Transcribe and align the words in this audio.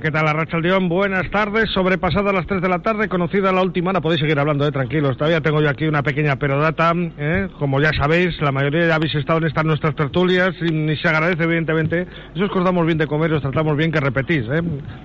¿qué 0.00 0.10
tal, 0.10 0.28
Arracha 0.28 0.58
León? 0.58 0.88
Buenas 0.88 1.30
tardes. 1.30 1.70
Sobrepasadas 1.70 2.34
las 2.34 2.46
3 2.46 2.60
de 2.60 2.68
la 2.68 2.80
tarde, 2.80 3.08
conocida 3.08 3.52
la 3.52 3.62
última 3.62 3.90
hora, 3.90 4.00
podéis 4.00 4.20
seguir 4.20 4.38
hablando, 4.38 4.66
eh, 4.66 4.72
tranquilos. 4.72 5.16
Todavía 5.16 5.40
tengo 5.40 5.62
yo 5.62 5.70
aquí 5.70 5.86
una 5.86 6.02
pequeña 6.02 6.36
perodata. 6.36 6.92
Eh. 6.94 7.48
Como 7.58 7.80
ya 7.80 7.92
sabéis, 7.92 8.38
la 8.42 8.52
mayoría 8.52 8.88
ya 8.88 8.96
habéis 8.96 9.14
estado 9.14 9.38
en 9.38 9.46
estas 9.46 9.64
nuestras 9.64 9.94
tertulias 9.94 10.54
y, 10.60 10.96
se 10.96 11.08
agradece, 11.08 11.44
evidentemente. 11.44 12.06
Eso 12.34 12.44
os 12.44 12.64
damos 12.64 12.84
bien 12.84 12.98
de 12.98 13.06
comer 13.06 13.30
y 13.30 13.34
os 13.34 13.42
tratamos 13.42 13.76
bien 13.76 13.90
que 13.90 14.00
repetís. 14.00 14.44
Eh. 14.50 14.62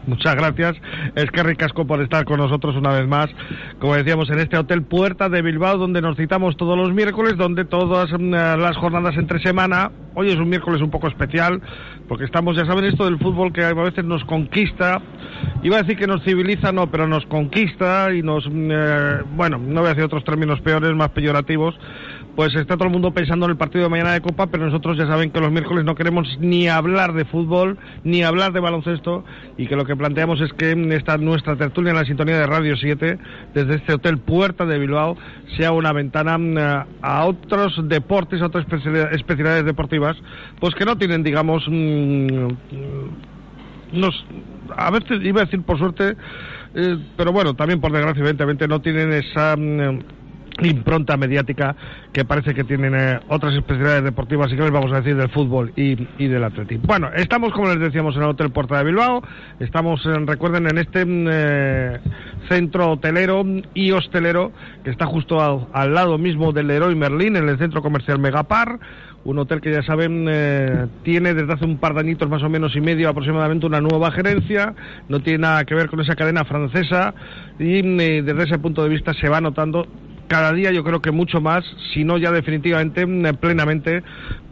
Muchas 0.07 0.35
gracias. 0.35 0.75
Es 1.15 1.31
que 1.31 1.43
ricasco 1.43 1.85
por 1.85 2.01
estar 2.01 2.25
con 2.25 2.37
nosotros 2.37 2.75
una 2.75 2.91
vez 2.91 3.07
más. 3.07 3.29
Como 3.79 3.95
decíamos, 3.95 4.29
en 4.29 4.39
este 4.39 4.57
Hotel 4.57 4.83
Puerta 4.83 5.29
de 5.29 5.41
Bilbao, 5.41 5.77
donde 5.77 6.01
nos 6.01 6.17
citamos 6.17 6.57
todos 6.57 6.77
los 6.77 6.91
miércoles, 6.93 7.37
donde 7.37 7.63
todas 7.63 8.11
mm, 8.11 8.31
las 8.31 8.75
jornadas 8.75 9.15
entre 9.15 9.39
semana. 9.39 9.91
Hoy 10.13 10.29
es 10.29 10.35
un 10.35 10.49
miércoles 10.49 10.81
un 10.81 10.91
poco 10.91 11.07
especial, 11.07 11.61
porque 12.09 12.25
estamos, 12.25 12.57
ya 12.57 12.65
saben, 12.65 12.83
esto 12.83 13.05
del 13.05 13.17
fútbol 13.17 13.53
que 13.53 13.63
a 13.63 13.73
veces 13.73 14.03
nos 14.03 14.25
conquista, 14.25 15.01
iba 15.63 15.77
a 15.77 15.83
decir 15.83 15.97
que 15.97 16.05
nos 16.05 16.21
civiliza, 16.23 16.73
no, 16.73 16.91
pero 16.91 17.07
nos 17.07 17.25
conquista 17.27 18.13
y 18.13 18.21
nos, 18.21 18.45
eh, 18.51 19.23
bueno, 19.35 19.57
no 19.57 19.79
voy 19.79 19.87
a 19.87 19.93
decir 19.93 20.03
otros 20.03 20.25
términos 20.25 20.59
peores, 20.59 20.93
más 20.95 21.09
peyorativos, 21.09 21.79
pues 22.35 22.55
está 22.55 22.75
todo 22.75 22.85
el 22.85 22.93
mundo 22.93 23.11
pensando 23.11 23.45
en 23.45 23.51
el 23.51 23.57
partido 23.57 23.83
de 23.83 23.89
mañana 23.89 24.13
de 24.13 24.21
Copa, 24.21 24.47
pero 24.47 24.65
nosotros 24.65 24.97
ya 24.97 25.05
saben 25.05 25.31
que 25.31 25.39
los 25.39 25.51
miércoles 25.51 25.83
no 25.83 25.95
queremos 25.95 26.27
ni 26.39 26.67
hablar 26.67 27.13
de 27.13 27.25
fútbol, 27.25 27.77
ni 28.03 28.23
hablar 28.23 28.53
de 28.53 28.59
baloncesto, 28.59 29.25
y 29.57 29.67
que 29.67 29.75
lo 29.75 29.85
que 29.85 29.95
planteamos 29.95 30.39
es 30.41 30.53
que 30.53 30.71
esta 30.95 31.17
nuestra 31.17 31.55
tertulia 31.55 31.91
en 31.91 31.97
la 31.97 32.05
sintonía 32.05 32.37
de 32.37 32.47
Radio 32.47 32.77
7, 32.77 33.17
desde 33.53 33.75
este 33.75 33.93
hotel 33.93 34.17
Puerta 34.19 34.65
de 34.65 34.79
Bilbao, 34.79 35.17
sea 35.57 35.71
una 35.71 35.91
ventana 35.91 36.37
mm, 36.37 36.57
a 37.01 37.25
otros 37.25 37.79
deportes, 37.87 38.41
a 38.41 38.45
otras 38.45 38.65
especialidades 39.11 39.65
deportivas, 39.65 40.15
pues 40.59 40.73
que 40.75 40.85
no 40.85 40.97
tienen, 40.97 41.23
digamos, 41.23 41.63
mm, 41.67 42.47
nos, 43.93 44.25
a 44.77 44.89
veces 44.91 45.19
iba 45.23 45.41
a 45.41 45.45
decir 45.45 45.61
por 45.63 45.77
suerte, 45.77 46.15
eh, 46.73 46.97
pero 47.17 47.33
bueno, 47.33 47.53
también 47.55 47.81
por 47.81 47.91
desgracia, 47.91 48.21
evidentemente, 48.21 48.67
no 48.67 48.81
tienen 48.81 49.11
esa 49.11 49.55
mm, 49.57 49.99
impronta 50.61 51.17
mediática 51.17 51.75
que 52.11 52.25
parece 52.25 52.53
que 52.53 52.63
tienen 52.63 52.93
eh, 52.95 53.19
otras 53.29 53.53
especialidades 53.53 54.03
deportivas 54.03 54.51
y 54.51 54.55
que 54.55 54.63
les 54.63 54.71
vamos 54.71 54.91
a 54.91 54.97
decir 54.97 55.15
del 55.15 55.29
fútbol 55.29 55.71
y, 55.75 55.95
del 56.27 56.43
atletismo. 56.43 56.83
Bueno, 56.85 57.09
estamos 57.15 57.53
como 57.53 57.67
les 57.67 57.79
decíamos 57.79 58.15
en 58.15 58.23
el 58.23 58.29
Hotel 58.29 58.51
Puerta 58.51 58.77
de 58.77 58.83
Bilbao, 58.83 59.23
estamos, 59.59 60.03
recuerden, 60.25 60.67
en 60.67 60.77
este 60.77 61.05
mm, 61.05 61.27
eh, 61.31 61.99
centro 62.49 62.91
hotelero 62.91 63.43
y 63.73 63.91
hostelero 63.91 64.51
que 64.83 64.89
está 64.89 65.05
justo 65.05 65.67
al, 65.73 65.93
lado 65.93 66.17
mismo 66.17 66.51
del 66.51 66.67
Leroy 66.67 66.95
Merlin, 66.95 67.35
en 67.35 67.49
el 67.49 67.57
centro 67.57 67.81
comercial 67.81 68.19
Megapar, 68.19 68.79
un 69.23 69.37
hotel 69.37 69.61
que 69.61 69.71
ya 69.71 69.83
saben 69.83 70.25
eh, 70.29 70.87
tiene 71.03 71.33
desde 71.33 71.53
hace 71.53 71.65
un 71.65 71.77
par 71.77 71.93
de 71.93 71.99
añitos 71.99 72.27
más 72.29 72.41
o 72.43 72.49
menos 72.49 72.75
y 72.75 72.81
medio 72.81 73.09
aproximadamente 73.09 73.65
una 73.65 73.81
nueva 73.81 74.11
gerencia, 74.11 74.73
no 75.09 75.19
tiene 75.21 75.39
nada 75.39 75.63
que 75.65 75.75
ver 75.75 75.89
con 75.89 75.99
esa 75.99 76.15
cadena 76.15 76.43
francesa 76.43 77.13
y 77.59 77.81
desde 78.21 78.43
ese 78.43 78.59
punto 78.59 78.83
de 78.83 78.89
vista 78.89 79.13
se 79.13 79.29
va 79.29 79.39
notando 79.39 79.85
cada 80.31 80.53
día 80.53 80.71
yo 80.71 80.85
creo 80.85 81.01
que 81.01 81.11
mucho 81.11 81.41
más, 81.41 81.65
si 81.93 82.05
no 82.05 82.17
ya 82.17 82.31
definitivamente, 82.31 83.05
mm, 83.05 83.35
plenamente, 83.35 84.01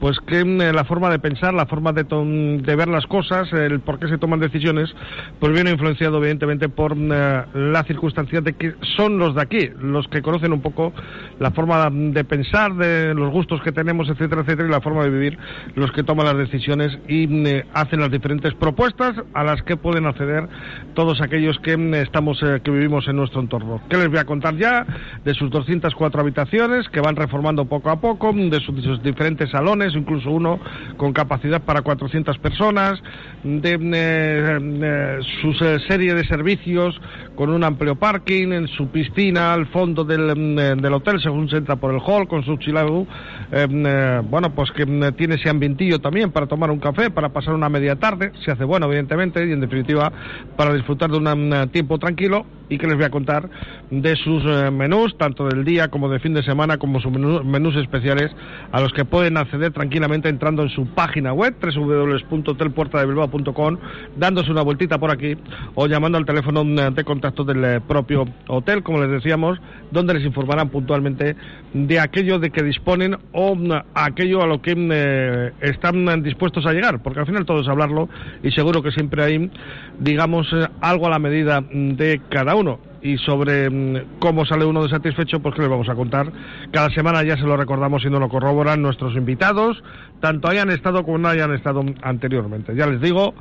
pues 0.01 0.19
que 0.27 0.43
mm, 0.43 0.75
la 0.75 0.83
forma 0.83 1.09
de 1.09 1.19
pensar, 1.19 1.53
la 1.53 1.67
forma 1.67 1.93
de, 1.93 2.03
de, 2.03 2.75
ver 2.75 2.89
las 2.89 3.05
cosas, 3.05 3.47
el 3.53 3.79
por 3.79 3.97
qué 3.97 4.09
se 4.09 4.17
toman 4.17 4.41
decisiones, 4.41 4.93
pues 5.39 5.53
viene 5.53 5.71
influenciado 5.71 6.17
evidentemente 6.17 6.67
por 6.67 6.97
mm, 6.97 7.71
la 7.71 7.85
circunstancia 7.87 8.41
de 8.41 8.57
que 8.57 8.73
son 8.97 9.19
los 9.19 9.35
de 9.35 9.41
aquí, 9.41 9.69
los 9.79 10.05
que 10.09 10.21
conocen 10.21 10.51
un 10.51 10.59
poco 10.59 10.91
la 11.39 11.51
forma 11.51 11.89
de 11.89 12.25
pensar, 12.25 12.73
de 12.75 13.13
los 13.13 13.31
gustos 13.31 13.61
que 13.61 13.71
tenemos, 13.71 14.09
etcétera, 14.09 14.41
etcétera, 14.41 14.67
y 14.67 14.71
la 14.71 14.81
forma 14.81 15.03
de 15.03 15.11
vivir, 15.11 15.37
los 15.75 15.93
que 15.93 16.03
toman 16.03 16.25
las 16.25 16.35
decisiones 16.35 16.99
y 17.07 17.25
hacen 17.73 18.01
las 18.01 18.11
diferentes 18.11 18.53
propuestas 18.55 19.15
a 19.33 19.45
las 19.45 19.61
que 19.61 19.77
pueden 19.77 20.07
acceder 20.07 20.49
todos 20.93 21.21
aquellos 21.21 21.57
que 21.59 21.75
estamos, 22.01 22.43
eh, 22.43 22.59
que 22.61 22.69
vivimos 22.69 23.07
en 23.07 23.15
nuestro 23.15 23.39
entorno. 23.39 23.81
¿Qué 23.89 23.95
les 23.95 24.09
voy 24.09 24.17
a 24.17 24.25
contar 24.25 24.57
ya 24.57 24.85
de 25.23 25.33
sus 25.33 25.49
dos 25.49 25.68
204 25.69 26.21
habitaciones 26.21 26.89
que 26.89 26.99
van 26.99 27.15
reformando 27.15 27.65
poco 27.65 27.89
a 27.91 28.01
poco, 28.01 28.33
de 28.33 28.59
sus, 28.59 29.03
diferentes 29.03 29.51
salones, 29.51 29.93
incluso 29.95 30.31
uno 30.31 30.59
con 30.97 31.13
capacidad 31.13 31.61
para 31.61 31.81
400 31.81 32.37
personas, 32.39 32.99
de 33.43 33.77
eh, 33.79 35.19
su 35.41 35.53
serie 35.53 36.13
de 36.15 36.25
servicios 36.25 36.99
con 37.35 37.49
un 37.49 37.63
amplio 37.63 37.95
parking, 37.95 38.51
en 38.51 38.67
su 38.67 38.87
piscina 38.89 39.53
al 39.53 39.67
fondo 39.67 40.03
del, 40.03 40.55
del 40.55 40.93
hotel, 40.93 41.21
según 41.21 41.49
se 41.49 41.57
entra 41.57 41.75
por 41.75 41.93
el 41.93 42.01
hall, 42.01 42.27
con 42.27 42.43
su 42.43 42.57
chilado, 42.57 43.05
eh, 43.51 44.21
bueno, 44.29 44.49
pues 44.55 44.71
que 44.71 44.85
tiene 45.15 45.35
ese 45.35 45.49
ambientillo 45.49 45.99
también 45.99 46.31
para 46.31 46.47
tomar 46.47 46.71
un 46.71 46.79
café, 46.79 47.11
para 47.11 47.29
pasar 47.29 47.53
una 47.53 47.69
media 47.69 47.95
tarde, 47.95 48.31
se 48.43 48.51
hace 48.51 48.63
bueno, 48.63 48.87
evidentemente, 48.87 49.45
y 49.47 49.51
en 49.51 49.61
definitiva, 49.61 50.11
para 50.57 50.73
disfrutar 50.73 51.11
de 51.11 51.17
un 51.17 51.69
tiempo 51.71 51.99
tranquilo, 51.99 52.45
y 52.69 52.77
que 52.77 52.87
les 52.87 52.95
voy 52.95 53.05
a 53.05 53.09
contar 53.09 53.49
de 53.89 54.15
sus 54.15 54.43
eh, 54.45 54.71
menús, 54.71 55.17
tanto 55.17 55.47
del 55.47 55.58
día 55.65 55.89
como 55.89 56.09
de 56.09 56.19
fin 56.19 56.33
de 56.33 56.41
semana, 56.43 56.77
como 56.77 56.99
sus 56.99 57.11
menús, 57.11 57.75
especiales, 57.75 58.31
a 58.71 58.81
los 58.81 58.93
que 58.93 59.05
pueden 59.05 59.37
acceder 59.37 59.71
tranquilamente 59.71 60.29
entrando 60.29 60.61
en 60.63 60.69
su 60.69 60.87
página 60.87 61.33
web, 61.33 61.55
www.hotelpuertadebilbao.com, 61.61 63.77
dándose 64.17 64.51
una 64.51 64.61
vueltita 64.61 64.97
por 64.97 65.11
aquí 65.11 65.35
o 65.75 65.87
llamando 65.87 66.17
al 66.17 66.25
teléfono 66.25 66.61
eh, 66.61 66.91
de 66.91 67.03
contacto 67.03 67.43
del 67.43 67.63
eh, 67.63 67.81
propio 67.81 68.25
hotel, 68.47 68.81
como 68.83 69.01
les 69.01 69.11
decíamos, 69.11 69.59
donde 69.91 70.15
les 70.15 70.25
informarán 70.25 70.69
puntualmente 70.69 71.35
de 71.73 71.99
aquello 71.99 72.39
de 72.39 72.51
que 72.51 72.63
disponen 72.63 73.17
o 73.33 73.57
aquello 73.93 74.41
a 74.41 74.47
lo 74.47 74.61
que 74.61 75.51
están 75.61 76.23
dispuestos 76.23 76.65
a 76.65 76.73
llegar, 76.73 77.01
porque 77.01 77.19
al 77.19 77.25
final 77.25 77.45
todo 77.45 77.61
es 77.61 77.67
hablarlo 77.67 78.09
y 78.43 78.51
seguro 78.51 78.81
que 78.81 78.91
siempre 78.91 79.23
hay, 79.23 79.51
digamos, 79.99 80.47
algo 80.81 81.07
a 81.07 81.09
la 81.09 81.19
medida 81.19 81.63
de 81.71 82.21
cada 82.29 82.55
uno. 82.55 82.88
Y 83.01 83.17
sobre 83.17 83.69
mm, 83.69 84.19
cómo 84.19 84.45
sale 84.45 84.65
uno 84.65 84.83
de 84.83 84.89
satisfecho, 84.89 85.39
pues 85.39 85.55
que 85.55 85.61
les 85.61 85.69
vamos 85.69 85.89
a 85.89 85.95
contar. 85.95 86.31
Cada 86.71 86.89
semana 86.89 87.23
ya 87.23 87.37
se 87.37 87.43
lo 87.43 87.55
recordamos 87.57 88.03
y 88.03 88.09
nos 88.09 88.19
lo 88.19 88.29
corroboran 88.29 88.81
nuestros 88.81 89.15
invitados, 89.15 89.81
tanto 90.19 90.47
hayan 90.47 90.69
estado 90.69 91.03
como 91.03 91.17
no 91.17 91.27
hayan 91.29 91.53
estado 91.53 91.83
anteriormente. 92.01 92.75
Ya 92.75 92.87
les 92.87 93.01
digo, 93.01 93.33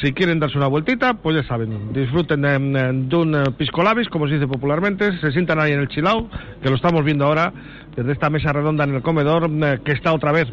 si 0.00 0.12
quieren 0.12 0.40
darse 0.40 0.58
una 0.58 0.66
vueltita, 0.66 1.14
pues 1.14 1.36
ya 1.36 1.42
saben, 1.44 1.92
disfruten 1.92 2.42
de, 2.42 2.58
mm, 2.58 3.14
un 3.14 3.34
eh, 3.34 3.44
pisco 3.56 3.82
labis, 3.82 4.08
como 4.08 4.26
se 4.26 4.34
dice 4.34 4.48
popularmente, 4.48 5.18
se 5.20 5.32
sientan 5.32 5.60
ahí 5.60 5.72
en 5.72 5.80
el 5.80 5.88
chilao, 5.88 6.28
que 6.62 6.68
lo 6.68 6.76
estamos 6.76 7.04
viendo 7.04 7.26
ahora, 7.26 7.52
desde 7.94 8.12
esta 8.12 8.30
mesa 8.30 8.52
redonda 8.52 8.84
en 8.84 8.94
el 8.94 9.02
comedor, 9.02 9.48
mm, 9.48 9.84
que 9.84 9.92
está 9.92 10.12
otra 10.12 10.32
vez 10.32 10.48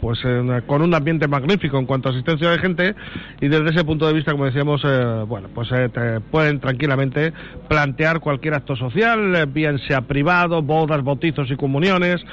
pues 0.00 0.18
eh, 0.24 0.62
con 0.66 0.82
un 0.82 0.94
ambiente 0.94 1.28
magnífico 1.28 1.78
en 1.78 1.86
cuanto 1.86 2.08
a 2.08 2.12
asistencia 2.12 2.50
de 2.50 2.58
gente 2.58 2.94
y 3.40 3.48
desde 3.48 3.70
ese 3.70 3.84
punto 3.84 4.06
de 4.06 4.12
vista, 4.12 4.32
como 4.32 4.44
decíamos, 4.44 4.82
eh, 4.84 5.24
bueno, 5.26 5.48
pues 5.54 5.68
eh, 5.72 6.20
pueden 6.30 6.60
tranquilamente 6.60 7.32
plantear 7.68 8.20
cualquier 8.20 8.54
acto 8.54 8.76
social, 8.76 9.46
bien 9.48 9.78
sea 9.80 10.02
privado, 10.02 10.62
bodas, 10.62 11.02
bautizos 11.02 11.50
y 11.50 11.56
comuniones, 11.56 12.24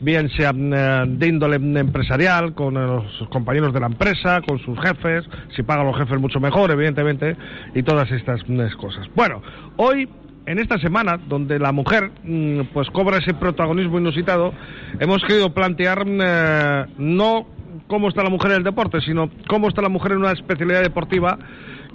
bien 0.00 0.28
sea 0.30 0.52
de 0.52 1.26
índole 1.26 1.56
empresarial, 1.56 2.54
con 2.54 2.74
los 2.74 3.04
compañeros 3.30 3.72
de 3.72 3.80
la 3.80 3.86
empresa, 3.86 4.40
con 4.46 4.58
sus 4.58 4.78
jefes, 4.80 5.24
si 5.54 5.62
pagan 5.62 5.86
los 5.86 5.96
jefes 5.96 6.18
mucho 6.18 6.40
mejor, 6.40 6.70
evidentemente, 6.70 7.36
y 7.74 7.82
todas 7.82 8.10
estas 8.10 8.42
cosas. 8.76 9.06
Bueno, 9.14 9.42
hoy 9.76 10.08
en 10.52 10.58
esta 10.58 10.78
semana, 10.78 11.18
donde 11.28 11.58
la 11.58 11.72
mujer 11.72 12.10
mm, 12.22 12.60
pues 12.74 12.88
cobra 12.90 13.16
ese 13.16 13.32
protagonismo 13.32 13.98
inusitado, 13.98 14.52
hemos 15.00 15.22
querido 15.22 15.52
plantear 15.54 16.04
mm, 16.04 16.20
eh, 16.22 16.86
no 16.98 17.46
cómo 17.86 18.08
está 18.08 18.22
la 18.22 18.30
mujer 18.30 18.52
en 18.52 18.58
el 18.58 18.62
deporte, 18.64 19.00
sino 19.00 19.30
cómo 19.48 19.68
está 19.68 19.80
la 19.80 19.88
mujer 19.88 20.12
en 20.12 20.18
una 20.18 20.32
especialidad 20.32 20.82
deportiva 20.82 21.38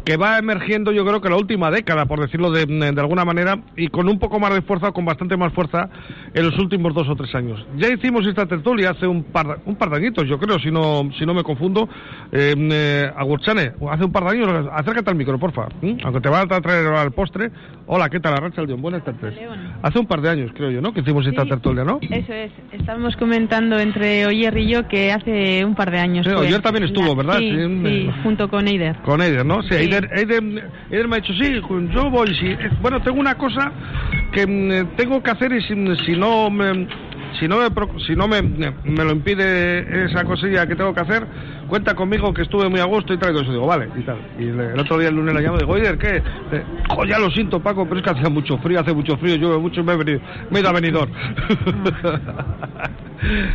que 0.03 0.17
va 0.17 0.37
emergiendo 0.37 0.91
yo 0.91 1.05
creo 1.05 1.21
que 1.21 1.29
la 1.29 1.35
última 1.35 1.69
década, 1.71 2.05
por 2.05 2.19
decirlo 2.19 2.51
de, 2.51 2.65
de, 2.65 3.01
alguna 3.01 3.25
manera, 3.25 3.59
y 3.75 3.87
con 3.87 4.07
un 4.07 4.19
poco 4.19 4.39
más 4.39 4.53
de 4.53 4.61
fuerza, 4.61 4.91
con 4.91 5.05
bastante 5.05 5.37
más 5.37 5.53
fuerza 5.53 5.89
en 6.33 6.45
los 6.45 6.57
últimos 6.57 6.93
dos 6.93 7.07
o 7.09 7.15
tres 7.15 7.33
años. 7.35 7.65
Ya 7.77 7.89
hicimos 7.89 8.25
esta 8.25 8.45
tertulia 8.45 8.91
hace 8.91 9.07
un 9.07 9.23
par, 9.23 9.59
un 9.65 9.75
par 9.75 9.89
de 9.89 9.97
añitos, 9.97 10.27
yo 10.27 10.39
creo, 10.39 10.59
si 10.59 10.71
no, 10.71 11.09
si 11.17 11.25
no 11.25 11.33
me 11.33 11.43
confundo, 11.43 11.89
eh, 12.31 12.55
eh 12.57 13.11
hace 13.17 14.05
un 14.05 14.11
par 14.11 14.23
de 14.23 14.29
años, 14.29 14.67
acércate 14.71 15.09
al 15.09 15.15
micro, 15.15 15.37
porfa, 15.39 15.67
aunque 16.03 16.21
te 16.21 16.29
va 16.29 16.41
a 16.41 16.61
traer 16.61 16.87
al 16.87 17.11
postre. 17.11 17.51
Hola, 17.85 18.09
¿qué 18.09 18.19
tal, 18.19 18.33
Arracha 18.33 18.61
León? 18.63 18.81
Buenas 18.81 19.03
tardes. 19.03 19.33
Hace 19.81 19.99
un 19.99 20.07
par 20.07 20.21
de 20.21 20.29
años, 20.29 20.51
creo 20.53 20.71
yo, 20.71 20.81
¿no? 20.81 20.93
Que 20.93 21.01
hicimos 21.01 21.25
esta 21.25 21.45
tertulia, 21.45 21.83
¿no? 21.83 21.99
Eso 22.01 22.33
es, 22.33 22.51
estábamos 22.73 23.15
comentando 23.15 23.79
entre 23.79 24.25
Oyer 24.25 24.57
y 24.57 24.67
yo 24.67 24.87
que 24.87 25.11
hace 25.11 25.63
un 25.63 25.75
par 25.75 25.91
de 25.91 25.99
años. 25.99 26.25
Sí, 26.25 26.33
Oyer 26.33 26.61
también 26.61 26.85
estuvo, 26.85 27.15
¿verdad? 27.15 27.39
Sí, 27.39 28.09
junto 28.23 28.49
con 28.49 28.67
Eider. 28.67 28.97
Con 29.03 29.21
Eider, 29.21 29.45
¿no? 29.45 29.61
Sí, 29.63 29.86
Eider 29.87 30.09
Eider, 30.91 31.07
me 31.07 31.15
ha 31.15 31.19
dicho, 31.19 31.33
sí, 31.33 31.61
yo 31.93 32.09
voy, 32.09 32.35
sí. 32.35 32.55
Bueno, 32.81 33.01
tengo 33.01 33.19
una 33.19 33.35
cosa 33.35 33.71
que 34.31 34.45
mm, 34.45 34.95
tengo 34.95 35.21
que 35.23 35.31
hacer 35.31 35.51
y 35.53 35.61
si, 35.61 35.75
no 36.15 36.49
me 36.49 36.87
si 37.39 37.47
no, 37.47 37.57
me, 37.57 37.69
si 38.05 38.15
no 38.15 38.27
me, 38.27 38.41
me, 38.41 39.03
lo 39.03 39.11
impide 39.11 40.05
esa 40.05 40.23
cosilla 40.23 40.65
que 40.65 40.75
tengo 40.75 40.93
que 40.93 41.01
hacer, 41.01 41.27
cuenta 41.67 41.95
conmigo 41.95 42.33
que 42.33 42.43
estuve 42.43 42.69
muy 42.69 42.79
a 42.79 42.85
gusto 42.85 43.13
y 43.13 43.17
tal. 43.17 43.35
Y 43.35 43.41
eso 43.41 43.51
digo, 43.51 43.67
vale, 43.67 43.89
y 43.95 44.01
tal. 44.01 44.17
Y 44.39 44.47
el 44.47 44.79
otro 44.79 44.97
día, 44.97 45.09
el 45.09 45.15
lunes, 45.15 45.33
la 45.33 45.41
llamo 45.41 45.57
y 45.57 45.59
digo, 45.59 45.73
oye, 45.73 45.97
¿qué? 45.97 46.21
Oh, 46.95 47.05
ya 47.05 47.19
lo 47.19 47.29
siento, 47.31 47.59
Paco, 47.59 47.85
pero 47.85 47.99
es 47.99 48.03
que 48.03 48.11
hacía 48.11 48.29
mucho 48.29 48.57
frío, 48.59 48.79
hace 48.79 48.93
mucho 48.93 49.17
frío, 49.17 49.35
llueve 49.35 49.59
mucho, 49.59 49.83
me 49.83 49.93
he 49.93 49.97
venido, 49.97 50.19
me 50.49 50.57
he 50.57 50.61
ido 50.61 50.69
a 50.69 50.73
venidor. 50.73 51.09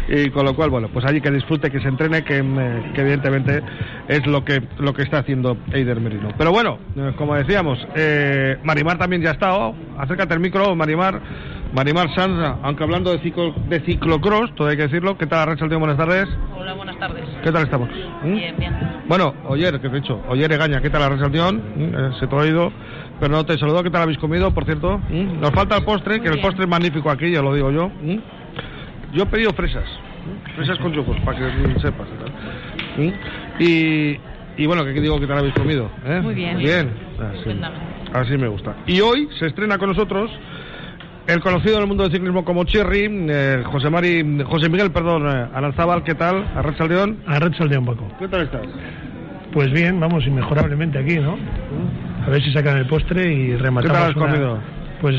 y 0.09 0.31
con 0.31 0.45
lo 0.45 0.55
cual, 0.55 0.71
bueno, 0.71 0.89
pues 0.89 1.05
allí 1.05 1.21
que 1.21 1.31
disfrute, 1.31 1.71
que 1.71 1.81
se 1.81 1.89
entrene, 1.89 2.25
que, 2.25 2.39
evidentemente 2.39 3.63
es 4.09 4.27
lo 4.27 4.45
que 4.45 4.63
lo 4.79 4.93
que 4.93 5.03
está 5.03 5.19
haciendo 5.19 5.57
Eider 5.73 6.01
Merino. 6.01 6.31
Pero 6.37 6.53
bueno, 6.53 6.79
eh, 6.97 7.13
como 7.17 7.35
decíamos, 7.35 7.79
eh, 7.95 8.59
Marimar 8.63 8.99
también 8.99 9.23
ya 9.23 9.31
ha 9.31 9.35
estado. 9.35 9.75
Acércate 9.99 10.35
al 10.35 10.41
micro, 10.41 10.75
Marimar. 10.75 11.21
Marimar 11.73 12.15
Sanz, 12.15 12.59
aunque 12.63 12.83
hablando 12.85 13.13
de, 13.13 13.19
ciclo, 13.21 13.55
de 13.69 13.81
ciclocross, 13.81 14.55
todo 14.55 14.69
hay 14.69 14.77
que 14.77 14.83
decirlo. 14.83 15.17
¿Qué 15.17 15.27
tal, 15.27 15.47
Rachel? 15.47 15.69
Buenas 15.79 15.97
tardes. 15.97 16.29
Hola, 16.55 16.75
buenas 16.75 16.99
tardes. 16.99 17.25
¿Qué 17.43 17.51
tal 17.51 17.63
estamos? 17.63 17.89
¿Mm? 18.23 18.35
Bien, 18.35 18.55
bien. 18.59 18.75
Bueno, 19.09 19.35
oyer, 19.49 19.81
que 19.81 19.87
he 19.87 19.91
dicho, 19.91 20.21
oyer 20.29 20.53
Egaña, 20.53 20.83
¿qué 20.83 20.91
tal, 20.91 21.19
Rachel? 21.19 21.31
¿Mm? 21.31 21.83
Eh, 21.83 22.11
se 22.21 22.27
te 22.27 22.37
ha 22.37 22.39
oído, 22.39 22.71
pero 23.19 23.33
no 23.33 23.47
te 23.47 23.57
saludo. 23.57 23.83
¿Qué 23.83 23.89
tal 23.89 24.03
habéis 24.03 24.19
comido, 24.19 24.53
por 24.53 24.67
cierto? 24.67 24.99
¿Mm? 24.99 25.41
Nos 25.41 25.51
falta 25.53 25.79
el 25.79 25.85
postre, 25.85 26.21
que 26.21 26.29
el 26.29 26.41
postre 26.41 26.65
es 26.65 26.69
magnífico 26.69 27.11
aquí, 27.11 27.31
ya 27.31 27.41
lo 27.41 27.55
digo 27.55 27.71
yo. 27.71 27.91
Yo 29.15 29.23
he 29.23 29.27
pedido 29.27 29.53
fresas, 29.53 29.85
fresas 30.55 30.79
con 30.79 30.93
yogur, 30.93 31.19
para 31.25 31.39
que 31.39 31.81
sepas. 31.81 32.07
Y, 33.59 34.19
y 34.59 34.67
bueno, 34.67 34.85
¿qué 34.85 34.93
digo 35.01 35.19
que 35.19 35.27
te 35.27 35.33
habéis 35.33 35.55
comido? 35.55 35.91
¿Eh? 36.05 36.21
Muy 36.23 36.35
bien. 36.35 36.59
Bien. 36.59 36.91
Así, 38.13 38.37
me 38.37 38.49
gusta. 38.49 38.77
Y 38.87 39.01
hoy 39.01 39.27
se 39.39 39.47
estrena 39.47 39.79
con 39.79 39.89
nosotros 39.89 40.31
el 41.27 41.41
conocido 41.41 41.77
en 41.77 41.83
el 41.83 41.89
mundo 41.89 42.05
del 42.05 42.13
ciclismo 42.13 42.45
como 42.45 42.65
Cherry, 42.65 43.09
eh, 43.29 43.63
José 43.65 43.91
Mari, 43.91 44.43
José 44.45 44.69
Miguel, 44.69 44.91
perdón, 44.91 45.29
eh, 45.29 45.49
Aranzábal, 45.55 46.03
¿qué 46.03 46.15
tal? 46.15 46.45
Arracha 46.57 46.85
León. 46.85 47.19
Arracha 47.27 47.65
León, 47.65 47.85
Paco. 47.85 48.09
¿Qué 48.19 48.29
tal 48.29 48.43
estás? 48.43 48.67
Pues 49.53 49.71
bien, 49.71 50.01
vamos, 50.01 50.27
inmejorablemente 50.27 50.99
aquí, 50.99 51.19
¿no? 51.19 51.37
A 52.27 52.31
ver 52.31 52.43
si 52.43 52.53
sacan 52.53 52.79
el 52.79 52.87
postre 52.87 53.33
y 53.33 53.57
rematamos. 53.57 53.97
¿Qué 53.97 53.99
tal 53.99 54.11
has 54.11 54.33
comido? 54.33 54.59
Pues 55.03 55.17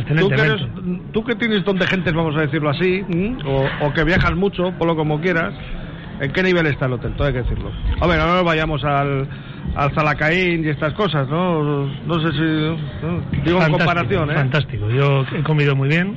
¿Tú 1.12 1.24
que, 1.26 1.36
tienes 1.36 1.66
donde 1.66 1.86
gentes, 1.86 2.14
vamos 2.14 2.38
a 2.38 2.42
decirlo 2.42 2.70
así, 2.70 3.04
o, 3.46 3.92
que 3.94 4.06
viajas 4.06 4.34
mucho, 4.34 4.72
por 4.78 4.88
lo 4.88 4.96
como 4.96 5.20
quieras, 5.20 5.54
¿en 6.24 6.31
qué 6.31 6.44
nivel 6.44 6.66
está 6.68 6.86
el 6.86 6.94
hotel? 6.94 7.14
Todo 7.14 7.28
hay 7.28 7.34
que 7.34 7.42
decirlo. 7.44 7.72
Hombre, 8.00 8.18
no 8.18 8.28
nos 8.28 8.44
vayamos 8.44 8.84
al, 8.84 9.28
al 9.75 9.94
Zalacaín 9.94 10.64
y 10.66 10.70
estas 10.70 10.94
cosas, 10.94 11.28
¿no? 11.28 11.86
No 11.86 12.20
sé 12.22 12.31
si... 12.31 13.42
Digo 13.44 13.62
en 13.62 13.72
comparación, 13.72 14.31
¿eh? 14.31 14.36
Fantástico. 14.36 14.90
Yo 14.90 15.25
he 15.36 15.44
comido 15.44 15.75
muy 15.75 15.90
bien, 15.90 16.16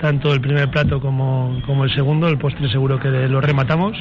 tanto 0.00 0.32
el 0.32 0.40
primer 0.40 0.70
plato 0.70 1.00
como, 1.00 1.60
como 1.66 1.84
el 1.84 1.94
segundo. 1.94 2.28
El 2.28 2.38
postre 2.38 2.68
seguro 2.70 2.98
que 2.98 3.08
lo 3.08 3.40
rematamos 3.40 3.96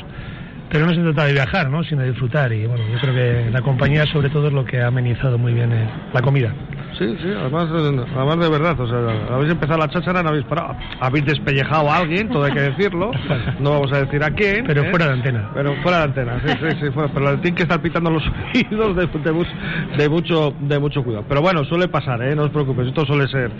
pero 0.69 0.85
no 0.85 0.93
se 0.93 1.01
trata 1.01 1.25
de 1.25 1.33
viajar, 1.33 1.69
¿no? 1.69 1.83
sino 1.83 2.01
de 2.01 2.09
disfrutar. 2.09 2.51
Y 2.51 2.65
bueno, 2.65 2.83
yo 2.91 2.99
creo 2.99 3.13
que 3.13 3.51
la 3.51 3.61
compañía, 3.61 4.05
sobre 4.05 4.29
todo, 4.29 4.47
es 4.47 4.53
lo 4.53 4.65
que 4.65 4.81
ha 4.81 4.87
amenizado 4.87 5.37
muy 5.37 5.53
bien 5.53 5.71
eh, 5.71 5.89
la 6.13 6.21
comida. 6.21 6.53
Sí, 6.97 7.15
sí, 7.21 7.29
además, 7.29 7.69
además 7.71 8.39
de 8.39 8.49
verdad, 8.49 8.79
o 8.79 8.87
sea, 8.87 9.35
habéis 9.35 9.51
empezado 9.51 9.77
la 9.77 9.87
cháchara, 9.87 10.23
no 10.23 10.29
habéis 10.29 10.45
parado, 10.45 10.75
habéis 10.99 11.25
despellejado 11.25 11.91
a 11.91 11.97
alguien, 11.97 12.27
todo 12.29 12.43
hay 12.45 12.53
que 12.53 12.61
decirlo, 12.61 13.11
no 13.59 13.69
vamos 13.69 13.91
a 13.93 13.99
decir 13.99 14.23
a 14.23 14.31
quién. 14.31 14.65
Pero 14.65 14.81
¿eh? 14.81 14.89
fuera 14.89 15.05
de 15.05 15.13
antena. 15.13 15.51
Pero 15.53 15.75
fuera 15.83 15.99
de 15.99 16.03
antena, 16.05 16.41
sí, 16.43 16.53
sí, 16.59 16.77
sí, 16.81 16.91
fuera, 16.91 17.11
pero 17.13 17.39
tiene 17.39 17.55
que 17.55 17.63
estar 17.63 17.79
pitando 17.81 18.09
los 18.09 18.23
oídos 18.55 18.95
de, 18.95 19.07
de, 19.95 20.09
mucho, 20.09 20.55
de 20.59 20.79
mucho 20.79 21.03
cuidado. 21.03 21.25
Pero 21.29 21.41
bueno, 21.41 21.63
suele 21.65 21.87
pasar, 21.87 22.19
¿eh? 22.23 22.35
no 22.35 22.45
os 22.45 22.51
preocupéis, 22.51 22.87
esto 22.87 23.05
suele 23.05 23.27
ser, 23.27 23.51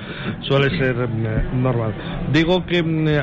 suele 0.42 0.75
ser 0.75 0.95
eh, 0.98 1.44
normal. 1.54 1.94
Digo 2.33 2.65
que 2.65 2.80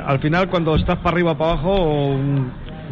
al 0.07 0.21
final 0.21 0.49
cuando 0.49 0.77
estás 0.77 0.99
para 0.99 1.11
arriba, 1.11 1.37
para 1.37 1.53
abajo, 1.53 2.17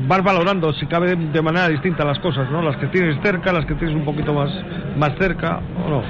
vas 0.08 0.22
valorando 0.22 0.72
si 0.72 0.86
cabe 0.86 1.16
de 1.16 1.42
manera 1.42 1.68
distinta 1.68 2.04
las 2.04 2.18
cosas, 2.18 2.50
¿no? 2.50 2.62
Las 2.62 2.76
que 2.76 2.86
tienes 2.86 3.16
cerca, 3.22 3.52
las 3.52 3.66
que 3.66 3.74
tienes 3.74 3.94
un 3.94 4.04
poquito 4.04 4.32
más, 4.32 4.50
más 4.96 5.12
cerca, 5.18 5.60
¿o 5.84 5.88
no? 5.88 6.02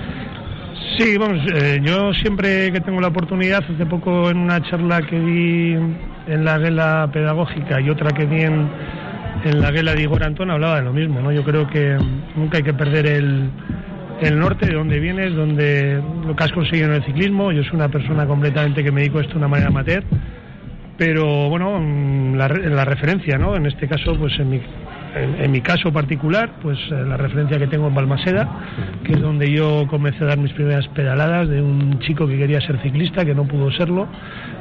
Sí, 0.99 1.17
vamos, 1.17 1.41
eh, 1.55 1.81
yo 1.83 2.13
siempre 2.15 2.71
que 2.73 2.81
tengo 2.81 3.01
la 3.01 3.09
oportunidad, 3.09 3.65
hace 3.65 3.87
poco 3.87 4.31
en 4.31 4.39
una 4.39 4.61
charla 4.63 5.03
que 5.03 5.19
di 5.19 5.73
en 6.27 6.45
la 6.45 6.59
guela 6.59 7.09
pedagógica 7.13 7.81
y 7.81 7.89
otra 7.89 8.11
que 8.11 8.27
di 8.27 8.43
en, 8.43 8.71
la 9.45 9.71
guela 9.73 9.95
de 9.95 10.03
Igor 10.03 10.23
Antón, 10.23 10.51
hablaba 10.51 10.77
de 10.77 10.83
lo 10.83 10.93
mismo, 10.93 11.21
¿no? 11.21 11.33
Yo 11.33 11.43
creo 11.43 11.67
que 11.67 11.97
nunca 12.37 12.59
hay 12.59 12.63
que 12.63 12.75
perder 12.75 13.07
el, 13.07 13.51
el 14.21 14.39
norte, 14.39 14.67
de 14.67 14.75
donde 14.75 15.01
vienes, 15.01 15.35
donde 15.35 16.01
lo 16.25 16.37
que 16.37 16.45
has 16.45 16.53
conseguido 16.53 16.89
en 16.89 16.95
el 16.95 17.05
ciclismo. 17.05 17.51
Yo 17.51 17.65
soy 17.65 17.75
una 17.75 17.89
persona 17.89 18.25
completamente 18.25 18.85
que 18.85 18.93
me 18.93 19.01
dedico 19.01 19.19
esto 19.19 19.37
una 19.37 19.49
manera 19.49 19.71
amateur 19.71 20.05
pero 20.97 21.49
bueno, 21.49 21.79
mm, 21.81 22.35
la, 22.35 22.49
la 22.49 22.85
referencia, 22.85 23.39
¿no? 23.39 23.57
En 23.57 23.67
este 23.67 23.89
caso, 23.89 24.17
pues 24.19 24.39
en 24.39 24.51
mi, 24.51 24.61
en, 25.15 25.51
mi 25.51 25.61
caso 25.61 25.93
particular, 25.93 26.55
pues 26.63 26.79
eh, 26.91 27.05
la 27.07 27.17
referencia 27.17 27.59
que 27.59 27.67
tengo 27.67 27.89
en 27.89 27.95
Balmaseda, 27.95 28.49
que 29.05 29.13
es 29.13 29.21
donde 29.21 29.51
yo 29.51 29.87
comencé 29.89 30.25
a 30.25 30.29
dar 30.29 30.39
mis 30.39 30.53
primeras 30.53 30.89
pedaladas 30.89 31.49
de 31.49 31.61
un 31.61 31.99
chico 32.01 32.27
que 32.27 32.39
quería 32.39 32.61
ser 32.61 32.81
ciclista, 32.83 33.25
que 33.25 33.35
no 33.35 33.45
pudo 33.45 33.71
serlo, 33.73 34.09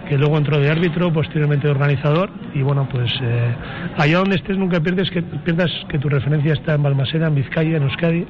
que 0.10 0.18
luego 0.18 0.38
entró 0.38 0.60
de 0.60 0.70
árbitro, 0.70 1.12
posteriormente 1.14 1.68
de 1.68 1.72
organizador, 1.72 2.30
y 2.54 2.62
bueno, 2.62 2.88
pues 2.92 3.12
eh, 3.22 3.56
allá 3.98 4.18
donde 4.18 4.36
estés 4.36 4.58
nunca 4.58 4.80
pierdes 4.82 5.10
que, 5.10 5.22
pierdas 5.22 5.72
que 5.90 6.00
tu 6.00 6.10
referencia 6.10 6.54
está 6.54 6.74
en 6.74 6.84
Balmaseda, 6.84 7.28
en 7.28 7.36
Vizcaya, 7.36 7.78
en 7.78 7.84
Euskadi. 7.84 8.26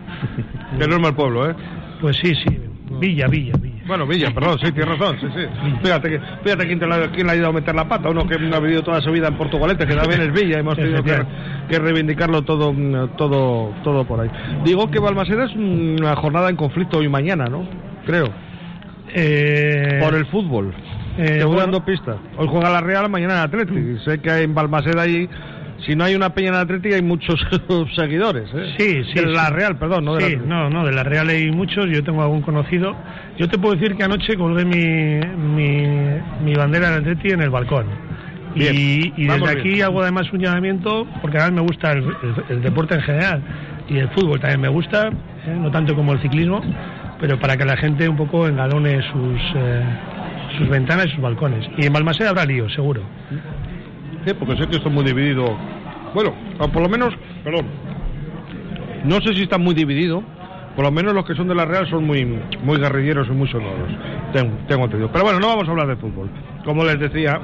Que 0.78 0.88
no 0.88 0.96
es 0.96 1.02
mal 1.02 1.16
pueblo, 1.16 1.50
¿eh? 1.50 1.56
Pues 2.00 2.18
sí, 2.18 2.34
sí, 2.36 2.58
Villa, 3.00 3.28
Villa, 3.28 3.54
Villa. 3.60 3.71
Bueno, 3.86 4.06
Villa, 4.06 4.32
perdón, 4.34 4.60
sí, 4.60 4.72
tienes 4.72 4.98
razón, 4.98 5.18
sí, 5.20 5.28
sí. 5.36 5.48
Fíjate, 5.82 6.10
que, 6.10 6.20
fíjate 6.44 6.68
quién, 6.68 7.28
le 7.28 7.32
ha 7.32 7.36
ido 7.36 7.48
a 7.48 7.52
meter 7.52 7.74
la 7.74 7.88
pata, 7.88 8.10
uno 8.10 8.28
que 8.28 8.36
ha 8.36 8.60
vivido 8.60 8.84
toda 8.84 9.02
su 9.02 9.12
vida 9.12 9.28
en 9.28 9.38
Portugalete, 9.38 9.88
que 9.88 9.96
también 9.96 10.22
es 10.22 10.32
Villa, 10.32 10.60
hemos 10.60 10.76
tenido 10.76 11.04
que, 11.04 11.80
reivindicarlo 11.80 12.44
todo, 12.44 12.74
todo, 13.18 13.74
todo 13.84 14.06
por 14.06 14.20
ahí. 14.20 14.30
Digo 14.64 14.92
que 14.92 15.00
Balmaseda 15.00 15.46
es 15.46 15.56
una 15.56 16.16
jornada 16.16 16.50
en 16.50 16.56
conflicto 16.56 17.00
hoy 17.00 17.10
mañana, 17.10 17.46
¿no? 17.46 17.68
Creo. 18.06 18.30
Eh... 19.14 20.00
Por 20.02 20.16
el 20.16 20.26
fútbol. 20.28 20.74
Eh, 21.18 21.40
Te 21.40 21.44
voy 21.44 21.58
dando 21.58 21.84
pistas. 21.84 22.18
Hoy 22.38 22.48
juega 22.50 22.70
la 22.70 22.82
Real, 22.82 23.10
mañana 23.10 23.34
el 23.34 23.40
Atlético. 23.42 24.00
Sé 24.06 24.20
que 24.20 24.32
hay 24.32 24.44
en 24.44 24.54
Balmaseda 24.54 25.02
ahí 25.02 25.28
si 25.86 25.96
no 25.96 26.04
hay 26.04 26.16
una 26.16 26.34
peña 26.34 26.50
en 26.50 26.56
Atlética 26.56 26.96
hay 26.96 27.02
muchos 27.02 27.40
seguidores. 27.96 28.50
¿eh? 28.54 28.76
Sí, 28.78 29.04
sí. 29.06 29.20
De 29.20 29.26
la 29.28 29.50
Real, 29.50 29.78
perdón, 29.78 30.06
no 30.06 30.16
de 30.16 30.26
sí, 30.26 30.38
no, 30.46 30.70
no, 30.70 30.86
de 30.86 30.92
la 30.92 31.04
Real 31.04 31.30
hay 31.30 31.52
muchos. 31.52 31.88
Yo 31.90 32.04
tengo 32.04 32.22
algún 32.22 32.42
conocido. 32.42 32.96
Yo 33.38 33.48
te 33.48 33.58
puedo 33.58 33.76
decir 33.76 33.96
que 33.96 34.04
anoche 34.04 34.36
colgué 34.38 34.66
mi, 34.66 35.20
mi, 36.44 36.54
bandera 36.56 36.92
de 36.92 36.96
Atleti 36.98 37.30
en 37.30 37.42
el 37.42 37.50
balcón. 37.50 37.88
y, 38.56 39.26
desde 39.26 39.50
aquí 39.50 39.82
hago 39.82 40.02
además 40.02 40.32
un 40.32 40.40
llamamiento, 40.40 41.08
porque 41.22 41.38
además 41.38 41.64
me 41.64 41.68
gusta 41.68 41.94
el, 41.94 42.62
deporte 42.62 42.96
en 42.96 43.02
general 43.02 43.42
y 43.88 43.98
el 43.98 44.10
fútbol 44.10 44.40
también 44.40 44.62
me 44.62 44.70
gusta, 44.70 45.08
¿eh? 45.08 45.56
no 45.58 45.72
tanto 45.72 45.96
como 45.96 46.14
el 46.14 46.22
ciclismo, 46.22 46.62
pero 47.20 47.40
para 47.40 47.58
que 47.58 47.66
la 47.66 47.78
gente 47.78 48.08
un 48.08 48.18
poco 48.18 48.48
engalone 48.48 49.02
sus, 49.12 49.42
eh, 49.56 49.84
sus 50.58 50.70
ventanas 50.70 51.08
y 51.08 51.10
sus 51.12 51.22
balcones. 51.22 51.66
Y 51.78 51.86
en 51.86 51.94
Balmaseda 51.94 52.30
habrá 52.30 52.46
lío, 52.46 52.70
seguro 52.70 53.02
porque 54.38 54.58
sé 54.58 54.68
que 54.68 54.78
esto 54.78 54.90
es 54.90 54.94
muy 54.94 55.04
dividido. 55.04 55.58
Bueno, 56.14 56.34
por 56.58 56.82
lo 56.82 56.90
menos, 56.90 57.14
perdón, 57.44 57.66
no 59.06 59.16
sé 59.22 59.34
si 59.34 59.44
está 59.44 59.58
muy 59.58 59.74
dividido, 59.74 60.24
por 60.76 60.86
lo 60.86 60.92
menos 60.92 61.14
los 61.14 61.26
que 61.26 61.36
son 61.36 61.48
de 61.48 61.56
la 61.56 61.66
Real 61.66 61.90
son 61.90 62.06
muy, 62.06 62.26
muy 62.64 62.78
guerrilleros 62.78 63.28
y 63.28 63.32
muy 63.32 63.48
sonoros, 63.50 63.90
tengo, 64.34 64.56
tengo 64.68 64.86
entendido. 64.86 65.12
Pero 65.12 65.26
bueno, 65.26 65.40
no 65.40 65.48
vamos 65.48 65.68
a 65.68 65.72
hablar 65.72 65.88
de 65.88 65.96
fútbol. 65.96 66.30
Como 66.64 66.84
les 66.86 67.00
decía, 67.00 67.40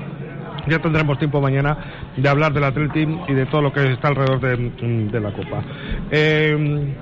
ya 0.67 0.79
tendremos 0.79 1.17
tiempo 1.17 1.41
mañana 1.41 1.77
de 2.15 2.29
hablar 2.29 2.53
del 2.53 2.63
Atletim 2.63 3.19
y 3.27 3.33
de 3.33 3.45
todo 3.47 3.61
lo 3.61 3.73
que 3.73 3.91
está 3.93 4.09
alrededor 4.09 4.39
de, 4.39 5.19
la 5.19 5.31
Copa. 5.31 5.63
Eh, 6.11 6.95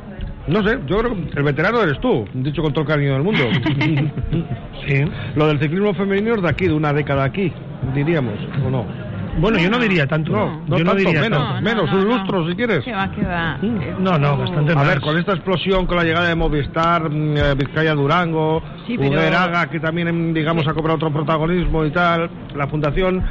no 0.47 0.63
sé, 0.63 0.77
yo 0.85 0.99
creo 0.99 1.15
que 1.15 1.39
el 1.39 1.43
veterano 1.43 1.81
eres 1.81 1.99
tú, 1.99 2.25
dicho 2.33 2.61
con 2.61 2.71
todo 2.71 2.83
el 2.83 2.87
cariño 2.87 3.13
del 3.13 3.23
mundo. 3.23 3.43
sí. 4.87 5.03
Lo 5.35 5.47
del 5.47 5.59
ciclismo 5.59 5.93
femenino 5.95 6.35
es 6.35 6.41
de 6.41 6.49
aquí, 6.49 6.67
de 6.67 6.73
una 6.73 6.93
década 6.93 7.23
aquí, 7.23 7.51
diríamos, 7.95 8.35
¿o 8.63 8.69
no? 8.69 9.04
Bueno, 9.37 9.57
yo 9.57 9.69
no 9.69 9.79
diría 9.79 10.07
tanto. 10.07 10.31
No, 10.31 10.61
no, 10.67 10.77
yo 10.77 10.83
no 10.83 10.95
diría 10.95 11.21
menos, 11.21 11.61
menos, 11.61 11.91
un 11.91 12.05
lustro 12.05 12.47
si 12.47 12.55
quieres. 12.55 12.85
va, 12.87 13.07
va. 13.07 13.57
No, 13.99 14.17
no, 14.17 14.37
bastante 14.37 14.73
A 14.73 14.83
ver, 14.83 15.01
con 15.01 15.17
esta 15.17 15.33
explosión, 15.33 15.85
con 15.85 15.97
la 15.97 16.03
llegada 16.03 16.29
de 16.29 16.35
Movistar, 16.35 17.09
mm, 17.09 17.37
eh, 17.37 17.55
Vizcaya 17.55 17.93
Durango, 17.93 18.61
sí, 18.87 18.97
que 18.97 19.79
también, 19.79 20.33
digamos, 20.33 20.67
ha 20.67 20.73
cobrado 20.73 20.95
otro 20.95 21.11
protagonismo 21.11 21.85
y 21.85 21.91
tal, 21.91 22.29
la 22.55 22.67
fundación, 22.67 23.23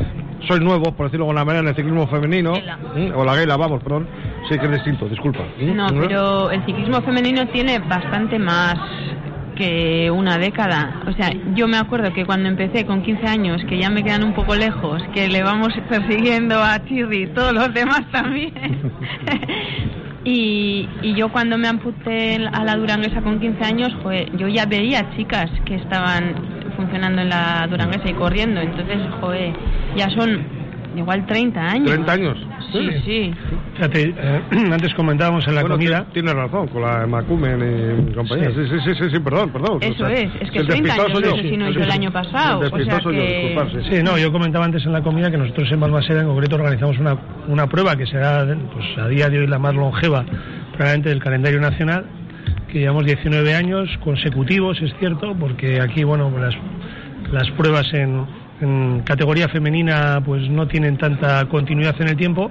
soy 0.47 0.61
nuevo, 0.61 0.93
por 0.93 1.07
decirlo 1.07 1.27
de 1.27 1.31
alguna 1.31 1.45
manera, 1.45 1.63
en 1.63 1.69
el 1.69 1.77
ciclismo 1.77 2.07
femenino, 2.09 2.53
mm, 2.53 3.13
o 3.15 3.25
la 3.25 3.35
Gela, 3.35 3.57
vamos, 3.57 3.83
perdón, 3.83 4.07
sí 4.49 4.59
que 4.59 4.67
es 4.67 4.73
distinto, 4.73 5.09
disculpa. 5.09 5.45
No, 5.61 5.87
pero 5.89 6.51
el 6.51 6.65
ciclismo 6.65 7.01
femenino 7.03 7.47
tiene 7.49 7.79
bastante 7.79 8.39
más 8.39 8.77
que 9.55 10.11
una 10.11 10.39
década. 10.39 11.03
O 11.07 11.13
sea, 11.13 11.31
yo 11.55 11.69
me 11.69 11.77
acuerdo 11.77 12.13
que 12.13 12.25
cuando 12.25 12.49
empecé 12.49 12.85
con 12.87 13.03
15 13.03 13.27
años, 13.27 13.63
que 13.69 13.79
ya 13.79 13.91
me 13.91 14.03
quedan 14.03 14.25
un 14.25 14.35
poco 14.35 14.55
lejos, 14.55 15.03
que 15.15 15.29
le 15.29 15.43
vamos 15.43 15.73
persiguiendo 15.89 16.63
a 16.63 16.85
Chirri, 16.85 17.29
todos 17.29 17.53
los 17.53 17.73
demás 17.73 18.03
también. 18.11 18.53
y, 20.25 20.89
y 21.03 21.15
yo 21.15 21.31
cuando 21.31 21.59
me 21.59 21.69
amputé 21.69 22.37
a 22.53 22.65
la 22.65 22.77
duranguesa 22.77 23.21
con 23.23 23.41
15 23.41 23.65
años, 23.65 23.93
yo 24.37 24.49
ya 24.49 24.67
veía 24.67 25.11
chicas 25.17 25.51
que 25.65 25.77
estaban 25.77 26.35
funcionando 26.77 27.23
en 27.23 27.29
la 27.29 27.67
duranguesa 27.69 28.09
y 28.09 28.15
corriendo. 28.15 28.61
Entonces, 28.61 28.99
joder, 29.21 29.55
ya 29.97 30.11
son 30.11 30.64
igual 30.99 31.27
30 31.27 31.61
años. 31.61 31.87
30 31.89 32.13
años. 32.13 32.39
Sí, 32.73 32.89
sí. 33.05 33.35
Fíjate, 33.75 34.15
eh, 34.17 34.41
antes 34.73 34.95
comentábamos 34.95 35.47
en 35.49 35.55
la 35.55 35.61
Bueno, 35.63 35.77
comida. 35.77 36.05
ti- 36.07 36.13
Tienes 36.15 36.35
razón, 36.35 36.69
con 36.69 36.83
la 36.83 37.07
Macumen 37.07 38.09
y 38.11 38.13
compañía. 38.15 38.51
Sí, 38.51 38.67
Sí. 38.85 38.95
sí, 38.99 39.05
sí, 39.13 39.21
perdón, 39.21 39.51
perdón. 39.51 39.79
Eso 39.81 40.05
O 40.05 40.09
sea, 40.09 40.11
es, 40.17 40.31
es 40.41 40.51
que 40.51 40.59
el 40.59 40.67
30 40.69 40.95
despistado 40.95 41.07
años 41.09 41.23
yo. 41.23 41.37
Sí, 41.43 41.75
yo 41.75 41.83
el 41.83 41.91
año 41.91 42.13
pasado, 42.13 42.63
El 42.63 42.73
o 42.73 42.85
sea 42.85 43.01
yo, 43.01 43.11
sí. 43.11 43.97
Sí, 43.97 44.03
no, 44.03 44.19
yo 44.19 44.33
comentaba 44.33 44.65
antes 44.65 44.85
en 44.87 44.93
la 44.93 45.03
comida 45.03 45.31
que 45.31 45.37
nosotros 45.39 45.71
en 45.73 45.81
Balmaseda 45.81 46.21
en 46.23 46.27
concreto 46.29 46.57
organizamos 46.57 46.99
una, 46.99 47.17
una 47.49 47.67
prueba 47.67 47.97
que 47.97 48.07
será 48.07 48.45
pues, 48.73 48.99
a 48.99 49.09
día 49.09 49.29
de 49.29 49.39
hoy 49.41 49.47
la 49.47 49.59
más 49.59 49.75
longeva 49.75 50.25
probablemente 50.73 51.09
del 51.11 51.21
calendario 51.21 51.61
nacional, 51.61 52.05
que 52.71 52.81
llevamos 52.81 53.05
19 53.07 53.55
años 53.55 53.89
consecutivos, 54.03 54.81
es 54.83 54.93
cierto, 54.99 55.35
porque 55.39 55.81
aquí, 55.81 56.03
bueno, 56.03 56.33
las, 56.39 56.55
las 57.33 57.49
pruebas 57.53 57.87
en, 57.95 58.27
en 58.61 59.03
categoría 59.03 59.49
femenina 59.49 60.23
pues 60.25 60.49
no 60.49 60.67
tienen 60.69 60.97
tanta 60.97 61.47
continuidad 61.49 61.95
en 62.01 62.09
el 62.09 62.17
tiempo. 62.17 62.51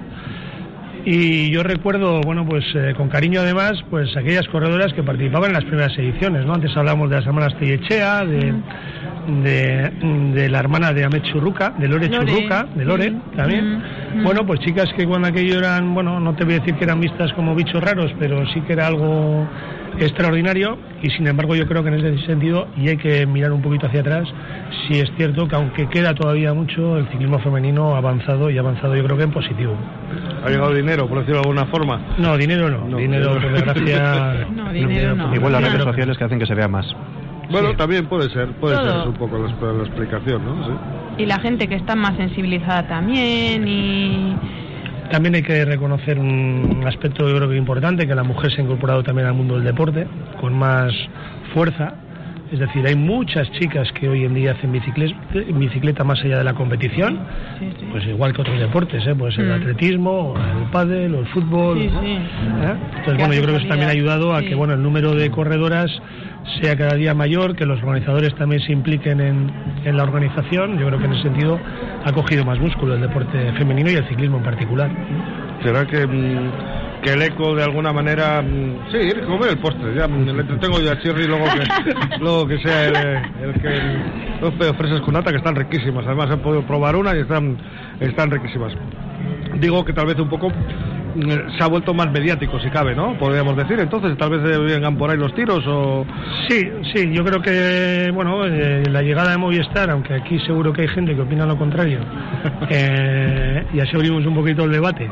Y 1.06 1.50
yo 1.50 1.62
recuerdo, 1.62 2.20
bueno, 2.22 2.46
pues 2.46 2.64
eh, 2.74 2.94
con 2.96 3.08
cariño 3.10 3.40
además, 3.40 3.72
pues 3.90 4.16
aquellas 4.16 4.46
corredoras 4.48 4.92
que 4.94 5.02
participaban 5.02 5.50
en 5.50 5.54
las 5.54 5.64
primeras 5.64 5.96
ediciones, 5.98 6.46
¿no? 6.46 6.54
Antes 6.54 6.74
hablamos 6.76 7.10
de 7.10 7.16
las 7.16 7.26
hermanas 7.26 7.54
Tellechea, 7.58 8.24
de, 8.24 8.54
de, 9.42 9.90
de 10.32 10.48
la 10.48 10.60
hermana 10.60 10.92
de 10.94 11.04
Amet 11.04 11.22
Churruca, 11.24 11.74
de 11.78 11.88
Lore, 11.88 12.08
Lore. 12.08 12.32
Churruca, 12.32 12.66
de 12.74 12.84
Lore 12.86 13.10
Mm, 13.10 13.36
también. 13.36 13.78
mm. 14.14 14.22
Bueno, 14.24 14.46
pues 14.46 14.60
chicas 14.60 14.90
que 14.96 15.06
cuando 15.06 15.28
aquello 15.28 15.58
eran, 15.58 15.92
bueno, 15.92 16.18
no 16.20 16.34
te 16.34 16.44
voy 16.44 16.54
a 16.54 16.58
decir 16.60 16.74
que 16.76 16.84
eran 16.84 17.00
vistas 17.00 17.32
como 17.34 17.54
bichos 17.54 17.82
raros, 17.82 18.10
pero 18.18 18.46
sí 18.54 18.60
que 18.62 18.72
era 18.72 18.86
algo 18.86 19.46
extraordinario 19.98 20.76
y 21.02 21.10
sin 21.10 21.26
embargo 21.28 21.54
yo 21.54 21.66
creo 21.68 21.82
que 21.84 21.88
en 21.90 21.94
ese 22.04 22.26
sentido, 22.26 22.66
y 22.76 22.88
hay 22.88 22.96
que 22.96 23.26
mirar 23.26 23.52
un 23.52 23.62
poquito 23.62 23.86
hacia 23.86 24.00
atrás, 24.00 24.26
sí 24.88 24.98
es 24.98 25.08
cierto 25.16 25.46
que 25.46 25.54
aunque 25.54 25.88
queda 25.88 26.14
todavía 26.14 26.52
mucho, 26.54 26.96
el 26.98 27.06
ciclismo 27.10 27.38
femenino 27.40 27.94
ha 27.94 27.98
avanzado 27.98 28.50
y 28.50 28.56
ha 28.56 28.60
avanzado 28.60 28.96
yo 28.96 29.04
creo 29.04 29.16
que 29.16 29.22
en 29.24 29.30
positivo. 29.30 29.76
Ha 30.44 30.48
llegado 30.50 30.74
dinero, 30.74 30.93
por 31.02 31.18
decirlo 31.18 31.40
de 31.42 31.48
alguna 31.48 31.66
forma. 31.66 32.00
No, 32.18 32.36
dinero 32.36 32.70
no, 32.70 32.86
No, 32.88 32.96
dinero 32.96 33.32
por 33.40 33.52
desgracia. 33.52 34.46
No, 34.54 34.72
dinero 34.72 35.14
no. 35.14 35.34
Igual 35.34 35.52
las 35.52 35.62
redes 35.62 35.82
sociales 35.84 36.16
que 36.18 36.24
hacen 36.24 36.38
que 36.38 36.46
se 36.46 36.54
vea 36.54 36.68
más. 36.68 36.86
Bueno, 37.50 37.70
Sí. 37.70 37.76
también 37.76 38.06
puede 38.06 38.30
ser, 38.30 38.48
puede 38.52 38.76
Todo. 38.76 38.88
ser 38.90 39.00
es 39.00 39.06
un 39.06 39.14
poco 39.14 39.36
la, 39.38 39.72
la 39.72 39.82
explicación, 39.84 40.44
¿no? 40.44 40.66
Sí. 40.66 40.72
Y 41.22 41.26
la 41.26 41.38
gente 41.40 41.68
que 41.68 41.74
está 41.74 41.94
más 41.94 42.16
sensibilizada 42.16 42.86
también 42.88 43.66
y... 43.68 44.36
También 45.10 45.34
hay 45.34 45.42
que 45.42 45.64
reconocer 45.66 46.18
un 46.18 46.82
aspecto 46.86 47.28
yo 47.28 47.36
creo 47.36 47.48
que 47.50 47.56
importante, 47.56 48.06
que 48.06 48.14
la 48.14 48.22
mujer 48.24 48.50
se 48.50 48.60
ha 48.60 48.64
incorporado 48.64 49.02
también 49.02 49.28
al 49.28 49.34
mundo 49.34 49.54
del 49.56 49.64
deporte 49.64 50.06
con 50.40 50.54
más 50.58 50.92
fuerza. 51.52 51.94
Es 52.54 52.60
decir, 52.60 52.86
hay 52.86 52.94
muchas 52.94 53.50
chicas 53.50 53.90
que 53.98 54.08
hoy 54.08 54.24
en 54.24 54.32
día 54.32 54.52
hacen 54.52 54.70
bicicleta, 54.70 55.16
bicicleta 55.54 56.04
más 56.04 56.22
allá 56.24 56.38
de 56.38 56.44
la 56.44 56.54
competición, 56.54 57.18
Sí, 57.58 57.68
sí. 57.80 57.86
pues 57.90 58.06
igual 58.06 58.32
que 58.32 58.42
otros 58.42 58.60
deportes, 58.60 59.04
¿eh? 59.08 59.14
pues 59.18 59.36
el 59.38 59.48
Mm. 59.48 59.52
atletismo, 59.52 60.34
el 60.36 60.70
pádel 60.70 61.16
o 61.16 61.18
el 61.20 61.26
fútbol. 61.26 61.78
Sí, 61.80 61.88
¿no? 61.92 62.00
sí. 62.00 62.06
¿Eh? 62.12 62.74
Entonces, 62.98 63.18
bueno, 63.18 63.34
yo 63.34 63.42
creo 63.42 63.54
que 63.54 63.60
eso 63.60 63.68
también 63.68 63.88
ha 63.88 63.92
ayudado 63.92 64.32
a 64.34 64.38
sí. 64.40 64.46
que 64.46 64.54
bueno 64.54 64.74
el 64.74 64.82
número 64.82 65.16
de 65.16 65.28
corredoras 65.32 65.90
sea 66.62 66.76
cada 66.76 66.94
día 66.94 67.12
mayor, 67.12 67.56
que 67.56 67.66
los 67.66 67.82
organizadores 67.82 68.32
también 68.36 68.60
se 68.62 68.70
impliquen 68.72 69.20
en, 69.20 69.50
en 69.84 69.96
la 69.96 70.04
organización. 70.04 70.78
Yo 70.78 70.86
creo 70.86 70.98
que 71.00 71.06
en 71.06 71.12
ese 71.14 71.22
sentido 71.22 71.58
ha 72.04 72.12
cogido 72.12 72.44
más 72.44 72.60
músculo 72.60 72.94
el 72.94 73.00
deporte 73.00 73.52
femenino 73.58 73.90
y 73.90 73.94
el 73.94 74.04
ciclismo 74.06 74.36
en 74.36 74.44
particular. 74.44 74.90
¿Será 75.64 75.86
que, 75.86 76.06
mm, 76.06 76.50
que 77.04 77.12
el 77.12 77.22
eco 77.22 77.54
de 77.54 77.62
alguna 77.62 77.92
manera... 77.92 78.40
mm, 78.40 78.90
sí, 78.90 78.96
ir 78.96 79.22
a 79.22 79.26
comer 79.26 79.50
el 79.50 79.58
postre, 79.58 79.94
ya 79.94 80.08
mm, 80.08 80.24
le 80.24 80.40
entretengo 80.40 80.80
yo 80.80 80.90
a 80.90 80.98
Chirri 81.00 81.26
luego 81.26 81.44
que, 81.44 82.18
luego 82.18 82.46
que 82.48 82.58
sea 82.58 82.84
el, 82.86 82.96
el 83.42 83.60
que... 83.60 84.40
Los 84.40 84.54
fresas 84.76 85.00
con 85.02 85.14
nata 85.14 85.30
que 85.30 85.36
están 85.36 85.54
riquísimas, 85.54 86.06
además 86.06 86.30
he 86.32 86.36
podido 86.38 86.66
probar 86.66 86.96
una 86.96 87.14
y 87.14 87.20
están, 87.20 87.58
están 88.00 88.30
riquísimas. 88.30 88.72
Digo 89.60 89.84
que 89.84 89.92
tal 89.92 90.06
vez 90.06 90.18
un 90.18 90.28
poco 90.28 90.50
se 91.14 91.62
ha 91.62 91.66
vuelto 91.68 91.94
más 91.94 92.10
mediático, 92.10 92.58
si 92.60 92.68
cabe, 92.70 92.94
¿no? 92.94 93.16
Podríamos 93.18 93.56
decir, 93.56 93.78
entonces 93.78 94.16
tal 94.16 94.30
vez 94.30 94.42
vengan 94.42 94.96
por 94.96 95.10
ahí 95.10 95.16
los 95.16 95.34
tiros 95.34 95.64
o... 95.66 96.04
Sí, 96.48 96.68
sí, 96.92 97.10
yo 97.12 97.24
creo 97.24 97.40
que, 97.40 98.10
bueno, 98.12 98.44
eh, 98.46 98.82
la 98.90 99.02
llegada 99.02 99.30
de 99.30 99.38
Movistar, 99.38 99.90
aunque 99.90 100.14
aquí 100.14 100.38
seguro 100.40 100.72
que 100.72 100.82
hay 100.82 100.88
gente 100.88 101.14
que 101.14 101.22
opina 101.22 101.46
lo 101.46 101.56
contrario, 101.56 102.00
eh, 102.70 103.64
y 103.72 103.80
así 103.80 103.94
abrimos 103.94 104.26
un 104.26 104.34
poquito 104.34 104.64
el 104.64 104.72
debate, 104.72 105.08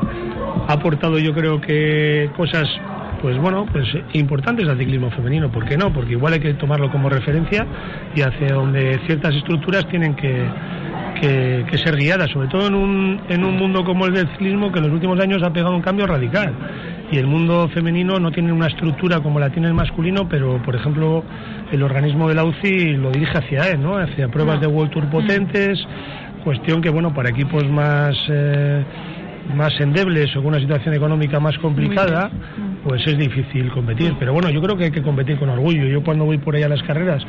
ha 0.67 0.73
aportado 0.73 1.17
yo 1.19 1.33
creo 1.33 1.61
que 1.61 2.29
cosas, 2.35 2.67
pues 3.21 3.37
bueno, 3.37 3.65
pues 3.71 3.87
importantes 4.13 4.67
al 4.67 4.77
ciclismo 4.77 5.09
femenino, 5.11 5.51
¿por 5.51 5.65
qué 5.65 5.77
no? 5.77 5.93
Porque 5.93 6.11
igual 6.11 6.33
hay 6.33 6.39
que 6.39 6.53
tomarlo 6.55 6.91
como 6.91 7.09
referencia 7.09 7.65
y 8.15 8.21
hacia 8.21 8.53
donde 8.53 8.99
ciertas 9.05 9.33
estructuras 9.35 9.87
tienen 9.87 10.15
que, 10.15 10.45
que, 11.19 11.65
que 11.69 11.77
ser 11.77 11.95
guiadas, 11.95 12.29
sobre 12.31 12.47
todo 12.47 12.67
en 12.67 12.75
un, 12.75 13.21
en 13.29 13.43
un 13.43 13.55
mundo 13.57 13.83
como 13.83 14.05
el 14.05 14.13
del 14.13 14.27
ciclismo 14.29 14.71
que 14.71 14.79
en 14.79 14.85
los 14.85 14.93
últimos 14.93 15.19
años 15.19 15.41
ha 15.43 15.51
pegado 15.51 15.75
un 15.75 15.81
cambio 15.81 16.07
radical. 16.07 16.53
Y 17.11 17.17
el 17.17 17.27
mundo 17.27 17.69
femenino 17.69 18.19
no 18.19 18.31
tiene 18.31 18.51
una 18.51 18.67
estructura 18.67 19.19
como 19.19 19.39
la 19.39 19.49
tiene 19.49 19.67
el 19.67 19.73
masculino, 19.73 20.27
pero 20.27 20.61
por 20.63 20.75
ejemplo 20.75 21.23
el 21.71 21.83
organismo 21.83 22.27
de 22.27 22.35
la 22.35 22.43
UCI 22.43 22.95
lo 22.97 23.11
dirige 23.11 23.37
hacia 23.37 23.69
él, 23.69 23.81
¿no? 23.81 23.97
hacia 23.97 24.29
pruebas 24.29 24.59
de 24.61 24.67
World 24.67 24.91
Tour 24.91 25.09
potentes, 25.09 25.79
cuestión 26.43 26.81
que 26.81 26.89
bueno 26.89 27.13
para 27.13 27.29
equipos 27.29 27.69
más 27.69 28.15
eh, 28.29 28.83
más 29.55 29.79
endebles 29.79 30.35
o 30.35 30.41
con 30.41 30.47
una 30.53 30.59
situación 30.59 30.93
económica 30.95 31.39
más 31.39 31.57
complicada, 31.57 32.31
pues 32.83 33.05
es 33.07 33.17
difícil 33.17 33.71
competir. 33.71 34.13
Pero 34.19 34.33
bueno, 34.33 34.49
yo 34.49 34.61
creo 34.61 34.77
que 34.77 34.85
hay 34.85 34.91
que 34.91 35.01
competir 35.01 35.37
con 35.39 35.49
orgullo. 35.49 35.85
Yo 35.85 36.03
cuando 36.03 36.25
voy 36.25 36.37
por 36.37 36.55
ahí 36.55 36.63
a 36.63 36.69
las 36.69 36.81
carreras 36.83 37.25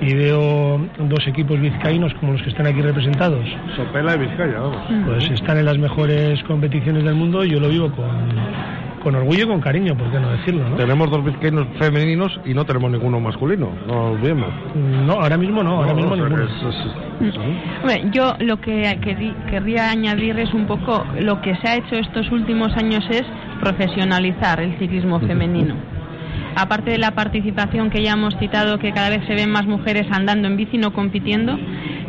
y 0.00 0.14
veo 0.14 0.78
dos 0.98 1.26
equipos 1.26 1.60
vizcaínos 1.60 2.12
como 2.14 2.32
los 2.32 2.42
que 2.42 2.50
están 2.50 2.66
aquí 2.66 2.80
representados, 2.82 3.44
Sopela 3.76 4.14
y 4.14 4.18
Vizcaya, 4.18 4.60
vamos. 4.60 4.78
pues 5.06 5.30
están 5.30 5.58
en 5.58 5.64
las 5.66 5.78
mejores 5.78 6.42
competiciones 6.44 7.04
del 7.04 7.14
mundo, 7.14 7.44
yo 7.44 7.60
lo 7.60 7.68
vivo 7.68 7.90
con, 7.92 8.08
con 9.02 9.14
orgullo 9.14 9.44
y 9.44 9.46
con 9.46 9.60
cariño, 9.60 9.94
¿por 9.96 10.10
qué 10.10 10.18
no 10.20 10.30
decirlo? 10.32 10.68
¿no? 10.68 10.76
Tenemos 10.76 11.10
dos 11.10 11.22
vizcaínos 11.24 11.66
femeninos 11.78 12.40
y 12.46 12.54
no 12.54 12.64
tenemos 12.64 12.90
ninguno 12.90 13.20
masculino, 13.20 13.70
no 13.86 13.92
lo 13.94 14.10
olvidemos. 14.12 14.48
No, 15.06 15.12
ahora 15.14 15.36
mismo 15.36 15.62
no, 15.62 15.76
ahora 15.76 15.92
No, 15.92 15.96
mismo 15.96 16.12
o 16.12 16.16
sea 16.16 16.24
que 16.24 16.30
ninguno. 16.30 16.50
es- 16.70 16.74
es- 16.76 17.36
Hombre, 17.82 18.02
yo 18.12 18.34
lo 18.40 18.58
que 18.60 18.82
querrí- 19.02 19.34
querría 19.50 19.90
añadir 19.90 20.38
es 20.38 20.52
un 20.54 20.66
poco 20.66 21.04
lo 21.20 21.40
que 21.42 21.54
se 21.56 21.68
ha 21.68 21.76
hecho 21.76 21.96
estos 21.96 22.30
últimos 22.32 22.74
años 22.76 23.04
es 23.10 23.24
profesionalizar 23.60 24.60
el 24.60 24.78
ciclismo 24.78 25.20
femenino. 25.20 25.76
Aparte 26.56 26.90
de 26.90 26.98
la 26.98 27.12
participación 27.12 27.90
que 27.90 28.02
ya 28.02 28.12
hemos 28.12 28.36
citado, 28.38 28.78
que 28.78 28.92
cada 28.92 29.10
vez 29.10 29.24
se 29.26 29.34
ven 29.34 29.50
más 29.50 29.66
mujeres 29.66 30.06
andando 30.10 30.48
en 30.48 30.56
bici, 30.56 30.78
no 30.78 30.92
compitiendo, 30.92 31.56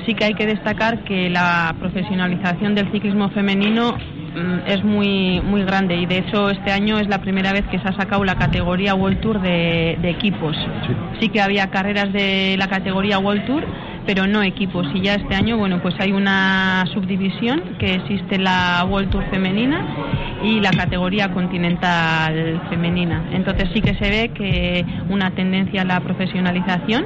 sí 0.05 0.15
que 0.15 0.25
hay 0.25 0.33
que 0.33 0.47
destacar 0.47 1.03
que 1.03 1.29
la 1.29 1.75
profesionalización 1.79 2.73
del 2.73 2.91
ciclismo 2.91 3.29
femenino 3.29 3.93
mm, 3.93 4.67
es 4.67 4.83
muy 4.83 5.41
muy 5.41 5.63
grande 5.63 5.95
y 5.95 6.05
de 6.07 6.19
hecho 6.19 6.49
este 6.49 6.71
año 6.71 6.97
es 6.97 7.07
la 7.07 7.19
primera 7.19 7.53
vez 7.53 7.65
que 7.67 7.79
se 7.79 7.87
ha 7.87 7.95
sacado 7.95 8.23
la 8.23 8.35
categoría 8.35 8.95
World 8.95 9.21
Tour 9.21 9.41
de, 9.41 9.97
de 10.01 10.09
equipos. 10.09 10.57
Sí 11.19 11.29
que 11.29 11.41
había 11.41 11.67
carreras 11.67 12.11
de 12.11 12.55
la 12.57 12.67
categoría 12.67 13.19
World 13.19 13.45
Tour, 13.45 13.63
pero 14.05 14.27
no 14.27 14.43
equipos. 14.43 14.87
Y 14.93 15.01
ya 15.01 15.15
este 15.15 15.35
año, 15.35 15.57
bueno, 15.57 15.81
pues 15.81 15.95
hay 15.99 16.11
una 16.11 16.85
subdivisión 16.93 17.61
que 17.79 17.95
existe 17.95 18.37
la 18.37 18.85
World 18.89 19.09
Tour 19.09 19.23
femenina 19.29 19.85
y 20.43 20.59
la 20.59 20.71
categoría 20.71 21.31
continental 21.33 22.61
femenina. 22.69 23.23
Entonces 23.31 23.69
sí 23.73 23.81
que 23.81 23.95
se 23.95 24.09
ve 24.09 24.31
que 24.33 24.85
una 25.09 25.31
tendencia 25.31 25.81
a 25.81 25.85
la 25.85 25.99
profesionalización 25.99 27.05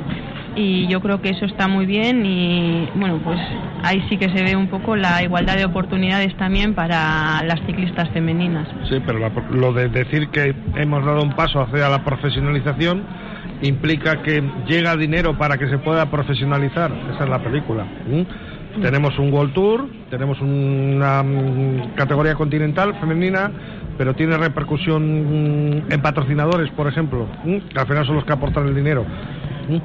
y 0.55 0.87
yo 0.87 1.01
creo 1.01 1.21
que 1.21 1.29
eso 1.29 1.45
está 1.45 1.67
muy 1.67 1.85
bien 1.85 2.25
y 2.25 2.87
bueno, 2.95 3.19
pues 3.23 3.39
ahí 3.83 4.03
sí 4.09 4.17
que 4.17 4.29
se 4.29 4.41
ve 4.43 4.55
un 4.55 4.67
poco 4.67 4.95
la 4.95 5.21
igualdad 5.21 5.57
de 5.57 5.65
oportunidades 5.65 6.35
también 6.37 6.73
para 6.73 7.43
las 7.43 7.59
ciclistas 7.65 8.09
femeninas. 8.11 8.67
Sí, 8.89 9.01
pero 9.05 9.19
lo 9.51 9.73
de 9.73 9.89
decir 9.89 10.29
que 10.29 10.55
hemos 10.75 11.05
dado 11.05 11.21
un 11.21 11.33
paso 11.33 11.61
hacia 11.61 11.89
la 11.89 12.03
profesionalización 12.03 13.03
implica 13.61 14.21
que 14.21 14.43
llega 14.67 14.95
dinero 14.95 15.37
para 15.37 15.57
que 15.57 15.67
se 15.69 15.77
pueda 15.77 16.09
profesionalizar. 16.09 16.91
Esa 17.13 17.23
es 17.23 17.29
la 17.29 17.43
película. 17.43 17.85
¿m? 18.07 18.25
Tenemos 18.81 19.17
un 19.17 19.31
World 19.31 19.53
Tour, 19.53 19.87
tenemos 20.09 20.39
una 20.41 21.23
mm, 21.23 21.95
categoría 21.95 22.35
continental 22.35 22.93
femenina, 22.99 23.51
pero 23.97 24.13
tiene 24.13 24.37
repercusión 24.37 25.03
mm, 25.03 25.91
en 25.91 26.01
patrocinadores, 26.01 26.69
por 26.71 26.87
ejemplo, 26.87 27.27
¿m? 27.45 27.61
que 27.69 27.79
al 27.79 27.87
final 27.87 28.05
son 28.05 28.15
los 28.15 28.25
que 28.25 28.33
aportan 28.33 28.67
el 28.67 28.75
dinero. 28.75 29.05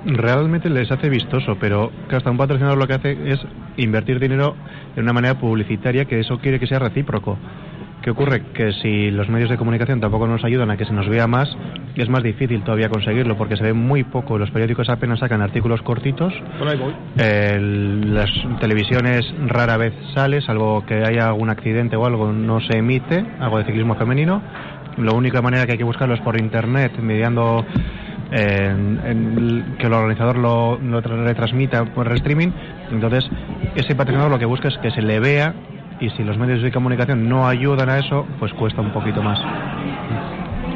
Realmente 0.05 0.69
les 0.69 0.91
hace 0.91 1.09
vistoso, 1.09 1.57
pero 1.59 1.91
que 2.09 2.17
hasta 2.17 2.31
un 2.31 2.37
patrocinador 2.37 2.77
lo 2.77 2.87
que 2.87 2.95
hace 2.95 3.17
es 3.31 3.41
invertir 3.79 4.21
dinero 4.21 4.55
de 4.95 5.00
una 5.00 5.12
manera 5.12 5.39
publicitaria 5.39 6.05
que 6.05 6.21
eso 6.21 6.39
quiere 6.39 6.61
que 6.61 6.67
sea 6.67 6.79
recíproco. 6.79 7.39
¿Qué 8.02 8.11
ocurre? 8.11 8.42
Que 8.54 8.73
si 8.73 9.11
los 9.11 9.28
medios 9.28 9.50
de 9.50 9.59
comunicación 9.59 10.00
tampoco 10.00 10.26
nos 10.26 10.42
ayudan 10.42 10.71
a 10.71 10.76
que 10.78 10.87
se 10.87 10.92
nos 10.92 11.07
vea 11.09 11.26
más, 11.26 11.54
es 11.97 12.09
más 12.09 12.23
difícil 12.23 12.62
todavía 12.62 12.88
conseguirlo 12.88 13.37
porque 13.37 13.57
se 13.59 13.62
ve 13.62 13.75
muy 13.75 14.04
poco. 14.04 14.38
Los 14.38 14.50
periódicos 14.50 14.88
apenas 14.88 15.19
sacan 15.19 15.42
artículos 15.42 15.83
cortitos. 15.83 16.33
Por 16.59 16.66
ahí 16.69 16.78
voy. 16.78 16.95
El- 17.19 18.14
las 18.14 18.30
televisiones 18.59 19.30
rara 19.47 19.76
vez 19.76 19.92
sale, 20.14 20.40
salvo 20.40 20.85
que 20.87 20.95
haya 21.04 21.26
algún 21.28 21.50
accidente 21.50 21.97
o 21.97 22.07
algo, 22.07 22.33
no 22.33 22.61
se 22.61 22.78
emite 22.78 23.23
algo 23.38 23.59
de 23.59 23.64
ciclismo 23.64 23.95
femenino. 23.97 24.40
La 24.97 25.12
única 25.12 25.42
manera 25.42 25.66
que 25.66 25.73
hay 25.73 25.78
que 25.78 25.85
buscarlo 25.85 26.14
es 26.14 26.21
por 26.23 26.40
internet, 26.40 26.92
mediando 27.02 27.64
en- 28.33 29.76
que 29.78 29.87
el 29.87 29.92
organizador 29.92 30.38
lo, 30.38 30.78
lo 30.78 31.02
tra- 31.02 31.25
retransmita 31.25 31.85
por 31.87 32.11
streaming. 32.14 32.49
Entonces, 32.90 33.28
ese 33.75 33.95
patrocinador 33.95 34.30
lo 34.30 34.38
que 34.38 34.47
busca 34.47 34.69
es 34.69 34.78
que 34.78 34.90
se 34.90 35.02
le 35.02 35.21
vea 35.21 35.54
y 36.00 36.11
si 36.11 36.25
los 36.25 36.38
medios 36.38 36.62
de 36.62 36.73
comunicación 36.73 37.28
no 37.28 37.47
ayudan 37.47 37.90
a 37.90 37.99
eso, 37.99 38.26
pues 38.38 38.52
cuesta 38.54 38.80
un 38.80 38.90
poquito 38.90 39.23
más. 39.23 39.38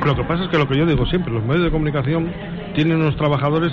Lo 0.05 0.15
que 0.15 0.25
pasa 0.25 0.45
es 0.45 0.51
que 0.51 0.59
lo 0.59 0.69
que 0.69 0.77
yo 0.77 0.85
digo 0.85 1.07
siempre, 1.07 1.33
los 1.33 1.43
medios 1.45 1.65
de 1.65 1.71
comunicación 1.71 2.31
tienen 2.75 2.99
unos 2.99 3.17
trabajadores 3.17 3.73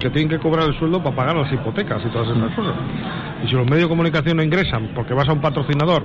que 0.00 0.10
tienen 0.10 0.28
que 0.28 0.38
cobrar 0.38 0.68
el 0.68 0.74
sueldo 0.78 1.02
para 1.02 1.14
pagar 1.14 1.36
las 1.36 1.52
hipotecas 1.52 2.02
y 2.04 2.08
todas 2.08 2.36
esas 2.36 2.54
cosas. 2.54 2.74
Y 3.44 3.48
si 3.48 3.54
los 3.54 3.64
medios 3.64 3.82
de 3.82 3.88
comunicación 3.88 4.36
no 4.38 4.42
ingresan 4.42 4.90
porque 4.94 5.14
vas 5.14 5.28
a 5.28 5.32
un 5.32 5.40
patrocinador, 5.40 6.02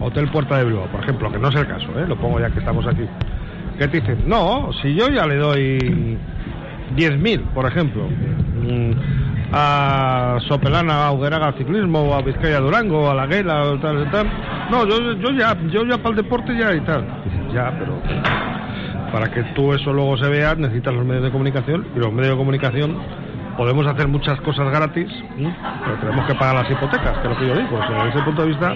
Hotel 0.00 0.28
Puerta 0.28 0.58
de 0.58 0.64
Bilbao, 0.64 0.86
por 0.86 1.00
ejemplo, 1.00 1.30
que 1.30 1.38
no 1.38 1.48
es 1.48 1.54
el 1.54 1.66
caso, 1.66 1.88
¿eh? 1.98 2.06
lo 2.06 2.16
pongo 2.16 2.40
ya 2.40 2.50
que 2.50 2.58
estamos 2.58 2.86
aquí, 2.86 3.04
que 3.78 3.88
te 3.88 4.00
dicen, 4.00 4.24
no, 4.26 4.70
si 4.82 4.94
yo 4.94 5.08
ya 5.08 5.26
le 5.26 5.36
doy 5.36 6.18
10.000, 6.96 7.40
por 7.54 7.66
ejemplo, 7.66 8.08
mm, 8.08 8.90
a 9.52 10.38
Sopelana, 10.48 11.06
a 11.06 11.12
Ugueraga 11.12 11.52
Ciclismo, 11.52 12.00
o 12.00 12.14
a 12.14 12.22
Vizcaya 12.22 12.60
Durango, 12.60 13.10
a 13.10 13.14
La 13.14 13.26
Guela, 13.26 13.62
tal, 13.80 14.10
tal. 14.10 14.26
No, 14.70 14.86
yo, 14.86 15.12
yo 15.12 15.30
ya, 15.32 15.56
yo 15.68 15.84
ya 15.84 15.98
para 15.98 16.10
el 16.10 16.16
deporte 16.16 16.56
ya 16.56 16.74
y 16.74 16.80
tal. 16.80 17.04
ya, 17.52 17.72
pero 17.78 18.00
para 19.12 19.30
que 19.30 19.42
tú 19.54 19.72
eso 19.72 19.92
luego 19.92 20.16
se 20.18 20.28
vea 20.28 20.54
necesitas 20.54 20.92
los 20.92 21.04
medios 21.04 21.24
de 21.24 21.30
comunicación 21.30 21.86
y 21.94 21.98
los 21.98 22.12
medios 22.12 22.32
de 22.32 22.36
comunicación 22.36 22.96
podemos 23.56 23.86
hacer 23.86 24.08
muchas 24.08 24.38
cosas 24.42 24.70
gratis, 24.70 25.08
pero 25.36 25.98
tenemos 26.00 26.26
que 26.26 26.34
pagar 26.34 26.56
las 26.56 26.70
hipotecas, 26.70 27.18
que 27.18 27.28
es 27.28 27.34
lo 27.34 27.38
que 27.38 27.46
yo 27.46 27.54
digo. 27.54 27.78
desde 27.78 28.08
ese 28.10 28.22
punto 28.22 28.42
de 28.42 28.48
vista, 28.48 28.74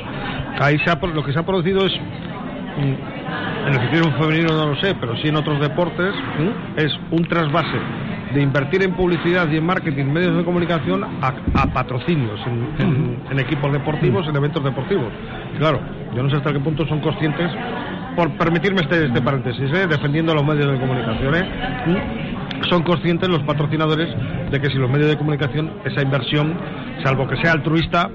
ahí 0.59 0.79
se 0.79 1.07
lo 1.07 1.23
que 1.23 1.33
se 1.33 1.39
ha 1.39 1.43
producido 1.43 1.85
es 1.85 1.93
en 2.79 3.75
el 3.75 3.81
ciclismo 3.81 4.13
femenino 4.19 4.55
no 4.55 4.67
lo 4.71 4.77
sé, 4.77 4.95
pero 4.95 5.17
sí 5.17 5.29
en 5.29 5.37
otros 5.37 5.61
deportes, 5.61 6.15
es 6.77 6.93
un 7.11 7.25
trasvase 7.25 7.79
de 8.35 8.43
invertir 8.43 8.83
en 8.83 8.95
publicidad 8.95 9.49
y 9.51 9.57
en 9.57 9.67
marketing, 9.67 10.07
medios 10.07 10.37
de 10.37 10.45
comunicación, 10.45 11.05
a, 11.05 11.67
patrocinios 11.73 12.41
en, 12.47 13.39
equipos 13.39 13.73
deportivos, 13.73 14.27
en 14.29 14.37
eventos 14.37 14.63
deportivos. 14.63 15.13
Claro, 15.59 15.81
yo 16.15 16.23
no 16.23 16.31
sé 16.31 16.37
hasta 16.37 16.53
qué 16.53 16.61
punto 16.61 16.87
son 16.87 17.01
conscientes, 17.01 17.51
por 18.17 18.31
permitirme 18.37 18.83
este, 18.83 19.07
este 19.07 19.21
paréntesis, 19.21 19.71
¿eh? 19.73 19.87
defendiendo 19.89 20.35
los 20.35 20.45
medios 20.45 20.71
de 20.73 20.79
comunicación, 20.79 21.35
¿eh? 21.35 21.45
son 22.69 22.83
conscientes 22.83 23.29
los 23.29 23.43
patrocinadores 23.43 24.09
de 24.51 24.61
que 24.61 24.69
si 24.69 24.75
los 24.75 24.91
medios 24.91 25.09
de 25.09 25.17
comunicación, 25.17 25.73
esa 25.85 26.03
inversión, 26.03 26.55
salvo 27.03 27.27
que 27.27 27.37
sea 27.37 27.53
altruista, 27.53 28.11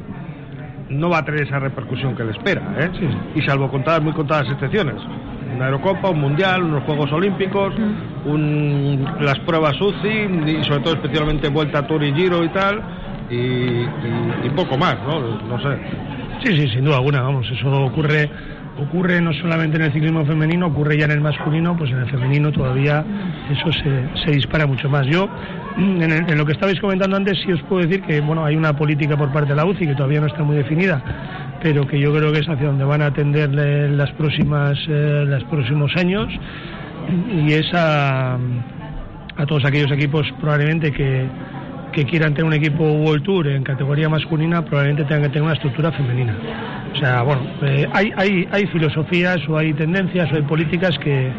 no 0.90 1.10
va 1.10 1.20
a 1.20 1.26
tener 1.26 1.44
esa 1.44 1.60
repercusión 1.60 2.16
que 2.16 2.24
le 2.24 2.32
espera, 2.32 2.62
¿eh? 2.80 2.90
y 3.36 3.42
salvo 3.42 3.70
contadas, 3.70 4.02
muy 4.02 4.14
contadas 4.14 4.50
excepciones 4.52 5.02
una 5.56 5.66
Eurocopa, 5.66 6.10
un 6.10 6.20
Mundial, 6.20 6.64
unos 6.64 6.84
Juegos 6.84 7.12
Olímpicos, 7.12 7.74
un, 8.26 9.06
las 9.20 9.40
pruebas 9.40 9.80
UCI 9.80 10.60
y 10.60 10.64
sobre 10.64 10.82
todo 10.82 10.94
especialmente 10.96 11.50
Vuelta 11.50 11.86
Tour 11.88 12.04
y 12.04 12.14
Giro 12.14 12.44
y 12.44 12.50
tal, 12.50 12.82
y, 13.30 14.50
poco 14.56 14.78
más, 14.78 14.96
¿no? 15.08 15.20
No 15.42 15.60
sé. 15.60 15.78
Sí, 16.44 16.56
sí, 16.56 16.68
sin 16.70 16.86
duda 16.86 16.98
alguna, 16.98 17.22
vamos, 17.22 17.50
eso 17.50 17.70
ocurre 17.86 18.30
ocurre 18.78 19.22
no 19.22 19.34
solamente 19.34 19.78
en 19.78 19.84
el 19.84 19.94
ciclismo 19.94 20.26
femenino, 20.26 20.68
ocurre 20.68 20.98
ya 20.98 21.06
en 21.06 21.12
el 21.12 21.22
masculino, 21.22 21.76
pues 21.78 21.92
en 21.92 22.00
el 22.00 22.10
femenino 22.10 22.52
todavía 22.52 23.04
eso 23.50 23.72
se, 23.72 24.26
se 24.26 24.32
dispara 24.32 24.68
mucho 24.68 24.90
más. 24.90 25.06
Yo, 25.08 25.30
en, 25.78 26.12
en, 26.12 26.38
lo 26.38 26.46
que 26.46 26.54
estabais 26.54 26.80
comentando 26.80 27.16
antes, 27.16 27.40
sí 27.46 27.52
os 27.52 27.62
puedo 27.64 27.88
decir 27.88 28.02
que 28.04 28.22
bueno 28.22 28.46
hay 28.46 28.56
una 28.56 28.76
política 28.76 29.18
por 29.18 29.32
parte 29.32 29.50
de 29.50 29.56
la 29.56 29.66
UCI 29.66 29.88
que 29.88 29.96
todavía 29.96 30.22
no 30.22 30.28
está 30.28 30.44
muy 30.44 30.58
definida, 30.58 31.02
pero 31.62 31.88
que 31.88 32.00
yo 32.00 32.14
creo 32.14 32.32
que 32.32 32.40
es 32.40 32.50
hacia 32.50 32.68
donde 32.68 32.84
van 32.84 33.02
a 33.02 33.08
atender 33.08 33.50
las 33.52 34.12
próximas 34.14 34.78
eh, 34.88 35.24
los 35.26 35.44
próximos 35.46 35.96
años 35.96 36.28
y 37.32 37.54
es 37.54 37.68
a, 37.74 38.38
todos 39.48 39.66
aquellos 39.66 39.92
equipos 39.92 40.26
probablemente 40.40 40.92
que, 40.92 41.28
quieran 42.04 42.34
tener 42.34 42.46
un 42.46 42.54
equipo 42.54 42.84
World 42.84 43.24
Tour 43.24 43.48
en 43.48 43.64
categoría 43.64 44.10
masculina 44.10 44.66
probablemente 44.66 45.04
tengan 45.06 45.24
que 45.24 45.30
tener 45.30 45.44
una 45.44 45.54
estructura 45.54 45.92
femenina. 45.94 46.36
O 46.94 46.98
sea, 46.98 47.22
bueno, 47.22 47.42
eh, 47.62 47.88
hay, 47.94 48.12
hay, 48.18 48.48
hay 48.52 48.68
filosofías 48.68 49.40
o 49.48 49.58
hay 49.58 49.74
tendencias 49.74 50.30
o 50.32 50.36
hay 50.36 50.42
políticas 50.42 50.98
que, 51.00 51.32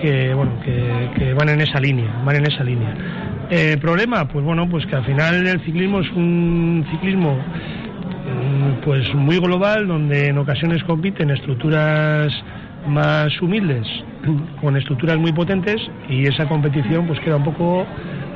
que 0.00 0.32
bueno 0.32 0.52
que, 0.64 1.34
van 1.34 1.50
en 1.50 1.60
esa 1.60 1.78
línea, 1.80 2.22
van 2.24 2.36
en 2.36 2.46
esa 2.46 2.64
línea. 2.64 2.94
Eh, 3.50 3.76
problema, 3.80 4.26
pues 4.28 4.44
bueno, 4.44 4.68
pues 4.68 4.86
que 4.86 4.96
al 4.96 5.04
final 5.04 5.46
el 5.46 5.60
ciclismo 5.64 6.00
es 6.00 6.10
un 6.12 6.86
ciclismo 6.90 7.38
Mm, 8.28 8.84
pues 8.84 9.14
muy 9.14 9.38
global 9.38 9.86
donde 9.86 10.28
en 10.28 10.38
ocasiones 10.38 10.82
compiten 10.84 11.30
estructuras 11.30 12.32
más 12.86 13.40
humildes 13.40 13.86
con 14.60 14.76
estructuras 14.76 15.16
muy 15.16 15.32
potentes 15.32 15.76
y 16.08 16.26
esa 16.26 16.46
competición 16.46 17.06
pues 17.06 17.18
queda 17.20 17.36
un 17.36 17.44
poco 17.44 17.86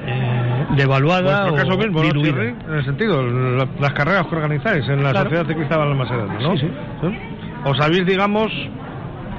eh, 0.06 0.51
devaluada 0.76 1.54
caso 1.54 1.76
mismo, 1.78 2.02
en 2.02 2.74
el 2.74 2.84
sentido 2.84 3.22
las 3.22 3.92
carreras 3.92 4.26
que 4.26 4.36
organizáis 4.36 4.88
en 4.88 5.02
la 5.02 5.12
Sociedad 5.12 5.46
Ciclista 5.46 5.76
Balmaseda, 5.76 6.24
¿no? 6.40 6.56
Sí, 6.56 6.68
sí. 7.00 7.18
Os 7.64 7.80
habéis 7.80 8.06
digamos 8.06 8.50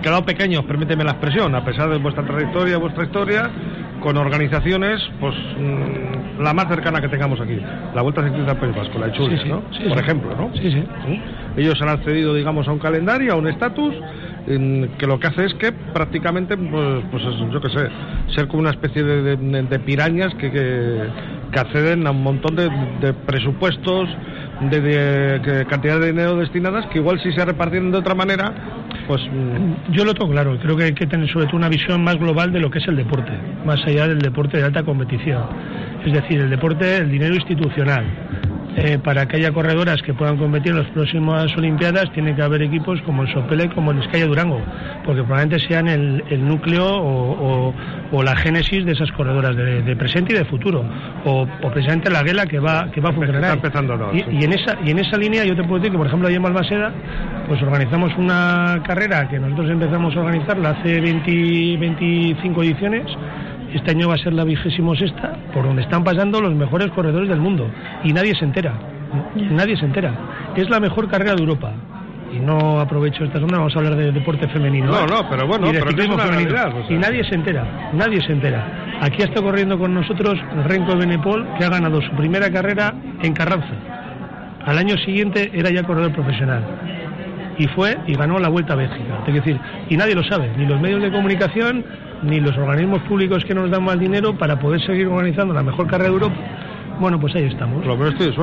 quedado 0.03 0.23
pequeños, 0.25 0.63
permíteme 0.65 1.03
la 1.03 1.11
expresión, 1.11 1.55
a 1.55 1.63
pesar 1.63 1.89
de 1.89 1.97
vuestra 1.97 2.23
trayectoria, 2.23 2.77
vuestra 2.77 3.05
historia, 3.05 3.49
con 4.01 4.17
organizaciones, 4.17 5.01
pues 5.19 5.33
mm, 5.33 6.41
la 6.43 6.53
más 6.53 6.67
cercana 6.67 6.99
que 6.99 7.07
tengamos 7.07 7.39
aquí, 7.39 7.57
la 7.95 8.01
Vuelta 8.01 8.23
Ciclista 8.23 8.53
País 8.59 8.75
Vasco, 8.75 8.99
la 8.99 9.07
de 9.07 9.45
¿no? 9.45 9.61
Por 9.61 9.97
ejemplo, 9.97 10.35
¿no? 10.35 10.51
Sí, 10.55 10.71
sí. 10.71 10.83
Ellos 11.55 11.81
han 11.81 11.89
accedido, 11.89 12.33
digamos, 12.33 12.67
a 12.67 12.71
un 12.73 12.79
calendario, 12.79 13.33
a 13.33 13.35
un 13.35 13.47
estatus, 13.47 13.95
que 14.45 15.07
lo 15.07 15.19
que 15.19 15.27
hace 15.27 15.45
es 15.45 15.53
que 15.55 15.71
prácticamente, 15.71 16.57
pues, 16.57 17.03
pues 17.11 17.23
yo 17.51 17.61
qué 17.61 17.69
sé, 17.69 17.87
ser 18.35 18.47
como 18.47 18.61
una 18.61 18.71
especie 18.71 19.03
de, 19.03 19.79
pirañas 19.79 20.33
que, 20.35 20.51
que, 20.51 21.09
acceden 21.57 22.07
a 22.07 22.11
un 22.11 22.23
montón 22.23 22.55
de, 22.55 23.13
presupuestos, 23.25 24.09
de, 24.69 25.65
cantidad 25.69 25.99
de 25.99 26.07
dinero 26.07 26.35
destinadas, 26.35 26.85
que 26.87 26.99
igual 26.99 27.21
si 27.21 27.31
se 27.31 27.45
repartieran 27.45 27.91
de 27.91 27.97
otra 27.99 28.15
manera, 28.15 28.53
pues 29.07 29.21
mm, 29.21 29.91
yo 29.93 30.03
lo 30.03 30.13
tengo 30.13 30.31
claro, 30.31 30.57
creo 30.59 30.75
que 30.75 30.85
hay 30.85 30.93
que 30.93 31.07
tener 31.07 31.29
sobre 31.29 31.45
todo 31.45 31.57
una 31.57 31.69
visión 31.69 32.03
más 32.03 32.15
global 32.15 32.51
de 32.51 32.59
lo 32.59 32.69
que 32.69 32.79
es 32.79 32.87
el 32.87 32.95
deporte, 32.95 33.31
más 33.65 33.81
allá 33.85 34.07
del 34.07 34.19
deporte 34.19 34.57
de 34.57 34.63
alta 34.63 34.83
competición. 34.83 35.43
Es 36.05 36.11
decir, 36.11 36.41
el 36.41 36.49
deporte, 36.49 36.97
el 36.97 37.09
dinero 37.09 37.35
institucional, 37.35 38.05
eh, 38.75 38.97
para 39.03 39.27
que 39.27 39.37
haya 39.37 39.51
corredoras 39.51 40.01
que 40.01 40.13
puedan 40.13 40.37
competir 40.37 40.71
en 40.71 40.79
las 40.79 40.89
próximas 40.91 41.55
Olimpiadas, 41.55 42.11
tiene 42.11 42.35
que 42.35 42.41
haber 42.41 42.63
equipos 42.63 42.99
como 43.03 43.23
el 43.23 43.31
Sopele, 43.31 43.69
como 43.69 43.91
el 43.91 43.99
Escaya 43.99 44.25
Durango, 44.25 44.59
porque 45.05 45.21
probablemente 45.21 45.59
sean 45.67 45.87
el, 45.87 46.23
núcleo 46.47 46.85
o, 46.85 48.23
la 48.23 48.35
génesis 48.35 48.85
de 48.85 48.93
esas 48.93 49.11
corredoras 49.11 49.55
de, 49.55 49.95
presente 49.95 50.33
y 50.33 50.37
de 50.37 50.45
futuro, 50.45 50.83
o, 51.25 51.47
precisamente 51.71 52.09
la 52.09 52.23
guela 52.23 52.45
que 52.45 52.59
va, 52.59 52.89
que 52.91 52.99
va 52.99 53.09
a 53.09 53.13
funcionar. 53.13 53.59
y, 54.13 54.43
en 54.43 54.53
esa, 54.53 54.77
y 54.83 54.91
en 54.91 54.99
esa 54.99 55.17
línea 55.17 55.43
yo 55.43 55.55
te 55.55 55.63
puedo 55.63 55.75
decir 55.75 55.91
que, 55.91 55.97
por 55.97 56.07
ejemplo, 56.07 56.27
allí 56.27 56.37
en 56.37 56.43
Balmaseda, 56.43 56.91
pues 57.47 57.61
organizamos 57.61 58.11
una 58.17 58.81
carrera 58.85 59.27
que 59.27 59.39
nosotros 59.39 59.69
empezamos 59.69 60.15
a 60.15 60.19
organizarla 60.19 60.69
hace 60.71 60.99
20, 60.99 61.77
25 61.77 62.63
ediciones 62.63 63.05
este 63.73 63.91
año 63.91 64.07
va 64.07 64.15
a 64.15 64.17
ser 64.17 64.33
la 64.33 64.43
vigésimo 64.43 64.95
sexta, 64.95 65.35
por 65.53 65.65
donde 65.65 65.81
están 65.81 66.03
pasando 66.03 66.39
los 66.41 66.53
mejores 66.53 66.89
corredores 66.91 67.29
del 67.29 67.39
mundo. 67.39 67.69
Y 68.03 68.13
nadie 68.13 68.35
se 68.35 68.45
entera. 68.45 68.73
Nadie 69.35 69.77
se 69.77 69.85
entera. 69.85 70.13
Es 70.55 70.69
la 70.69 70.79
mejor 70.79 71.09
carrera 71.09 71.33
de 71.35 71.41
Europa. 71.41 71.71
Y 72.31 72.39
no 72.39 72.79
aprovecho 72.79 73.23
esta 73.23 73.39
zona, 73.39 73.59
vamos 73.59 73.75
a 73.75 73.79
hablar 73.79 73.95
de 73.95 74.11
deporte 74.11 74.47
femenino. 74.47 74.87
No, 74.87 75.01
¿eh? 75.01 75.05
no, 75.07 75.29
pero 75.29 75.45
bueno, 75.45 75.69
y 75.69 75.73
femenino. 75.73 76.55
Y 76.89 76.95
nadie 76.95 77.23
se 77.25 77.35
entera, 77.35 77.91
nadie 77.93 78.21
se 78.21 78.31
entera. 78.31 78.97
Aquí 79.01 79.21
está 79.21 79.41
corriendo 79.41 79.77
con 79.77 79.93
nosotros 79.93 80.39
Renko 80.65 80.95
Benepol, 80.95 81.47
que 81.59 81.65
ha 81.65 81.69
ganado 81.69 82.01
su 82.01 82.11
primera 82.15 82.49
carrera 82.51 82.93
en 83.21 83.33
Carranza. 83.33 83.73
Al 84.65 84.77
año 84.79 84.97
siguiente 84.97 85.51
era 85.53 85.69
ya 85.69 85.83
corredor 85.83 86.11
profesional 86.11 86.63
y 87.57 87.67
fue 87.67 87.97
y 88.07 88.13
ganó 88.13 88.39
la 88.39 88.49
Vuelta 88.49 88.73
a 88.73 88.75
Bélgica. 88.75 89.23
Es 89.27 89.33
decir, 89.33 89.59
y 89.89 89.97
nadie 89.97 90.15
lo 90.15 90.23
sabe, 90.23 90.51
ni 90.57 90.65
los 90.65 90.79
medios 90.79 91.01
de 91.01 91.11
comunicación, 91.11 91.83
ni 92.23 92.39
los 92.39 92.57
organismos 92.57 93.01
públicos 93.03 93.43
que 93.45 93.53
nos 93.53 93.69
dan 93.69 93.83
más 93.83 93.99
dinero 93.99 94.37
para 94.37 94.59
poder 94.59 94.81
seguir 94.85 95.07
organizando 95.07 95.53
la 95.53 95.63
mejor 95.63 95.87
carrera 95.87 96.09
de 96.09 96.15
Europa. 96.15 96.35
Bueno, 96.99 97.19
pues 97.19 97.35
ahí 97.35 97.45
estamos. 97.45 97.83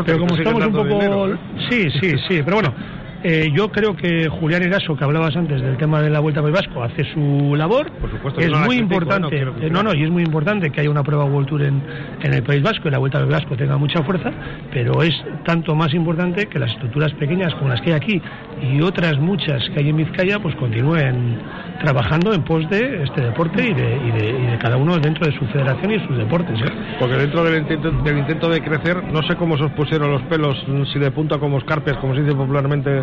pero 0.05 0.19
como 0.19 0.37
estamos 0.37 0.67
un 0.67 0.73
poco... 0.73 1.29
Sí, 1.71 1.89
sí, 2.01 2.17
sí, 2.29 2.41
pero 2.45 2.57
bueno, 2.57 2.75
eh, 3.23 3.51
yo 3.55 3.71
creo 3.71 3.95
que 3.95 4.29
Julián 4.29 4.63
Eraso, 4.63 4.97
que 4.97 5.05
hablabas 5.05 5.37
antes 5.37 5.61
del 5.61 5.77
tema 5.77 6.01
de 6.01 6.11
la 6.11 6.21
Vuelta 6.21 6.41
al 6.41 6.53
Vasco, 6.53 6.83
hace 6.83 7.05
su 7.13 7.55
labor. 7.55 7.91
Por 7.93 8.11
supuesto, 8.11 8.41
es 8.41 8.51
muy 8.67 8.77
importante. 8.77 9.45
No, 9.45 9.53
eh, 9.61 9.71
no, 9.71 9.83
no, 9.83 9.95
y 9.95 10.05
es 10.05 10.11
muy 10.11 10.23
importante 10.23 10.71
que 10.71 10.81
haya 10.81 10.91
una 10.91 11.03
prueba 11.03 11.25
World 11.25 11.49
Tour 11.49 11.63
en, 11.63 11.83
en, 12.23 12.33
el 12.33 12.43
País 12.43 12.63
Vasco 12.63 12.89
y 12.89 12.91
la 12.91 12.99
Vuelta 12.99 13.19
al 13.19 13.27
Vasco 13.27 13.57
tenga 13.57 13.77
mucha 13.77 14.03
fuerza, 14.03 14.31
pero 14.73 15.03
es 15.03 15.15
tanto 15.45 15.75
más 15.75 15.93
importante 15.93 16.47
que 16.47 16.59
las 16.59 16.73
estructuras 16.73 17.13
pequeñas 17.15 17.55
como 17.55 17.69
las 17.69 17.81
que 17.83 17.91
hay 17.91 17.97
aquí 17.97 18.23
y 18.63 18.81
otras 18.83 19.19
muchas 19.19 19.69
que 19.71 19.81
hay 19.81 19.91
en 19.91 19.97
Vizcaya, 19.97 20.39
pues 20.39 20.55
continúen 20.57 21.39
trabajando 21.81 22.33
en 22.33 22.43
pos 22.43 22.69
de 22.69 23.03
este 23.03 23.23
deporte 23.23 23.63
y 23.63 23.75
de, 23.75 23.97
y 23.97 24.11
de, 24.51 24.59
cada 24.59 24.77
uno 24.77 24.99
dentro 24.99 25.27
de 25.27 25.37
su 25.39 25.47
federación 25.47 25.93
y 25.93 26.07
sus 26.07 26.17
deportes. 26.17 26.61
¿eh? 26.61 26.73
Porque 26.99 27.17
dentro 27.17 27.43
del 27.43 27.59
intento, 27.63 27.91
del 27.91 28.19
intento 28.19 28.49
de 28.49 28.61
crecer, 28.61 29.03
no 29.05 29.23
sé 29.23 29.35
cómo 29.37 29.57
se 29.57 29.65
os 29.65 29.73
pusieron 29.73 30.11
los 30.11 30.23
pelos, 30.23 30.63
si 30.93 30.99
de 30.99 31.11
punta 31.11 31.39
como 31.39 31.59
escarpias, 31.59 31.97
como 31.97 32.15
se 32.15 32.23
dice 32.23 32.35
popularmente 32.35 33.03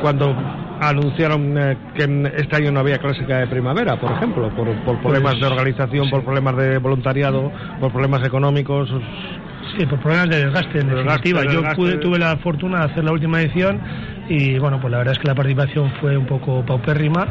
cuando 0.00 0.34
anunciaron 0.80 1.56
eh, 1.58 1.76
que 1.94 2.32
este 2.36 2.56
año 2.56 2.70
no 2.70 2.80
había 2.80 2.98
clásica 2.98 3.38
de 3.38 3.46
primavera, 3.46 3.98
por 3.98 4.12
ejemplo, 4.12 4.50
por, 4.50 4.66
problemas 5.00 5.32
pues 5.34 5.40
de 5.40 5.46
organización, 5.46 6.10
por 6.10 6.22
problemas 6.22 6.56
de 6.56 6.78
voluntariado, 6.78 7.50
por 7.80 7.92
problemas 7.92 8.24
económicos. 8.26 8.90
Sí, 9.76 9.86
por 9.86 10.00
problemas 10.00 10.28
de 10.30 10.44
desgaste, 10.44 10.80
en 10.80 10.88
definitiva. 10.88 11.44
Yo 11.44 12.00
tuve 12.00 12.18
la 12.18 12.36
fortuna 12.38 12.80
de 12.80 12.92
hacer 12.92 13.04
la 13.04 13.12
última 13.12 13.40
edición 13.40 13.80
y 14.28 14.58
bueno, 14.58 14.80
pues 14.80 14.90
la 14.90 14.98
verdad 14.98 15.12
es 15.12 15.18
que 15.18 15.28
la 15.28 15.34
participación 15.34 15.92
fue 16.00 16.16
un 16.16 16.26
poco 16.26 16.64
paupérrima, 16.64 17.26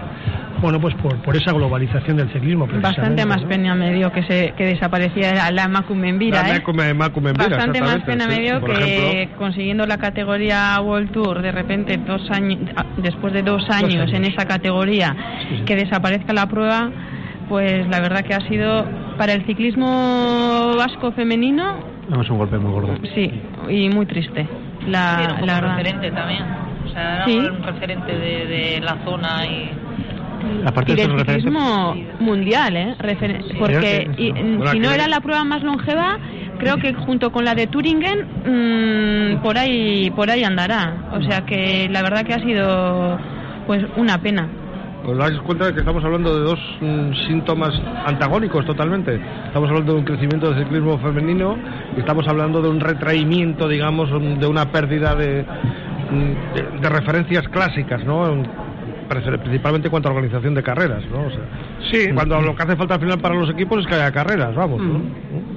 bueno, 0.62 0.80
pues 0.80 0.96
por, 0.96 1.22
por 1.22 1.36
esa 1.36 1.52
globalización 1.52 2.18
del 2.18 2.32
ciclismo. 2.32 2.68
Bastante 2.68 3.26
más 3.26 3.44
pena 3.44 3.76
me 3.76 3.94
dio 3.94 4.12
que, 4.12 4.24
se, 4.24 4.54
que 4.58 4.66
desaparecía 4.66 5.52
la 5.52 5.68
Macumbembira. 5.68 6.42
La 6.44 6.56
¿eh? 6.56 6.64
Bastante 6.64 7.82
más 7.82 8.02
pena 8.04 8.28
me 8.28 8.40
dio 8.40 8.62
que 8.62 9.30
consiguiendo 9.38 9.86
la 9.86 9.98
categoría 9.98 10.80
World 10.82 11.12
Tour, 11.12 11.42
de 11.42 11.52
repente, 11.52 11.98
dos 11.98 12.30
años, 12.32 12.60
después 12.98 13.34
de 13.34 13.42
dos 13.42 13.70
años, 13.70 14.12
en 14.14 14.26
esa 14.26 14.46
categoría, 14.46 15.16
que 15.66 15.76
desaparezca 15.76 16.34
la 16.34 16.48
prueba, 16.48 16.90
pues 17.50 17.88
la 17.90 18.00
verdad 18.00 18.24
que 18.24 18.34
ha 18.34 18.48
sido 18.48 18.86
para 19.18 19.34
el 19.34 19.46
ciclismo 19.46 20.74
vasco 20.78 21.12
femenino. 21.12 21.95
Es 22.12 22.30
un 22.30 22.38
golpe 22.38 22.58
muy 22.58 22.72
gordo. 22.72 22.96
Sí, 23.16 23.32
y 23.70 23.90
muy 23.90 24.06
triste. 24.06 24.48
La, 24.88 25.40
la 25.44 25.62
referente 25.62 26.12
también. 26.12 26.44
O 26.86 26.90
sea, 26.90 27.26
era 27.26 27.52
un 27.52 27.64
referente 27.64 28.16
de, 28.16 28.80
la 28.82 28.98
zona 29.04 29.46
y 29.46 29.72
Aparte 30.66 30.94
y 30.94 30.96
del 30.96 31.18
ciclismo 31.20 31.96
mundial, 32.20 32.78
¿eh? 32.78 32.96
porque 33.58 34.08
si 34.72 34.80
no 34.80 34.92
era 34.92 35.08
la 35.08 35.20
prueba 35.20 35.44
más 35.44 35.64
longeva, 35.64 36.20
creo 36.60 36.78
que 36.78 36.94
junto 36.94 37.32
con 37.32 37.46
la 37.46 37.56
de 37.56 37.66
Turingen 37.66 38.28
mmm, 38.46 39.42
por 39.42 39.58
ahí 39.58 40.12
por 40.12 40.30
ahí 40.30 40.44
andará. 40.44 41.10
O 41.14 41.22
sea 41.24 41.46
que 41.46 41.88
la 41.90 42.04
verdad 42.04 42.24
que 42.26 42.34
ha 42.34 42.40
sido 42.40 43.18
pues 43.66 43.84
una 43.98 44.20
pena. 44.22 44.48
Os 45.06 45.16
dais 45.18 45.38
cuenta 45.42 45.68
de 45.68 45.74
que 45.74 45.82
estamos 45.82 46.04
hablando 46.04 46.34
de 46.34 46.42
dos 46.42 46.60
mm, 46.82 47.14
síntomas 47.28 47.80
antagónicos 48.06 48.66
totalmente. 48.66 49.22
Estamos 49.46 49.70
hablando 49.70 49.94
de 49.94 50.00
un 50.00 50.06
crecimiento 50.06 50.50
del 50.50 50.64
ciclismo 50.64 50.98
femenino 50.98 51.58
y 51.96 52.00
estamos 52.00 52.28
hablando 52.28 52.60
de 52.60 52.70
un 52.70 52.80
retraimiento, 52.80 53.68
digamos, 53.68 54.10
de 54.10 54.48
una 54.48 54.72
pérdida 54.72 55.14
de, 55.14 55.44
mm, 55.44 56.82
de, 56.82 56.90
referencias 56.90 57.48
clásicas, 57.50 58.04
¿no? 58.04 58.44
principalmente 59.08 59.88
en 59.88 59.92
cuanto 59.92 60.10
a 60.10 60.14
organización 60.14 60.56
de 60.56 60.64
carreras, 60.64 61.04
¿no? 61.12 61.30
sí. 61.92 62.10
Cuando 62.12 62.42
lo 62.42 62.56
que 62.56 62.64
hace 62.64 62.76
falta 62.76 62.96
al 62.96 63.02
final 63.02 63.20
para 63.20 63.36
los 63.36 63.52
equipos 63.52 63.82
es 63.82 63.86
que 63.86 63.94
haya 63.94 64.12
carreras, 64.12 64.56
vamos, 64.56 64.82
¿no? 64.82 64.98
Mm. 64.98 65.55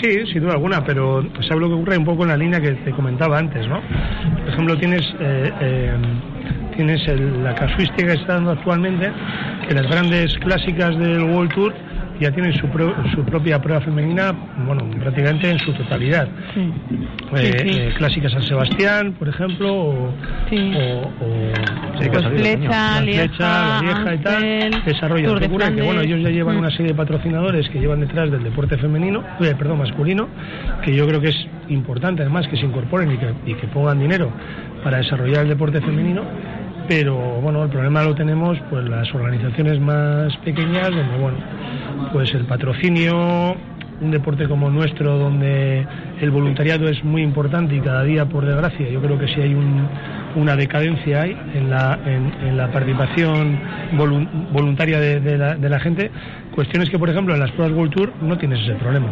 Sí, 0.00 0.26
sin 0.32 0.42
duda 0.42 0.52
alguna, 0.52 0.84
pero 0.84 1.24
sabe 1.40 1.60
lo 1.60 1.68
que 1.68 1.74
ocurre 1.74 1.98
un 1.98 2.04
poco 2.04 2.22
en 2.22 2.28
la 2.28 2.36
línea 2.36 2.60
que 2.60 2.72
te 2.72 2.92
comentaba 2.92 3.38
antes, 3.38 3.66
¿no? 3.66 3.80
Por 3.80 4.48
ejemplo, 4.48 4.78
tienes 4.78 5.02
eh, 5.18 5.52
eh, 5.60 5.96
tienes 6.76 7.00
la 7.42 7.54
casuística 7.56 8.06
que 8.06 8.20
está 8.20 8.34
dando 8.34 8.52
actualmente, 8.52 9.10
que 9.66 9.74
las 9.74 9.88
grandes 9.88 10.32
clásicas 10.38 10.96
del 10.96 11.24
World 11.24 11.52
Tour 11.52 11.74
ya 12.20 12.32
tienen 12.32 12.52
su, 12.54 12.66
su 13.14 13.24
propia 13.24 13.60
prueba 13.60 13.80
femenina, 13.80 14.32
bueno, 14.66 14.88
prácticamente 14.98 15.50
en 15.50 15.58
su 15.58 15.72
totalidad. 15.72 16.28
Eh, 16.56 16.72
eh, 17.34 17.94
clásica 17.96 18.28
San 18.28 18.42
Sebastián, 18.42 19.14
por 19.18 19.28
ejemplo, 19.28 19.74
o, 19.74 20.14
pues 20.50 22.26
Flecha, 22.26 23.00
Lieja, 23.00 23.80
Lieja 23.82 24.14
y 24.14 24.18
tal, 24.18 24.82
desarrollo. 24.84 25.34
De 25.34 25.48
que 25.48 25.82
bueno, 25.82 26.00
ellos 26.00 26.20
ya 26.22 26.30
llevan 26.30 26.56
mm. 26.56 26.60
una 26.60 26.70
serie 26.70 26.88
de 26.88 26.94
patrocinadores 26.94 27.68
que 27.68 27.78
llevan 27.78 28.00
detrás 28.00 28.30
del 28.30 28.42
deporte 28.42 28.76
femenino, 28.78 29.22
eh, 29.40 29.54
perdón, 29.58 29.78
masculino, 29.78 30.28
que 30.82 30.94
yo 30.94 31.06
creo 31.06 31.20
que 31.20 31.28
es 31.28 31.46
importante 31.68 32.22
además 32.22 32.48
que 32.48 32.56
se 32.56 32.64
incorporen 32.64 33.12
y 33.12 33.18
que, 33.18 33.32
y 33.46 33.54
que 33.54 33.66
pongan 33.68 33.98
dinero 33.98 34.30
para 34.82 34.98
desarrollar 34.98 35.42
el 35.42 35.48
deporte 35.48 35.80
femenino 35.80 36.22
pero 36.88 37.14
bueno, 37.42 37.62
el 37.64 37.70
problema 37.70 38.02
lo 38.02 38.14
tenemos 38.14 38.58
pues 38.70 38.88
las 38.88 39.14
organizaciones 39.14 39.78
más 39.78 40.34
pequeñas 40.38 40.90
donde 40.90 41.18
bueno, 41.18 41.38
pues 42.12 42.32
el 42.34 42.46
patrocinio, 42.46 43.54
un 44.00 44.10
deporte 44.10 44.48
como 44.48 44.70
nuestro 44.70 45.18
donde 45.18 45.86
el 46.20 46.30
voluntariado 46.30 46.88
es 46.88 47.04
muy 47.04 47.22
importante 47.22 47.76
y 47.76 47.80
cada 47.80 48.02
día 48.04 48.24
por 48.24 48.46
desgracia 48.46 48.88
yo 48.88 49.02
creo 49.02 49.18
que 49.18 49.28
sí 49.28 49.40
hay 49.40 49.54
una 50.36 50.56
decadencia 50.56 51.22
hay 51.22 51.36
en 51.54 51.70
la, 51.70 51.98
en, 52.04 52.56
la 52.56 52.70
participación 52.70 53.58
voluntaria 54.52 55.00
de, 55.00 55.38
la, 55.38 55.54
de 55.54 55.68
la 55.68 55.80
gente 55.80 56.10
Cuestiones 56.58 56.90
que, 56.90 56.98
por 56.98 57.08
ejemplo, 57.08 57.34
en 57.34 57.38
las 57.38 57.52
pruebas 57.52 57.76
World 57.76 57.92
Tour 57.92 58.12
no 58.20 58.36
tienes 58.36 58.58
ese 58.64 58.74
problema, 58.74 59.06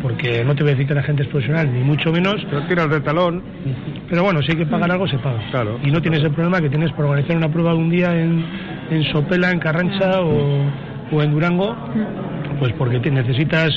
porque 0.00 0.44
no 0.44 0.54
te 0.54 0.62
voy 0.62 0.70
a 0.70 0.74
decir 0.76 0.86
que 0.86 0.94
la 0.94 1.02
gente 1.02 1.24
es 1.24 1.28
profesional, 1.28 1.68
ni 1.74 1.80
mucho 1.80 2.12
menos. 2.12 2.36
Pero 2.48 2.62
tiras 2.68 2.88
de 2.88 3.00
talón. 3.00 3.42
Pero 4.08 4.22
bueno, 4.22 4.40
si 4.42 4.52
hay 4.52 4.58
que 4.58 4.66
pagar 4.66 4.92
algo, 4.92 5.08
se 5.08 5.18
paga. 5.18 5.40
Claro. 5.50 5.80
Y 5.82 5.90
no 5.90 6.00
tienes 6.00 6.22
el 6.22 6.30
problema 6.30 6.60
que 6.60 6.68
tienes 6.68 6.92
por 6.92 7.06
organizar 7.06 7.36
una 7.36 7.50
prueba 7.50 7.74
un 7.74 7.90
día 7.90 8.14
en, 8.16 8.44
en 8.92 9.02
Sopela, 9.10 9.50
en 9.50 9.58
Carrancha 9.58 10.20
o, 10.20 10.60
o 11.10 11.20
en 11.20 11.32
Durango, 11.32 11.76
pues 12.60 12.72
porque 12.74 13.00
te 13.00 13.10
necesitas 13.10 13.76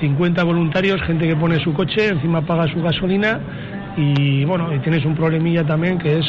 50 0.00 0.40
eh, 0.40 0.44
voluntarios, 0.44 1.02
gente 1.02 1.28
que 1.28 1.36
pone 1.36 1.62
su 1.62 1.74
coche, 1.74 2.08
encima 2.08 2.40
paga 2.40 2.66
su 2.72 2.80
gasolina 2.80 3.40
y 3.96 4.44
bueno, 4.44 4.74
y 4.74 4.78
tienes 4.80 5.04
un 5.04 5.14
problemilla 5.14 5.64
también 5.64 5.98
que 5.98 6.18
es 6.18 6.26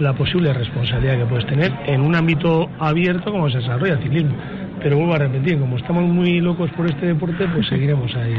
la 0.00 0.12
posible 0.12 0.52
responsabilidad 0.52 1.18
que 1.18 1.26
puedes 1.26 1.46
tener 1.46 1.72
en 1.86 2.02
un 2.02 2.14
ámbito 2.14 2.68
abierto 2.78 3.32
como 3.32 3.48
se 3.50 3.58
desarrolla 3.58 3.94
el 3.94 4.02
ciclismo 4.02 4.34
pero 4.86 4.98
vuelvo 4.98 5.14
a 5.14 5.18
repetir, 5.18 5.58
como 5.58 5.76
estamos 5.76 6.04
muy 6.04 6.40
locos 6.40 6.70
por 6.76 6.86
este 6.86 7.06
deporte, 7.06 7.48
pues 7.48 7.66
seguiremos 7.68 8.14
ahí 8.14 8.36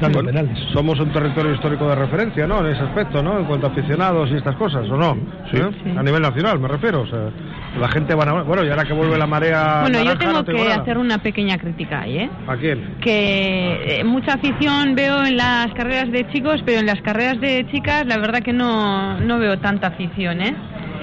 dando 0.00 0.24
penales. 0.24 0.58
Somos 0.72 0.98
un 1.00 1.12
territorio 1.12 1.54
histórico 1.54 1.88
de 1.88 1.94
referencia, 1.94 2.46
¿no? 2.46 2.66
En 2.66 2.74
ese 2.74 2.82
aspecto, 2.82 3.22
¿no? 3.22 3.38
En 3.38 3.44
cuanto 3.44 3.68
a 3.68 3.70
aficionados 3.70 4.30
y 4.30 4.34
estas 4.34 4.56
cosas, 4.56 4.88
¿o 4.90 4.96
no? 4.96 5.16
Sí. 5.50 5.58
A 5.96 6.02
nivel 6.02 6.22
nacional, 6.22 6.58
me 6.58 6.68
refiero. 6.68 7.02
O 7.02 7.06
sea, 7.06 7.30
la 7.78 7.88
gente 7.88 8.14
van 8.14 8.28
a... 8.28 8.42
Bueno, 8.42 8.64
y 8.64 8.70
ahora 8.70 8.84
que 8.84 8.92
vuelve 8.92 9.18
la 9.18 9.26
marea 9.26 9.80
Bueno, 9.82 10.02
yo 10.02 10.16
tengo 10.16 10.44
que 10.44 10.72
hacer 10.72 10.98
una 10.98 11.18
pequeña 11.18 11.58
crítica 11.58 12.02
ahí, 12.02 12.18
¿eh? 12.18 12.30
¿A 12.46 12.56
quién? 12.56 12.96
Que 13.00 13.98
eh, 14.00 14.04
mucha 14.04 14.34
afición 14.34 14.94
veo 14.94 15.24
en 15.24 15.36
las 15.36 15.68
carreras 15.74 16.10
de 16.10 16.26
chicos, 16.32 16.62
pero 16.64 16.80
en 16.80 16.86
las 16.86 17.00
carreras 17.02 17.40
de 17.40 17.66
chicas 17.70 18.06
la 18.06 18.18
verdad 18.18 18.40
que 18.40 18.52
no, 18.52 19.20
no 19.20 19.38
veo 19.38 19.58
tanta 19.58 19.88
afición, 19.88 20.40
¿eh? 20.40 20.54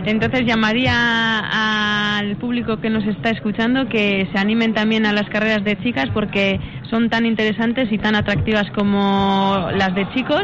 Entonces 0.06 0.46
llamaría 0.46 2.18
al 2.18 2.36
público 2.36 2.78
que 2.78 2.90
nos 2.90 3.06
está 3.06 3.30
escuchando 3.30 3.88
que 3.88 4.28
se 4.34 4.38
animen 4.38 4.74
también 4.74 5.06
a 5.06 5.14
las 5.14 5.30
carreras 5.30 5.64
de 5.64 5.78
chicas 5.78 6.10
porque 6.14 6.60
son 6.90 7.10
tan 7.10 7.26
interesantes 7.26 7.90
y 7.92 7.98
tan 7.98 8.16
atractivas 8.16 8.70
como 8.72 9.70
las 9.76 9.96
de 9.96 10.10
chicos. 10.14 10.44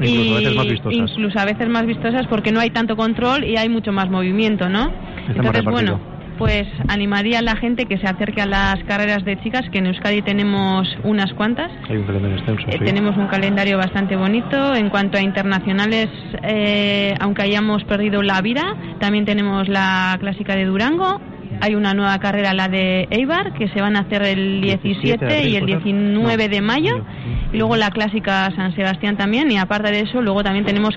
Incluso 0.00 0.34
a 0.34 0.38
veces 0.38 0.56
más 0.56 0.66
vistosas. 0.66 0.98
Incluso 0.98 1.38
a 1.38 1.44
veces 1.44 1.68
más 1.68 1.86
vistosas 1.86 2.26
porque 2.26 2.52
no 2.52 2.60
hay 2.60 2.70
tanto 2.70 2.96
control 2.96 3.44
y 3.44 3.56
hay 3.56 3.70
mucho 3.70 3.90
más 3.92 4.10
movimiento, 4.10 4.68
¿no? 4.68 4.92
Entonces, 5.28 5.64
bueno, 5.64 6.00
pues 6.38 6.66
animaría 6.88 7.38
a 7.38 7.42
la 7.42 7.56
gente 7.56 7.86
que 7.86 7.98
se 7.98 8.06
acerque 8.06 8.42
a 8.42 8.46
las 8.46 8.82
carreras 8.84 9.24
de 9.24 9.40
chicas, 9.42 9.62
que 9.70 9.78
en 9.78 9.86
Euskadi 9.86 10.22
tenemos 10.22 10.88
unas 11.04 11.32
cuantas. 11.34 11.70
Hay 11.88 11.96
un 11.96 12.04
calendario 12.04 12.36
extenso. 12.36 12.66
Eh, 12.68 12.78
tenemos 12.84 13.16
un 13.16 13.26
calendario 13.28 13.78
bastante 13.78 14.16
bonito. 14.16 14.74
En 14.74 14.90
cuanto 14.90 15.18
a 15.18 15.22
internacionales, 15.22 16.08
eh, 16.42 17.14
aunque 17.20 17.42
hayamos 17.42 17.84
perdido 17.84 18.22
la 18.22 18.40
vida, 18.40 18.74
también 18.98 19.24
tenemos 19.24 19.68
la 19.68 20.16
clásica 20.20 20.56
de 20.56 20.64
Durango. 20.64 21.20
Hay 21.60 21.76
una 21.76 21.94
nueva 21.94 22.18
carrera, 22.18 22.52
la 22.52 22.68
de 22.68 23.06
Eibar, 23.10 23.54
que 23.54 23.68
se 23.68 23.80
van 23.80 23.96
a 23.96 24.00
hacer 24.00 24.22
el 24.22 24.60
17, 24.60 25.48
y 25.48 25.56
el 25.56 25.66
19 25.66 26.48
de 26.48 26.60
mayo. 26.60 27.04
Y 27.52 27.58
luego 27.58 27.76
la 27.76 27.90
clásica 27.90 28.50
San 28.56 28.74
Sebastián 28.74 29.16
también. 29.16 29.50
Y 29.52 29.56
aparte 29.56 29.92
de 29.92 30.00
eso, 30.00 30.20
luego 30.20 30.42
también 30.42 30.64
tenemos 30.64 30.94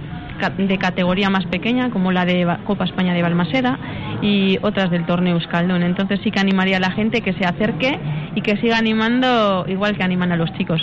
de 0.58 0.78
categoría 0.78 1.30
más 1.30 1.46
pequeña, 1.46 1.90
como 1.90 2.12
la 2.12 2.26
de 2.26 2.48
Copa 2.66 2.86
España 2.86 3.14
de 3.14 3.22
Balmaseda 3.22 3.80
y 4.22 4.58
otras 4.62 4.90
del 4.92 5.06
torneo 5.06 5.36
Euskaldun. 5.36 5.84
Entonces 5.84 6.20
sí 6.24 6.32
que 6.32 6.40
animaría 6.40 6.78
a 6.78 6.80
la 6.80 6.92
gente 6.92 7.22
que 7.22 7.34
se 7.34 7.46
acerque 7.46 8.00
y 8.36 8.42
que 8.42 8.58
siga 8.58 8.78
animando 8.78 9.66
igual 9.68 9.98
que 9.98 10.04
animan 10.04 10.32
a 10.32 10.36
los 10.36 10.52
chicos. 10.54 10.82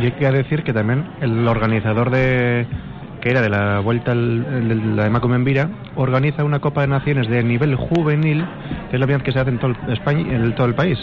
Y 0.00 0.04
hay 0.04 0.12
que 0.12 0.30
decir 0.30 0.62
que 0.62 0.72
también 0.72 1.04
el 1.20 1.46
organizador 1.46 2.10
de 2.10 2.66
que 3.20 3.30
era 3.30 3.42
de 3.42 3.48
la 3.48 3.80
vuelta 3.80 4.14
de 4.14 4.74
la 4.94 5.04
de 5.04 5.10
Macumembira, 5.10 5.68
organiza 5.96 6.44
una 6.44 6.60
Copa 6.60 6.82
de 6.82 6.86
Naciones 6.86 7.28
de 7.28 7.42
nivel 7.42 7.74
juvenil, 7.74 8.44
que 8.90 8.96
es 8.96 9.00
la 9.00 9.06
primera 9.06 9.24
que 9.24 9.32
se 9.32 9.40
hace 9.40 9.50
en 9.50 9.58
todo 9.58 9.74
España, 9.88 10.20
en 10.20 10.54
todo 10.54 10.68
el 10.68 10.74
país 10.74 10.98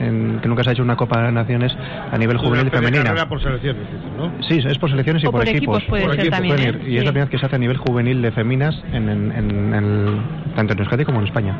en, 0.00 0.40
que 0.40 0.48
nunca 0.48 0.62
se 0.62 0.70
ha 0.70 0.72
hecho 0.72 0.82
una 0.82 0.96
Copa 0.96 1.22
de 1.22 1.32
Naciones 1.32 1.76
a 2.10 2.16
nivel 2.18 2.36
juvenil 2.38 2.66
y 2.66 2.70
femenina. 2.70 3.28
por 3.28 3.42
selecciones, 3.42 3.82
¿no? 4.16 4.32
Sí, 4.48 4.60
es 4.64 4.78
por 4.78 4.90
selecciones 4.90 5.22
y 5.24 5.26
por, 5.26 5.48
equipos. 5.48 5.84
también, 6.30 6.60
¿eh? 6.60 6.80
Y 6.86 6.96
es 6.98 7.04
la 7.04 7.10
primera 7.10 7.24
vez 7.24 7.30
que 7.30 7.38
se 7.38 7.46
hace 7.46 7.56
a 7.56 7.58
nivel 7.58 7.76
juvenil 7.76 8.22
de 8.22 8.32
feminas 8.32 8.74
en, 8.92 9.08
en, 9.08 9.74
en, 9.74 10.22
tanto 10.54 10.72
en 10.72 10.78
Euskadi 10.80 11.04
como 11.04 11.20
en 11.20 11.26
España. 11.26 11.58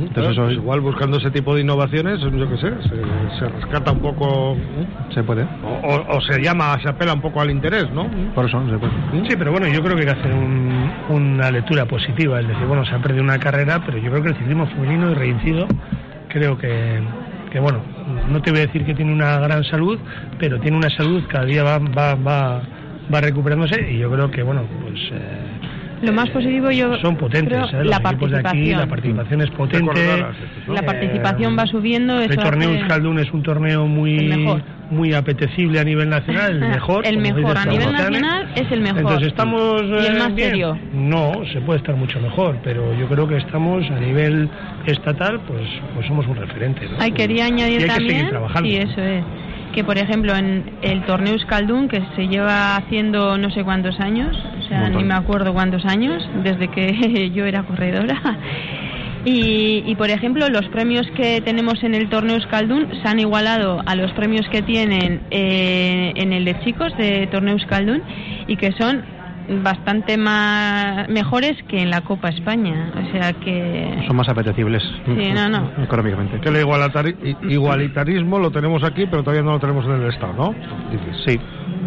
Entonces, 0.00 0.32
eso 0.32 0.44
pues 0.44 0.54
igual 0.54 0.80
buscando 0.80 1.18
ese 1.18 1.30
tipo 1.30 1.54
de 1.54 1.62
innovaciones, 1.62 2.20
yo 2.20 2.48
qué 2.48 2.56
sé, 2.56 2.72
se, 3.38 3.48
rescata 3.48 3.90
un 3.90 3.98
poco. 3.98 4.56
Se 5.12 5.22
puede. 5.24 5.46
O, 5.82 6.20
se 6.20 6.40
llama, 6.40 6.78
se 6.80 6.88
apela 6.88 7.14
un 7.14 7.20
poco 7.20 7.40
al 7.40 7.50
interés, 7.50 7.90
¿no? 7.90 8.08
Por 8.34 8.46
eso 8.46 8.62
se 8.68 8.78
puede. 8.78 8.92
Sí, 9.28 9.36
pero 9.36 9.50
bueno, 9.50 9.66
yo 9.66 9.82
creo 9.82 9.96
que 9.96 10.02
hay 10.02 10.14
que 10.14 10.20
hacer 10.20 10.32
una 11.08 11.50
lectura 11.50 11.86
positiva. 11.86 12.40
Es 12.40 12.46
decir, 12.46 12.66
bueno, 12.66 12.84
se 12.84 12.94
ha 12.94 13.02
perdido 13.02 13.24
una 13.24 13.38
carrera, 13.38 13.82
pero 13.84 13.98
yo 13.98 14.10
creo 14.10 14.22
que 14.22 14.28
el 14.30 14.36
ciclismo 14.36 14.66
femenino 14.66 15.10
y 15.10 15.14
reincido, 15.14 15.66
creo 16.28 16.56
que 16.56 17.00
que 17.50 17.60
bueno, 17.60 17.80
no 18.28 18.42
te 18.42 18.50
voy 18.50 18.60
a 18.60 18.66
decir 18.66 18.84
que 18.84 18.94
tiene 18.94 19.12
una 19.12 19.38
gran 19.38 19.64
salud, 19.64 19.98
pero 20.38 20.60
tiene 20.60 20.76
una 20.76 20.90
salud, 20.90 21.22
cada 21.28 21.44
día 21.44 21.62
va, 21.62 21.78
va, 21.78 22.14
va, 22.14 22.62
va 23.12 23.20
recuperándose 23.20 23.90
y 23.90 23.98
yo 23.98 24.10
creo 24.10 24.30
que 24.30 24.42
bueno, 24.42 24.62
pues 24.82 25.00
eh, 25.12 25.57
Lo 26.02 26.12
más 26.12 26.30
positivo 26.30 26.70
yo 26.70 26.96
son 26.98 27.16
potentes, 27.16 27.58
creo, 27.66 27.80
¿eh? 27.82 27.84
la 27.84 27.98
Los 27.98 28.12
equipos 28.12 28.30
de 28.30 28.36
aquí, 28.38 28.42
participación. 28.44 28.78
la 28.80 28.86
participación 28.86 29.40
es 29.42 29.50
potente. 29.50 29.90
estos, 30.04 30.66
¿no? 30.68 30.74
La 30.74 30.82
participación 30.82 31.58
va 31.58 31.66
subiendo. 31.66 32.18
El 32.20 32.30
eso 32.30 32.40
torneo 32.40 32.68
hace- 32.70 32.78
Euskaldun 32.80 33.18
es 33.18 33.32
un 33.32 33.42
torneo 33.42 33.86
muy 33.86 34.58
muy 34.90 35.12
apetecible 35.12 35.80
a 35.80 35.84
nivel 35.84 36.08
nacional, 36.08 36.52
el 36.52 36.60
mejor. 36.70 37.06
El 37.06 37.18
mejor, 37.18 37.58
a 37.58 37.64
nivel 37.66 37.92
nacional 37.92 38.48
es 38.54 38.72
el 38.72 38.80
mejor. 38.80 39.00
Entonces 39.00 39.28
estamos 39.28 39.82
Y 39.82 40.06
el 40.06 40.16
eh, 40.16 40.18
más 40.18 40.34
bien. 40.34 40.48
serio. 40.50 40.78
No, 40.94 41.32
se 41.52 41.60
puede 41.60 41.78
estar 41.78 41.94
mucho 41.94 42.18
mejor, 42.20 42.56
pero 42.64 42.94
yo 42.98 43.06
creo 43.06 43.28
que 43.28 43.36
estamos 43.36 43.84
a 43.90 43.98
nivel 44.00 44.48
estatal, 44.86 45.40
pues 45.46 45.62
pues 45.94 46.06
somos 46.06 46.26
un 46.26 46.36
referente. 46.36 46.86
¿no? 46.88 46.96
Ay, 47.00 47.12
quería 47.12 47.44
añadir 47.46 47.80
y 47.80 47.84
hay 47.84 47.88
que 47.90 48.08
seguir 48.08 48.30
trabajando. 48.30 48.68
sí, 48.68 48.76
eso 48.76 49.02
es, 49.02 49.24
que 49.78 49.84
por 49.84 49.96
ejemplo 49.96 50.34
en 50.34 50.72
el 50.82 51.04
torneo 51.04 51.34
Euskaldun, 51.34 51.86
que 51.86 52.02
se 52.16 52.26
lleva 52.26 52.74
haciendo 52.74 53.38
no 53.38 53.48
sé 53.52 53.62
cuántos 53.62 54.00
años, 54.00 54.36
o 54.58 54.62
sea, 54.68 54.88
ni 54.88 55.04
me 55.04 55.14
acuerdo 55.14 55.54
cuántos 55.54 55.84
años, 55.84 56.28
desde 56.42 56.66
que 56.66 57.30
yo 57.34 57.44
era 57.44 57.62
corredora. 57.62 58.20
Y, 59.24 59.84
y, 59.86 59.94
por 59.94 60.10
ejemplo, 60.10 60.48
los 60.48 60.66
premios 60.70 61.06
que 61.16 61.40
tenemos 61.42 61.84
en 61.84 61.94
el 61.94 62.08
torneo 62.08 62.34
Euskaldun 62.34 62.88
se 63.00 63.08
han 63.08 63.20
igualado 63.20 63.80
a 63.86 63.94
los 63.94 64.10
premios 64.14 64.48
que 64.48 64.62
tienen 64.62 65.20
eh, 65.30 66.12
en 66.16 66.32
el 66.32 66.44
de 66.44 66.58
chicos 66.64 66.96
de 66.96 67.28
torneo 67.28 67.54
Euskaldun 67.54 68.02
y 68.48 68.56
que 68.56 68.72
son 68.72 69.04
bastante 69.62 70.16
más 70.16 71.08
mejores 71.08 71.56
que 71.68 71.80
en 71.82 71.90
la 71.90 72.02
Copa 72.02 72.28
España. 72.28 72.92
O 72.96 73.12
sea 73.12 73.32
que 73.34 74.04
Son 74.06 74.16
más 74.16 74.28
apetecibles. 74.28 74.82
Sí, 75.06 75.32
no, 75.34 75.48
no. 75.48 75.70
Económicamente. 75.82 76.40
Que 76.40 76.48
el 76.50 76.56
igualitarismo 77.50 78.38
lo 78.38 78.50
tenemos 78.50 78.82
aquí, 78.84 79.06
pero 79.06 79.22
todavía 79.22 79.42
no 79.42 79.52
lo 79.52 79.60
tenemos 79.60 79.84
en 79.86 79.92
el 80.02 80.08
Estado, 80.12 80.32
¿no? 80.34 80.54
Dices. 80.90 81.22
Sí. 81.26 81.40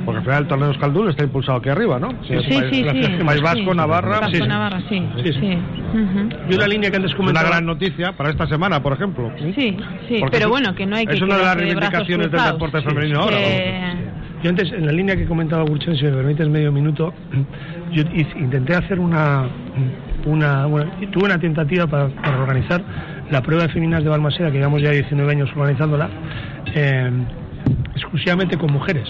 Porque 0.06 0.18
al 0.18 0.24
final 0.26 0.42
el 0.42 0.48
torneo 0.48 0.68
Euskaldun 0.70 1.10
está 1.12 1.24
impulsado 1.24 1.60
aquí 1.60 1.70
arriba, 1.70 2.00
¿no? 2.00 2.10
Sí, 2.28 2.34
sí, 2.50 2.54
sí. 2.72 2.84
País 3.24 3.42
Vasco, 3.42 3.72
sí. 3.72 3.78
Navarra. 3.78 4.20
Vasco, 4.22 4.32
Sí, 4.32 4.42
sí. 4.42 4.48
Navarra, 4.48 4.82
sí. 4.90 5.08
Sí, 5.18 5.24
sí. 5.34 5.34
sí. 5.40 5.58
Ujú. 5.94 6.30
Y 6.50 6.56
una 6.56 6.68
línea 6.68 6.90
que 6.90 6.96
antes 6.98 7.12
Es 7.12 7.18
una 7.20 7.26
comentaba. 7.28 7.50
gran 7.50 7.66
noticia 7.68 8.12
para 8.14 8.32
esta 8.32 8.48
semana, 8.48 8.82
por 8.82 8.94
ejemplo. 8.94 9.32
Sí, 9.38 9.54
sí, 10.08 10.18
Porque 10.20 10.38
pero 10.38 10.46
es- 10.46 10.50
bueno, 10.50 10.74
que 10.74 10.88
no 10.88 10.96
hay 10.96 11.06
que 11.06 11.14
es 11.14 11.22
una 11.22 11.38
de 11.38 11.44
las 11.44 11.56
reivindicaciones 11.56 12.32
del 12.32 12.40
cruzados. 12.40 12.54
deporte 12.54 12.82
femenino 12.82 13.20
ahora, 13.20 13.38
Que- 13.38 14.11
Yo 14.44 14.50
antes, 14.50 14.72
en 14.72 14.88
la 14.88 14.92
línea 14.92 15.16
que 15.16 15.26
comentaba 15.26 15.64
Gurchen, 15.64 15.96
si 15.96 16.04
me 16.04 16.12
permites 16.12 16.50
medio 16.50 16.72
minuto, 16.72 17.14
yo 17.92 18.04
intenté 18.40 18.76
hacer 18.76 19.00
una, 19.00 19.48
una 20.26 20.66
bueno, 20.66 20.92
tuve 21.12 21.26
una 21.26 21.40
tentativa 21.40 21.86
para, 21.86 22.06
organizar 22.40 22.82
la 23.30 23.42
prueba 23.44 23.64
de 23.64 23.70
femeninas 23.70 24.04
de 24.04 24.10
Balmaseda, 24.10 24.52
que 24.52 24.58
llevamos 24.58 24.82
ya 24.82 24.90
19 24.90 25.32
años 25.32 25.50
organizándola, 25.56 26.10
eh, 26.74 27.12
exclusivamente 27.96 28.58
con 28.58 28.72
mujeres 28.72 29.08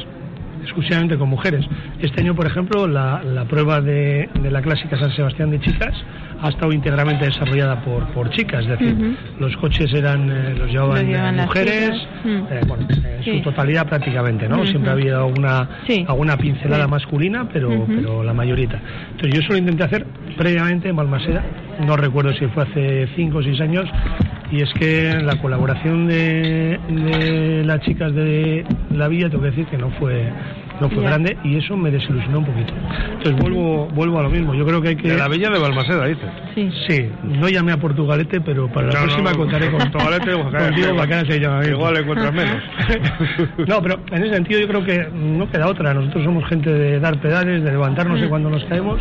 exclusivamente 0.61 1.17
con 1.17 1.27
mujeres. 1.27 1.65
Este 1.99 2.21
año, 2.21 2.35
por 2.35 2.45
ejemplo, 2.45 2.87
la, 2.87 3.23
la 3.23 3.45
prueba 3.45 3.81
de, 3.81 4.29
de 4.41 4.51
la 4.51 4.61
clásica 4.61 4.95
San 4.99 5.11
Sebastián 5.15 5.49
de 5.49 5.59
chicas 5.59 5.91
ha 6.41 6.49
estado 6.49 6.71
íntegramente 6.73 7.25
desarrollada 7.25 7.81
por, 7.81 8.05
por 8.13 8.29
chicas, 8.31 8.63
es 8.63 8.69
decir, 8.79 9.17
los 9.39 9.55
coches 9.57 9.93
eran 9.93 10.29
eh, 10.29 10.55
los 10.57 10.69
llevaban, 10.71 11.11
Los 11.11 11.15
eh, 11.19 11.41
mujeres, 11.45 12.07
eh, 12.25 12.61
bueno, 12.67 12.87
Sí. 13.23 13.37
su 13.37 13.41
totalidad 13.41 13.87
prácticamente, 13.87 14.49
¿no? 14.49 14.65
Siempre 14.65 14.91
había 14.91 15.17
alguna, 15.17 15.69
Sí. 15.85 16.03
alguna 16.07 16.37
pincelada 16.37 16.87
masculina, 16.87 17.47
pero, 17.53 17.85
pero 17.87 18.23
la 18.23 18.33
mayorita. 18.33 18.79
Entonces 19.11 19.33
yo 19.35 19.41
eso 19.41 19.51
lo 19.53 19.59
intenté 19.59 19.83
hacer 19.83 20.05
previamente 20.37 20.89
en 20.89 20.95
Balmaseda, 20.95 21.43
no 21.85 21.95
recuerdo 21.97 22.33
si 22.33 22.47
fue 22.47 22.63
hace 22.63 23.07
5 23.15 23.37
o 23.37 23.43
6 23.43 23.61
años, 23.61 23.85
y 24.51 24.61
es 24.63 24.73
que 24.73 25.13
la 25.23 25.35
colaboración 25.39 26.07
de, 26.07 26.79
de 26.89 27.63
las 27.63 27.79
chicas 27.81 28.13
de 28.13 28.65
la 28.89 29.07
villa, 29.07 29.29
tengo 29.29 29.43
que 29.43 29.51
decir 29.51 29.65
que 29.67 29.77
no 29.77 29.91
fue 29.91 30.27
no 30.81 30.89
fue 30.89 31.03
grande 31.03 31.37
y 31.43 31.55
eso 31.57 31.77
me 31.77 31.89
desilusionó 31.91 32.39
un 32.39 32.45
poquito. 32.45 32.73
Entonces 33.13 33.35
vuelvo 33.37 33.87
vuelvo 33.93 34.19
a 34.19 34.23
lo 34.23 34.29
mismo. 34.29 34.53
Yo 34.53 34.65
creo 34.65 34.81
que 34.81 34.89
hay 34.89 34.95
que 34.97 35.09
De 35.09 35.17
la 35.17 35.27
Villa 35.29 35.49
de 35.49 35.59
Balmaseda, 35.59 36.05
dices. 36.07 36.29
Sí. 36.55 36.69
Sí, 36.89 37.09
no 37.23 37.47
llamé 37.47 37.71
a 37.71 37.77
Portugalete, 37.77 38.41
pero 38.41 38.67
para 38.67 38.87
la 38.87 38.93
No, 38.93 38.99
próxima 39.05 39.31
no, 39.31 39.37
contaré 39.37 39.69
con 39.71 39.79
Portugalete, 39.91 40.31
contigo 40.33 40.95
que 40.95 41.01
hagas 41.01 41.29
el 41.29 41.41
llamamiento. 41.41 41.77
Igual 41.77 41.97
encuentras 41.97 42.33
menos. 42.33 42.63
no, 43.67 43.81
pero 43.81 43.99
en 44.11 44.23
ese 44.23 44.33
sentido 44.33 44.59
yo 44.59 44.67
creo 44.67 44.83
que 44.83 45.07
no 45.13 45.49
queda 45.49 45.67
otra. 45.67 45.93
Nosotros 45.93 46.23
somos 46.25 46.43
gente 46.49 46.71
de 46.71 46.99
dar 46.99 47.19
pedales, 47.21 47.63
de 47.63 47.71
levantarnos 47.71 48.19
de 48.19 48.25
Mm. 48.25 48.29
cuando 48.29 48.49
nos 48.49 48.63
caemos 48.65 48.99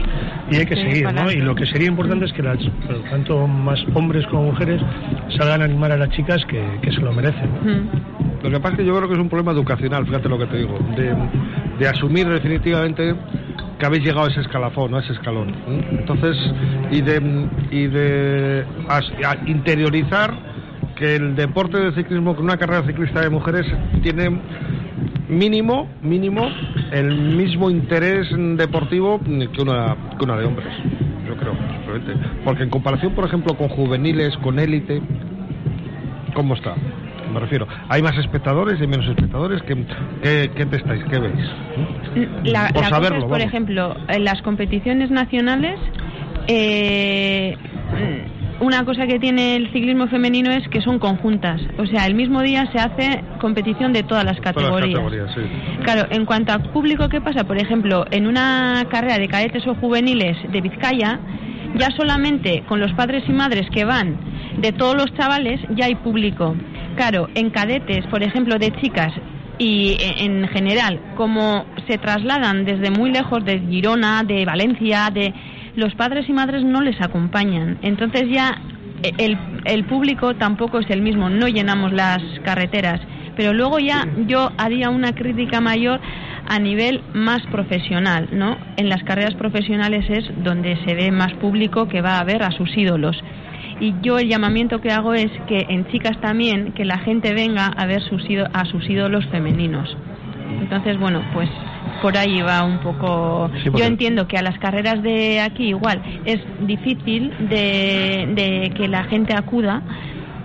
y 0.51 0.57
hay 0.57 0.66
que 0.66 0.75
Sí, 0.77 0.83
seguir, 0.83 1.12
¿no? 1.12 1.31
Y 1.31 1.37
lo 1.37 1.55
que 1.55 1.64
sería 1.66 1.88
importante 1.88 2.25
es 2.27 2.33
que 2.33 2.43
las, 2.43 2.59
tanto 3.11 3.47
más 3.47 3.83
hombres 3.95 4.27
como 4.27 4.45
mujeres 4.45 4.81
salgan 5.38 5.62
a 5.62 5.64
animar 5.64 5.93
a 5.93 5.97
las 5.97 6.11
chicas 6.11 6.45
que, 6.47 6.62
que 6.83 6.90
se 6.93 7.01
lo 7.01 7.12
merecen. 7.12 7.49
¿no? 7.64 7.73
Mm. 7.73 7.88
Lo 8.45 8.51
que 8.51 8.61
pasa 8.61 8.75
es 8.75 8.79
que 8.81 8.87
yo 8.87 8.97
creo 8.97 9.09
que 9.09 9.14
es 9.14 9.21
un 9.21 9.29
problema 9.29 9.53
educacional, 9.53 10.07
fíjate 10.07 10.29
lo 10.29 10.38
que 10.38 10.47
te 10.47 10.57
digo, 10.59 10.79
de, 10.97 11.14
de 11.81 11.88
asumir 11.88 12.29
definitivamente 12.29 13.14
que 13.79 13.87
habéis 13.87 14.05
llegado 14.05 14.27
a 14.27 14.31
ese 14.31 14.43
escalafón, 14.43 14.95
a 14.95 15.01
ese 15.01 15.14
escalón. 15.14 15.49
¿eh? 15.49 15.99
Entonces, 15.99 16.37
y 16.90 17.01
de, 17.01 17.49
y 17.71 17.87
de 17.87 18.66
interiorizar 19.47 20.31
que 20.95 21.16
el 21.16 21.35
deporte 21.35 21.79
de 21.79 21.95
ciclismo, 21.95 22.37
con 22.37 22.45
una 22.45 22.59
carrera 22.59 22.87
ciclista 22.87 23.23
de 23.23 23.31
mujeres, 23.31 23.66
tiene 24.03 24.38
mínimo, 25.31 25.88
mínimo, 26.03 26.47
el 26.93 27.16
mismo 27.35 27.71
interés 27.71 28.29
deportivo 28.57 29.19
que 29.19 29.62
una, 29.62 29.97
que 30.19 30.25
una 30.25 30.37
de 30.37 30.45
hombres. 30.45 30.69
Yo 31.27 31.35
creo. 31.37 31.55
Porque 32.45 32.64
en 32.64 32.69
comparación, 32.69 33.14
por 33.14 33.25
ejemplo, 33.25 33.57
con 33.57 33.69
juveniles, 33.69 34.37
con 34.43 34.59
élite, 34.59 35.01
¿Cómo 36.35 36.55
está? 36.55 36.75
Me 37.33 37.40
refiero, 37.40 37.66
¿hay 37.88 38.03
más 38.03 38.16
espectadores 38.19 38.81
y 38.81 38.87
menos 38.87 39.07
espectadores? 39.07 39.62
¿Qué, 39.62 39.85
qué, 40.23 40.51
qué 40.55 40.66
testáis? 40.66 41.03
¿Qué 41.05 41.19
veis? 41.19 41.47
La, 42.45 42.69
Por 42.69 42.83
la 42.83 42.88
saberlo, 42.88 43.19
es, 43.19 43.23
por 43.25 43.31
vamos. 43.33 43.47
ejemplo, 43.47 43.97
en 44.09 44.25
las 44.25 44.43
competiciones 44.43 45.11
nacionales, 45.11 45.79
eh, 46.49 47.57
una 48.61 48.85
cosa 48.85 49.07
que 49.07 49.19
tiene 49.19 49.57
el 49.57 49.73
ciclismo 49.73 50.07
femenino 50.09 50.51
es 50.51 50.66
que 50.69 50.81
son 50.83 50.99
conjuntas. 50.99 51.61
O 51.79 51.87
sea, 51.87 52.07
el 52.07 52.14
mismo 52.14 52.43
día 52.43 52.66
se 52.73 52.79
hace 52.79 53.23
competición 53.40 53.93
de 53.93 54.03
todas 54.03 54.25
las 54.25 54.37
Todas 54.37 54.57
las 54.57 54.64
categorías. 54.64 54.99
categorías, 54.99 55.31
sí. 55.35 55.40
Claro, 55.85 56.07
en 56.11 56.25
cuanto 56.27 56.53
a 56.53 56.59
público, 56.59 57.09
¿qué 57.09 57.21
pasa? 57.21 57.45
Por 57.45 57.59
ejemplo, 57.59 58.05
en 58.11 58.27
una 58.27 58.85
carrera 58.90 59.19
de 59.19 59.29
cadetes 59.29 59.66
o 59.66 59.75
juveniles 59.77 60.37
de 60.51 60.61
Vizcaya, 60.61 61.21
ya 61.77 61.88
solamente 61.97 62.64
con 62.69 62.81
los 62.81 62.93
padres 62.93 63.23
y 63.29 63.33
madres 63.33 63.66
que 63.71 63.85
van 63.85 64.16
de 64.59 64.73
todos 64.73 64.95
los 64.97 65.14
chavales 65.14 65.61
ya 65.77 65.87
hay 65.87 65.95
público. 65.95 66.55
Claro, 67.01 67.31
en 67.35 67.49
cadetes, 67.49 68.07
por 68.09 68.23
ejemplo, 68.23 68.59
de 68.59 68.73
chicas 68.73 69.11
y 69.57 69.97
e- 69.99 70.27
en 70.27 70.47
general, 70.49 71.01
como 71.17 71.65
se 71.89 71.97
trasladan 71.97 72.67
desde 72.67 72.91
muy 72.91 73.11
lejos 73.11 73.43
de 73.43 73.59
Girona, 73.59 74.23
de 74.23 74.45
Valencia, 74.45 75.09
de 75.11 75.33
los 75.77 75.95
padres 75.95 76.29
y 76.29 76.35
madres 76.35 76.63
no 76.63 76.83
les 76.83 77.01
acompañan. 77.01 77.79
Entonces 77.81 78.25
ya 78.31 78.61
e- 79.03 79.15
el, 79.17 79.39
el 79.65 79.85
público 79.87 80.35
tampoco 80.35 80.81
es 80.81 80.91
el 80.91 81.01
mismo, 81.01 81.31
no 81.31 81.49
llenamos 81.49 81.91
las 81.95 82.23
carreteras. 82.45 83.01
Pero 83.35 83.55
luego 83.55 83.79
ya 83.79 84.07
yo 84.27 84.53
haría 84.59 84.91
una 84.91 85.15
crítica 85.15 85.63
mayor 85.63 86.01
a 86.47 86.59
nivel 86.59 87.01
más 87.15 87.41
profesional, 87.47 88.29
¿no? 88.31 88.59
En 88.77 88.91
las 88.91 89.03
carreras 89.05 89.35
profesionales 89.37 90.05
es 90.11 90.25
donde 90.45 90.77
se 90.85 90.95
ve 90.95 91.11
más 91.11 91.33
público 91.35 91.89
que 91.89 92.03
va 92.03 92.19
a 92.19 92.25
ver 92.25 92.43
a 92.43 92.51
sus 92.51 92.77
ídolos. 92.77 93.17
Y 93.81 93.95
yo 94.03 94.19
el 94.19 94.29
llamamiento 94.29 94.81
que 94.81 94.90
hago 94.90 95.14
es 95.14 95.31
que 95.49 95.66
en 95.69 95.87
chicas 95.88 96.21
también, 96.21 96.73
que 96.73 96.85
la 96.85 96.99
gente 96.99 97.33
venga 97.35 97.66
a 97.66 97.87
ver 97.87 98.03
sus 98.03 98.23
a 98.53 98.64
sus 98.66 98.88
ídolos 98.88 99.25
femeninos. 99.27 99.97
Entonces, 100.61 100.99
bueno, 100.99 101.23
pues 101.33 101.49
por 102.03 102.16
ahí 102.16 102.43
va 102.43 102.62
un 102.64 102.79
poco. 102.79 103.51
Sí, 103.62 103.71
porque- 103.71 103.81
Yo 103.83 103.88
entiendo 103.88 104.27
que 104.29 104.37
a 104.37 104.43
las 104.43 104.59
carreras 104.59 105.03
de 105.03 105.40
aquí 105.40 105.69
igual 105.69 106.03
es 106.25 106.40
difícil 106.66 107.33
de, 107.49 108.29
de 108.35 108.73
que 108.77 108.87
la 108.88 109.05
gente 109.05 109.33
acuda, 109.35 109.83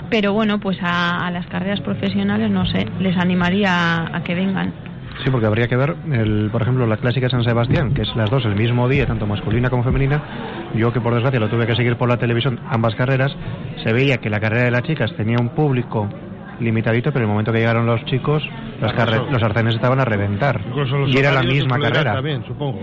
pero 0.10 0.32
bueno, 0.34 0.60
pues 0.60 0.78
a, 0.82 1.26
a 1.28 1.32
las 1.32 1.46
carreras 1.48 1.82
profesionales, 1.82 2.50
no 2.52 2.66
sé, 2.68 2.88
les 3.00 3.18
animaría 3.18 3.72
a, 3.74 4.18
a 4.18 4.24
que 4.24 4.36
vengan. 4.36 4.74
Sí, 5.24 5.30
porque 5.32 5.48
habría 5.48 5.68
que 5.68 5.76
ver, 5.76 5.96
el, 6.12 6.50
por 6.52 6.62
ejemplo, 6.62 6.86
la 6.86 6.98
clásica 6.98 7.30
San 7.30 7.44
Sebastián, 7.44 7.94
que 7.94 8.02
es 8.02 8.16
las 8.16 8.30
dos 8.30 8.46
el 8.46 8.56
mismo 8.56 8.88
día, 8.90 9.06
tanto 9.06 9.26
masculina 9.26 9.70
como 9.70 9.84
femenina. 9.84 10.22
Yo 10.76 10.92
que 10.92 11.02
por 11.02 11.14
desgracia 11.14 11.40
lo 11.40 11.50
tuve 11.50 11.66
que 11.66 11.76
seguir 11.76 11.96
por 11.96 12.10
la 12.10 12.18
televisión, 12.18 12.60
ambas 12.70 12.96
carreras, 12.96 13.36
se 13.84 13.94
veía 13.94 14.18
que 14.18 14.30
la 14.30 14.40
carrera 14.40 14.64
de 14.64 14.72
las 14.72 14.84
chicas 14.84 15.14
tenía 15.16 15.38
un 15.40 15.50
público 15.50 16.10
limitadito, 16.60 17.12
pero 17.12 17.26
en 17.26 17.30
el 17.30 17.34
momento 17.34 17.52
que 17.52 17.60
llegaron 17.60 17.86
los 17.86 18.04
chicos, 18.06 18.44
eso. 18.82 19.28
los 19.32 19.44
arcenes 19.44 19.76
estaban 19.76 20.00
a 20.00 20.06
reventar. 20.06 20.62
Los 20.68 21.10
Y 21.10 21.18
era 21.18 21.32
la 21.32 21.44
misma 21.44 21.80
carrera. 21.80 22.14
También, 22.14 22.44
supongo. 22.46 22.82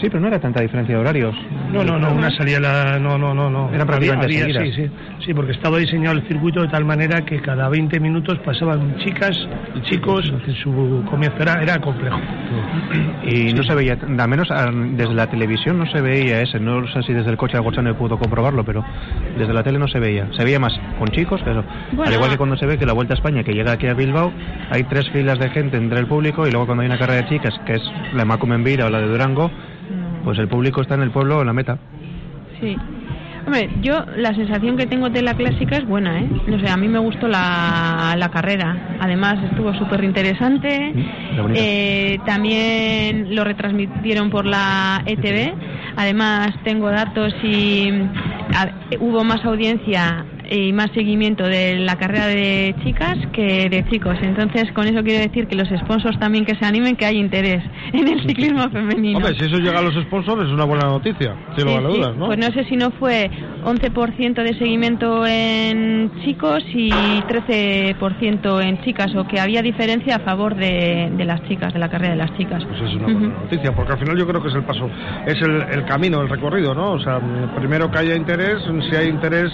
Sí, 0.00 0.08
pero 0.08 0.20
no 0.20 0.28
era 0.28 0.38
tanta 0.40 0.62
diferencia 0.62 0.94
de 0.94 1.00
horarios. 1.00 1.34
No, 1.72 1.84
no, 1.84 1.98
no, 1.98 2.12
una 2.14 2.30
salía 2.30 2.58
la... 2.60 2.98
No, 2.98 3.18
no, 3.18 3.34
no, 3.34 3.50
no. 3.50 3.70
Eran 3.72 3.86
prácticamente 3.86 4.26
Había- 4.26 4.44
había- 4.60 4.72
sí, 4.74 4.82
sí, 4.84 4.90
sí, 5.26 5.34
porque 5.34 5.52
estaba 5.52 5.78
diseñado 5.78 6.16
el 6.16 6.26
circuito 6.26 6.62
de 6.62 6.68
tal 6.68 6.84
manera 6.84 7.22
que 7.24 7.40
cada 7.42 7.68
20 7.68 7.98
minutos 8.00 8.38
pasaban 8.44 8.96
chicas 8.98 9.36
y 9.74 9.80
chicos, 9.82 10.32
en 10.46 10.54
su 10.54 11.04
comienzo 11.10 11.36
era, 11.42 11.62
era 11.62 11.78
complejo. 11.80 12.18
Y 13.26 13.52
no 13.52 13.62
se 13.62 13.74
veía, 13.74 13.96
al 14.00 14.28
menos 14.28 14.48
desde 14.96 15.14
la 15.14 15.26
televisión 15.28 15.78
no 15.78 15.86
se 15.86 16.00
veía 16.00 16.40
ese. 16.40 16.60
No 16.60 16.86
sé 16.88 17.02
si 17.02 17.12
desde 17.12 17.30
el 17.30 17.36
coche 17.36 17.56
Algochano 17.56 17.94
pudo 17.96 18.18
comprobarlo, 18.18 18.64
pero 18.64 18.84
desde 19.36 19.52
la 19.52 19.62
tele 19.62 19.78
no 19.78 19.88
se 19.88 19.98
veía. 19.98 20.28
Se 20.36 20.44
veía 20.44 20.58
más 20.60 20.72
con 20.98 21.08
chicos 21.08 21.42
que 21.42 21.50
eso. 21.50 21.64
Bueno. 21.92 22.04
Al 22.04 22.14
igual 22.14 22.30
que 22.30 22.36
cuando 22.36 22.56
se 22.56 22.66
ve 22.66 22.78
que 22.78 22.86
la 22.86 22.92
Vuelta 22.92 23.14
a 23.14 23.16
España, 23.16 23.42
que 23.42 23.52
llega 23.52 23.72
aquí 23.72 23.86
a 23.86 23.94
Bilbao, 23.94 24.32
hay 24.70 24.84
tres 24.84 25.08
filas 25.10 25.38
de 25.38 25.50
gente 25.50 25.76
entre 25.76 25.98
el 25.98 26.06
público 26.06 26.46
y 26.46 26.50
luego 26.50 26.66
cuando 26.66 26.82
hay 26.82 26.88
una 26.88 26.98
carrera 26.98 27.22
de 27.22 27.28
chicas, 27.28 27.54
que 27.66 27.74
es 27.74 27.82
la 28.14 28.24
Macum 28.24 28.52
en 28.52 28.64
Vira 28.64 28.86
o 28.86 28.90
la 28.90 29.00
de 29.00 29.06
Durango, 29.08 29.50
pues 30.24 30.38
el 30.38 30.48
público 30.48 30.80
está 30.80 30.94
en 30.94 31.02
el 31.02 31.10
pueblo 31.10 31.40
en 31.40 31.46
la 31.46 31.52
meta. 31.52 31.78
Sí. 32.60 32.76
Hombre, 33.46 33.68
yo 33.82 34.06
la 34.16 34.34
sensación 34.34 34.78
que 34.78 34.86
tengo 34.86 35.10
de 35.10 35.20
la 35.20 35.34
clásica 35.34 35.76
es 35.76 35.86
buena, 35.86 36.18
¿eh? 36.20 36.28
No 36.46 36.58
sé, 36.58 36.68
a 36.70 36.78
mí 36.78 36.88
me 36.88 36.98
gustó 36.98 37.28
la, 37.28 38.14
la 38.16 38.30
carrera. 38.30 38.96
Además, 39.00 39.36
estuvo 39.50 39.74
súper 39.74 40.02
interesante. 40.02 40.94
Eh, 41.54 42.18
también 42.24 43.34
lo 43.36 43.44
retransmitieron 43.44 44.30
por 44.30 44.46
la 44.46 45.02
ETV. 45.04 45.52
Además, 45.96 46.52
tengo 46.64 46.90
datos 46.90 47.34
y 47.42 47.90
hubo 48.98 49.24
más 49.24 49.44
audiencia 49.44 50.24
y 50.50 50.72
más 50.72 50.90
seguimiento 50.92 51.44
de 51.44 51.76
la 51.78 51.96
carrera 51.96 52.26
de 52.26 52.74
chicas 52.84 53.16
que 53.32 53.68
de 53.68 53.84
chicos. 53.90 54.16
Entonces, 54.22 54.70
con 54.72 54.86
eso 54.86 55.02
quiero 55.02 55.20
decir 55.20 55.46
que 55.46 55.56
los 55.56 55.68
sponsors 55.68 56.18
también 56.18 56.44
que 56.44 56.54
se 56.56 56.64
animen, 56.64 56.96
que 56.96 57.06
hay 57.06 57.18
interés 57.18 57.62
en 57.92 58.08
el 58.08 58.26
ciclismo 58.26 58.68
femenino. 58.70 59.18
Hombre, 59.18 59.34
si 59.38 59.46
eso 59.46 59.58
llega 59.58 59.78
a 59.78 59.82
los 59.82 59.94
sponsors 60.04 60.46
es 60.46 60.52
una 60.52 60.64
buena 60.64 60.88
noticia, 60.88 61.34
sin 61.56 61.66
lugar 61.66 61.84
a 61.84 61.88
dudas, 61.88 62.16
¿no? 62.16 62.26
Pues 62.26 62.38
no 62.38 62.50
sé 62.52 62.64
si 62.64 62.76
no 62.76 62.90
fue 62.92 63.30
11% 63.64 64.42
de 64.42 64.58
seguimiento 64.58 65.26
en 65.26 66.10
chicos 66.24 66.62
y 66.74 66.90
13% 66.90 68.62
en 68.62 68.82
chicas, 68.82 69.14
o 69.16 69.26
que 69.26 69.40
había 69.40 69.62
diferencia 69.62 70.16
a 70.16 70.18
favor 70.20 70.54
de, 70.54 71.10
de, 71.16 71.24
las 71.24 71.42
chicas, 71.48 71.72
de 71.72 71.78
la 71.78 71.88
carrera 71.88 72.12
de 72.12 72.18
las 72.18 72.36
chicas. 72.36 72.64
Pues 72.64 72.80
es 72.80 72.94
una 72.96 73.04
buena 73.04 73.28
noticia, 73.40 73.74
porque 73.74 73.92
al 73.92 73.98
final 73.98 74.18
yo 74.18 74.26
creo 74.26 74.42
que 74.42 74.48
es 74.48 74.54
el 74.54 74.64
paso, 74.64 74.88
es 75.26 75.40
el, 75.42 75.62
el 75.62 75.84
camino, 75.84 76.20
el 76.20 76.28
recorrido, 76.28 76.74
¿no? 76.74 76.92
O 76.92 77.00
sea, 77.00 77.20
primero 77.56 77.90
que 77.90 77.98
haya 77.98 78.14
interés, 78.14 78.62
si 78.90 78.96
hay 78.96 79.08
interés, 79.08 79.50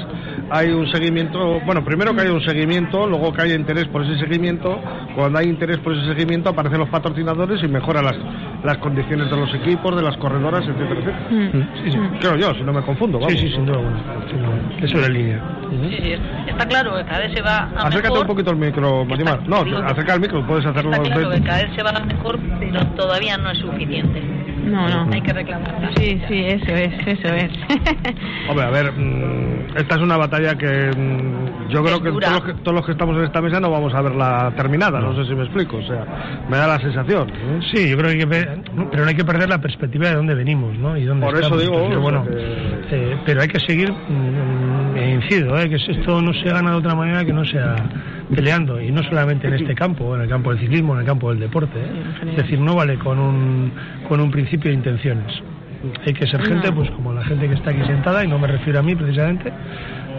hay 0.50 0.70
un 0.70 0.89
seguimiento, 0.90 1.60
bueno, 1.64 1.84
primero 1.84 2.14
que 2.14 2.22
haya 2.22 2.32
un 2.32 2.42
seguimiento, 2.44 3.06
luego 3.06 3.32
que 3.32 3.42
haya 3.42 3.54
interés 3.54 3.86
por 3.88 4.02
ese 4.02 4.18
seguimiento, 4.18 4.80
cuando 5.14 5.38
hay 5.38 5.48
interés 5.48 5.78
por 5.78 5.92
ese 5.92 6.06
seguimiento 6.06 6.50
aparecen 6.50 6.78
los 6.78 6.88
patrocinadores 6.88 7.62
y 7.62 7.68
mejora 7.68 8.02
las, 8.02 8.16
las 8.64 8.78
condiciones 8.78 9.30
de 9.30 9.36
los 9.36 9.52
equipos, 9.54 9.96
de 9.96 10.02
las 10.02 10.16
corredoras, 10.18 10.62
etcétera, 10.66 11.00
etcétera. 11.00 11.28
Mm. 11.30 11.84
Sí, 11.84 11.92
sí. 11.92 11.98
Creo 12.20 12.36
yo, 12.36 12.54
si 12.54 12.62
no 12.62 12.72
me 12.72 12.82
confundo. 12.82 13.18
Vamos. 13.18 13.32
Sí, 13.32 13.38
sí, 13.48 13.54
sin 13.54 13.66
duda. 13.66 13.78
Eso 14.80 14.96
es 14.96 15.02
la 15.02 15.08
línea. 15.08 15.42
Sí, 15.70 16.12
está 16.48 16.66
claro 16.66 16.96
que 16.96 17.04
cada 17.04 17.18
vez 17.20 17.32
se 17.32 17.42
va 17.42 17.58
a 17.58 17.86
Acércate 17.86 18.08
mejor. 18.08 18.20
un 18.20 18.26
poquito 18.26 18.50
el 18.50 18.56
micro, 18.56 19.04
Marimar. 19.04 19.48
No, 19.48 19.58
acerca 19.84 20.14
el 20.14 20.20
micro, 20.20 20.46
puedes 20.46 20.66
hacerlo. 20.66 20.92
Está 20.92 21.14
claro 21.14 21.30
que 21.30 21.42
cada 21.42 21.62
vez 21.62 21.74
se 21.74 21.82
va 21.82 21.90
a 21.90 22.00
mejor, 22.04 22.38
pero 22.58 22.86
todavía 22.96 23.36
no 23.36 23.50
es 23.50 23.58
suficiente. 23.58 24.39
No, 24.64 24.88
no. 24.88 25.12
Hay 25.12 25.20
que 25.22 25.32
reclamar. 25.32 25.90
Sí, 25.98 26.20
sí, 26.28 26.44
eso 26.46 26.74
es, 26.74 26.92
eso 27.06 27.34
es. 27.34 27.50
Hombre, 28.48 28.64
a 28.66 28.70
ver, 28.70 28.92
mmm, 28.92 29.76
esta 29.76 29.94
es 29.96 30.00
una 30.02 30.16
batalla 30.16 30.54
que 30.56 30.90
mmm, 30.96 31.68
yo 31.70 31.82
creo 31.82 31.96
Es 31.96 32.02
que 32.02 32.10
todos, 32.10 32.32
los 32.32 32.44
que 32.44 32.54
todos 32.62 32.74
los 32.74 32.86
que 32.86 32.92
estamos 32.92 33.16
en 33.16 33.24
esta 33.24 33.40
mesa 33.40 33.60
no 33.60 33.70
vamos 33.70 33.94
a 33.94 34.02
verla 34.02 34.52
terminada, 34.56 35.00
no, 35.00 35.14
sé 35.14 35.24
si 35.24 35.34
me 35.34 35.44
explico, 35.44 35.76
o 35.78 35.82
sea, 35.82 36.04
me 36.48 36.56
da 36.56 36.66
la 36.66 36.78
sensación. 36.80 37.28
¿eh? 37.30 37.60
Sí, 37.72 37.88
yo 37.88 37.96
creo 37.96 38.08
que 38.08 38.12
hay 38.14 38.18
que 38.18 38.26
ver, 38.26 38.62
pero 38.90 39.02
no 39.04 39.08
hay 39.08 39.14
que 39.16 39.24
perder 39.24 39.48
la 39.48 39.58
perspectiva 39.60 40.08
de 40.08 40.14
dónde 40.16 40.34
venimos, 40.34 40.76
¿no? 40.78 40.96
Y 40.96 41.04
dónde 41.04 41.26
Por 41.26 41.36
eso 41.38 41.56
digo, 41.56 41.74
Entonces, 41.74 41.98
bueno, 41.98 42.24
que- 42.24 42.32
eh, 42.92 43.16
pero 43.24 43.42
hay 43.42 43.48
que 43.48 43.60
seguir, 43.60 43.92
mm, 45.00 45.04
e 45.04 45.10
incido, 45.10 45.58
¿eh? 45.58 45.68
que 45.68 45.76
esto 45.76 46.20
no 46.22 46.32
se 46.32 46.44
gana 46.44 46.70
de 46.70 46.76
otra 46.76 46.94
manera 46.94 47.24
que 47.24 47.32
no 47.32 47.44
sea 47.44 47.76
peleando, 48.34 48.80
y 48.80 48.90
no 48.92 49.02
solamente 49.02 49.48
en 49.48 49.54
este 49.54 49.74
campo, 49.74 50.14
en 50.14 50.22
el 50.22 50.28
campo 50.28 50.50
del 50.50 50.60
ciclismo, 50.60 50.94
en 50.94 51.00
el 51.00 51.06
campo 51.06 51.30
del 51.30 51.40
deporte. 51.40 51.78
¿eh? 51.78 52.30
Es 52.30 52.36
decir, 52.36 52.60
no 52.60 52.76
vale 52.76 52.98
con 52.98 53.18
un, 53.18 53.72
con 54.08 54.20
un 54.20 54.30
principio 54.30 54.70
de 54.70 54.76
intenciones. 54.76 55.42
Hay 56.06 56.12
que 56.12 56.26
ser 56.26 56.42
gente, 56.42 56.70
pues 56.72 56.90
como 56.90 57.12
la 57.12 57.24
gente 57.24 57.48
que 57.48 57.54
está 57.54 57.70
aquí 57.70 57.82
sentada, 57.86 58.24
y 58.24 58.28
no 58.28 58.38
me 58.38 58.46
refiero 58.46 58.80
a 58.80 58.82
mí 58.82 58.94
precisamente, 58.94 59.52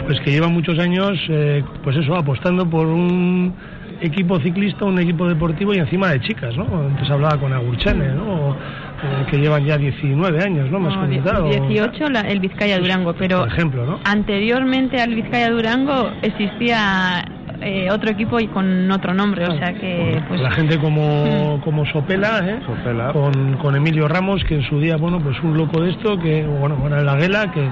pues 0.05 0.19
que 0.21 0.31
lleva 0.31 0.47
muchos 0.47 0.79
años, 0.79 1.19
eh, 1.29 1.63
pues 1.83 1.95
eso, 1.97 2.15
apostando 2.15 2.67
por 2.69 2.87
un 2.87 3.53
equipo 4.01 4.39
ciclista, 4.39 4.85
un 4.85 4.99
equipo 4.99 5.27
deportivo 5.27 5.73
y 5.73 5.77
encima 5.77 6.09
de 6.09 6.19
chicas, 6.21 6.57
¿no? 6.57 6.65
Antes 6.87 7.09
hablaba 7.09 7.39
con 7.39 7.53
Agurchane, 7.53 8.09
¿no? 8.15 8.57
Eh, 9.03 9.25
que 9.31 9.37
llevan 9.37 9.65
ya 9.65 9.77
19 9.77 10.43
años, 10.43 10.69
¿no? 10.69 10.79
Más 10.79 10.95
No, 10.95 11.07
die- 11.07 11.19
comentado. 11.19 11.49
18 11.49 12.07
la- 12.09 12.21
el 12.21 12.39
Vizcaya 12.39 12.77
Durango, 12.79 13.13
pero 13.13 13.39
Por 13.39 13.47
ejemplo, 13.47 13.85
¿no? 13.85 13.99
anteriormente 14.03 15.01
al 15.01 15.15
Vizcaya 15.15 15.49
Durango 15.49 16.11
existía 16.21 17.23
eh, 17.63 17.89
otro 17.91 18.09
equipo 18.09 18.39
y 18.39 18.47
con 18.47 18.89
otro 18.91 19.13
nombre, 19.13 19.45
o 19.45 19.55
sea 19.57 19.73
que 19.73 20.19
pues 20.27 20.41
la 20.41 20.49
gente 20.51 20.79
como, 20.79 21.59
como 21.63 21.85
Sopela, 21.87 22.39
¿eh? 22.43 22.59
Sopela. 22.65 23.11
Con, 23.13 23.57
con 23.57 23.75
Emilio 23.75 24.07
Ramos, 24.07 24.43
que 24.45 24.55
en 24.55 24.63
su 24.63 24.79
día, 24.79 24.97
bueno, 24.97 25.19
pues 25.19 25.39
un 25.43 25.55
loco 25.57 25.81
de 25.81 25.91
esto, 25.91 26.17
que, 26.19 26.43
bueno, 26.45 26.75
bueno, 26.77 26.99
la 27.01 27.15
Guela, 27.15 27.51
que 27.51 27.69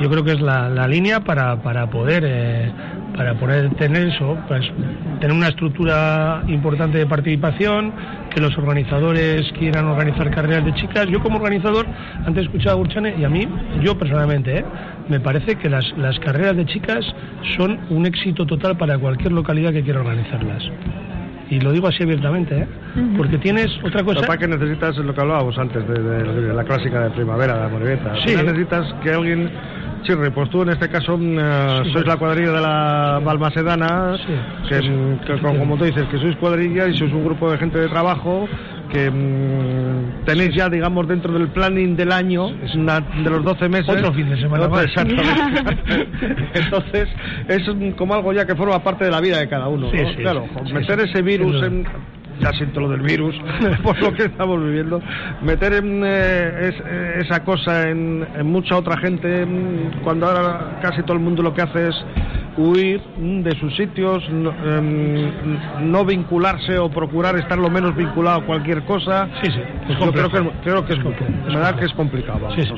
yo 0.00 0.08
creo 0.10 0.24
que 0.24 0.32
es 0.32 0.40
la, 0.40 0.68
la 0.70 0.86
línea 0.88 1.20
para, 1.20 1.56
para 1.56 1.86
poder, 1.88 2.24
eh, 2.26 2.70
para 3.16 3.34
poder 3.34 3.70
tener 3.76 4.08
eso, 4.08 4.36
pues, 4.46 4.70
tener 5.20 5.34
una 5.36 5.48
estructura 5.48 6.42
importante 6.48 6.98
de 6.98 7.06
participación, 7.06 7.92
que 8.34 8.40
los 8.40 8.56
organizadores 8.58 9.50
quieran 9.58 9.86
organizar 9.86 10.30
carreras 10.30 10.64
de 10.64 10.74
chicas. 10.74 11.06
Yo 11.06 11.20
como 11.20 11.36
organizador, 11.38 11.86
antes 12.26 12.42
he 12.42 12.46
escuchado 12.46 12.76
a 12.76 12.80
Urchane, 12.80 13.14
y 13.18 13.24
a 13.24 13.28
mí, 13.28 13.48
yo 13.82 13.96
personalmente, 13.98 14.58
¿eh? 14.58 14.64
me 15.08 15.20
parece 15.20 15.56
que 15.56 15.70
las, 15.70 15.84
las 15.96 16.18
carreras 16.20 16.56
de 16.56 16.66
chicas 16.66 17.04
son 17.56 17.78
un 17.90 18.04
éxito 18.06 18.44
total 18.44 18.76
para 18.76 18.98
cualquier 18.98 19.32
localidad 19.32 19.72
que 19.72 19.82
quiera 19.82 20.00
organizarlas. 20.00 20.62
Y 21.48 21.60
lo 21.60 21.70
digo 21.70 21.86
así 21.86 22.02
abiertamente, 22.02 22.58
¿eh? 22.58 22.66
Porque 23.16 23.38
tienes 23.38 23.68
otra 23.84 24.00
Lo 24.00 24.06
cosa. 24.06 24.26
que 24.26 24.32
es 24.32 24.38
que 24.38 24.48
necesitas 24.48 24.96
lo 24.96 25.14
que 25.14 25.20
hablábamos 25.20 25.56
antes 25.56 25.86
de, 25.86 25.94
de- 26.02 26.40
de 26.48 26.52
la 26.52 26.64
clásica 26.64 27.02
de 27.04 27.10
primavera, 27.10 27.54
de 27.54 27.60
la 27.60 27.68
Moribeta. 27.68 28.14
Sí. 28.26 28.34
Necesitas 28.34 28.92
que 29.02 29.10
alguien. 29.12 29.48
Chirri, 30.06 30.30
pues 30.30 30.48
tú 30.50 30.62
en 30.62 30.70
este 30.70 30.88
caso 30.88 31.18
eh, 31.20 31.80
Sí. 31.84 31.92
sois 31.92 32.06
la 32.06 32.16
cuadrilla 32.16 32.52
de 32.52 32.60
la 32.60 33.20
Balmacedana, 33.24 34.16
Sí, 34.26 34.32
que, 34.68 34.74
sí, 34.80 34.88
mm, 34.88 35.18
que 35.26 35.38
como, 35.40 35.58
como 35.58 35.76
tú 35.76 35.84
dices, 35.84 36.04
que 36.10 36.18
sois 36.18 36.36
cuadrilla 36.36 36.86
y 36.88 36.96
sois 36.96 37.12
un 37.12 37.24
grupo 37.24 37.50
de 37.50 37.58
gente 37.58 37.78
de 37.78 37.88
trabajo 37.88 38.48
que 38.92 39.10
mm, 39.10 40.24
tenéis 40.24 40.54
ya, 40.54 40.68
digamos, 40.68 41.08
dentro 41.08 41.32
del 41.32 41.48
planning 41.48 41.96
del 41.96 42.12
año, 42.12 42.46
una- 42.76 43.00
de 43.00 43.30
los 43.30 43.42
12 43.44 43.68
meses. 43.68 43.88
Otro 43.88 44.12
fin 44.12 44.30
de 44.30 44.40
semana 44.40 44.68
más. 44.68 44.84
Exactamente. 44.84 45.76
Entonces, 46.54 47.08
es 47.48 47.62
como 47.96 48.14
algo 48.14 48.32
ya 48.32 48.46
que 48.46 48.54
forma 48.54 48.82
parte 48.82 49.04
de 49.06 49.10
la 49.10 49.20
vida 49.20 49.38
de 49.38 49.48
cada 49.48 49.68
uno. 49.68 49.90
Sí, 49.90 49.96
¿no? 50.02 50.14
claro, 50.22 50.44
meter 50.72 51.00
ese 51.00 51.20
virus 51.22 51.62
en 51.64 51.84
ya 52.40 52.52
siento 52.52 52.80
lo 52.80 52.88
del 52.88 53.02
virus, 53.02 53.34
por 53.82 54.00
lo 54.00 54.12
que 54.12 54.24
estamos 54.24 54.62
viviendo, 54.62 55.00
meter 55.42 55.74
en, 55.74 56.02
eh, 56.04 56.70
eh, 56.84 57.12
esa 57.20 57.44
cosa 57.44 57.88
en, 57.88 58.26
en 58.36 58.46
mucha 58.46 58.76
otra 58.76 58.96
gente, 58.98 59.44
mm, 59.44 60.02
cuando 60.02 60.26
ahora 60.26 60.78
casi 60.82 61.02
todo 61.02 61.14
el 61.14 61.20
mundo 61.20 61.42
lo 61.42 61.54
que 61.54 61.62
hace 61.62 61.88
es 61.88 62.04
huir 62.58 63.00
de 63.16 63.50
sus 63.60 63.74
sitios, 63.76 64.28
no, 64.30 64.50
em, 64.50 65.30
no 65.82 66.04
vincularse 66.04 66.78
o 66.78 66.88
procurar 66.90 67.36
estar 67.36 67.58
lo 67.58 67.68
menos 67.70 67.94
vinculado 67.94 68.40
a 68.40 68.44
cualquier 68.46 68.82
cosa. 68.84 69.28
Sí, 69.42 69.50
sí, 69.50 69.60
es 69.88 69.98
Yo 69.98 70.12
creo 70.12 70.30
que, 70.30 70.50
creo 70.62 70.84
que 70.86 70.92
es, 70.94 70.98
Es 70.98 71.54
me 71.54 71.60
da 71.60 71.76
que 71.76 71.84
es 71.84 71.92
complicado. 71.92 72.38
vamos, 72.40 72.54
Sí, 72.56 72.62
sí. 72.62 72.74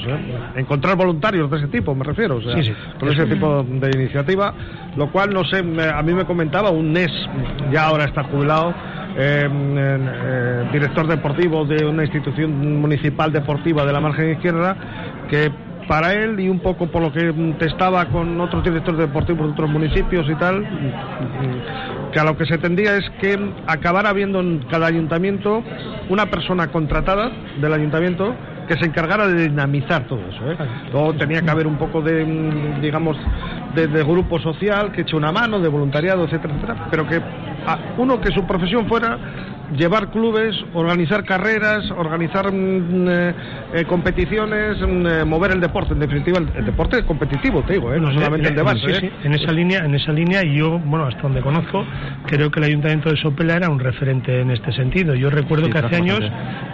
Encontrar 0.56 0.96
voluntarios 0.96 1.50
de 1.50 1.58
ese 1.58 1.68
tipo, 1.68 1.94
me 1.94 2.04
refiero, 2.04 2.36
o 2.36 2.42
sea, 2.42 2.54
Sí, 2.56 2.64
sí. 2.64 2.72
con 2.98 3.08
ese 3.10 3.26
tipo 3.26 3.62
de 3.62 3.90
iniciativa, 3.94 4.52
lo 4.96 5.10
cual 5.10 5.30
no 5.32 5.44
sé, 5.44 5.58
a 5.58 6.02
mí 6.02 6.12
me 6.12 6.24
comentaba 6.24 6.70
un 6.70 6.92
NES, 6.92 7.12
ya 7.72 7.84
ahora 7.86 8.04
está 8.04 8.24
jubilado, 8.24 8.74
eh, 9.16 9.48
eh, 9.50 10.68
director 10.72 11.06
deportivo 11.06 11.64
de 11.64 11.84
una 11.84 12.04
institución 12.04 12.80
municipal 12.80 13.32
deportiva 13.32 13.84
de 13.84 13.92
la 13.92 14.00
margen 14.00 14.30
izquierda, 14.32 14.76
que 15.28 15.50
para 15.88 16.12
él 16.12 16.38
y 16.38 16.48
un 16.48 16.60
poco 16.60 16.86
por 16.86 17.02
lo 17.02 17.12
que 17.12 17.32
mm, 17.32 17.54
testaba 17.54 18.04
con 18.06 18.40
otros 18.40 18.62
directores 18.62 19.00
deportivos 19.00 19.46
de 19.46 19.52
otros 19.52 19.70
municipios 19.70 20.28
y 20.28 20.34
tal, 20.36 20.60
mm, 20.60 22.12
que 22.12 22.20
a 22.20 22.24
lo 22.24 22.36
que 22.36 22.44
se 22.44 22.58
tendría 22.58 22.96
es 22.96 23.10
que 23.20 23.38
acabara 23.66 24.10
habiendo 24.10 24.40
en 24.40 24.60
cada 24.70 24.86
ayuntamiento 24.86 25.64
una 26.08 26.26
persona 26.26 26.68
contratada 26.68 27.32
del 27.60 27.72
ayuntamiento 27.72 28.34
que 28.68 28.74
se 28.74 28.84
encargara 28.84 29.26
de 29.26 29.48
dinamizar 29.48 30.06
todo 30.06 30.20
eso. 30.28 30.52
¿eh? 30.52 30.56
Luego 30.92 31.14
tenía 31.14 31.40
que 31.40 31.50
haber 31.50 31.66
un 31.66 31.76
poco 31.76 32.02
de, 32.02 32.24
mm, 32.24 32.82
digamos, 32.82 33.16
de, 33.74 33.86
grupo 34.04 34.38
social 34.38 34.92
que 34.92 35.02
eche 35.02 35.16
una 35.16 35.32
mano, 35.32 35.58
de 35.58 35.68
voluntariado, 35.68 36.24
etcétera, 36.24 36.54
etcétera, 36.54 36.86
pero 36.90 37.06
que 37.08 37.20
uno 37.96 38.20
que 38.20 38.30
su 38.30 38.46
profesión 38.46 38.86
fuera 38.86 39.18
llevar 39.76 40.10
clubes, 40.10 40.54
organizar 40.74 41.24
carreras, 41.24 41.90
organizar 41.90 42.52
mm, 42.52 43.08
eh, 43.08 43.34
eh, 43.74 43.84
competiciones, 43.84 44.78
mm, 44.80 45.06
eh, 45.06 45.24
mover 45.24 45.52
el 45.52 45.60
deporte, 45.60 45.92
en 45.92 46.00
definitiva 46.00 46.38
el, 46.38 46.48
el 46.56 46.64
deporte 46.64 47.04
competitivo, 47.04 47.62
te 47.62 47.74
digo, 47.74 47.92
¿eh? 47.92 48.00
no 48.00 48.12
solamente 48.12 48.48
el 48.48 48.52
en- 48.52 48.56
debate. 48.56 48.80
sí, 48.80 48.90
¿eh? 48.92 48.98
sí, 49.00 49.10
en 49.26 49.34
esa 49.34 49.52
línea, 49.52 49.84
en 49.84 49.94
esa 49.94 50.12
línea, 50.12 50.42
y 50.44 50.56
yo, 50.58 50.78
bueno, 50.78 51.06
hasta 51.06 51.22
donde 51.22 51.40
conozco, 51.40 51.84
creo 52.26 52.50
que 52.50 52.60
el 52.60 52.66
ayuntamiento 52.66 53.10
de 53.10 53.16
Sopela 53.16 53.54
era 53.56 53.68
un 53.68 53.78
referente 53.78 54.40
en 54.40 54.50
este 54.50 54.72
sentido. 54.72 55.14
Yo 55.14 55.30
recuerdo 55.30 55.66
Sí, 55.66 55.72
que 55.72 55.78
hace 55.78 55.96
años, 55.96 56.20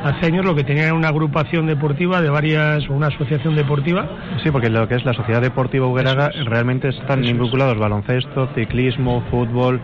hace 0.05 0.27
años 0.27 0.45
lo 0.45 0.55
que 0.55 0.65
tenía 0.65 0.85
era 0.85 0.95
una 0.95 1.09
agrupación 1.09 1.67
deportiva 1.67 2.21
de 2.21 2.31
varias, 2.31 2.89
una 2.89 3.09
asociación 3.09 3.55
deportiva. 3.57 4.09
Sí, 4.43 4.51
porque 4.51 4.71
lo 4.71 4.87
que 4.89 4.95
es 4.97 5.05
la 5.05 5.15
Sociedad 5.15 5.41
Deportiva 5.43 5.87
Ugueraga 5.87 6.29
es. 6.35 6.45
realmente 6.45 6.89
están 6.89 7.25
Eso 7.25 7.33
es. 7.35 7.39
vinculados 7.41 7.79
baloncesto, 7.79 8.49
ciclismo, 8.55 9.23
fútbol. 9.31 9.81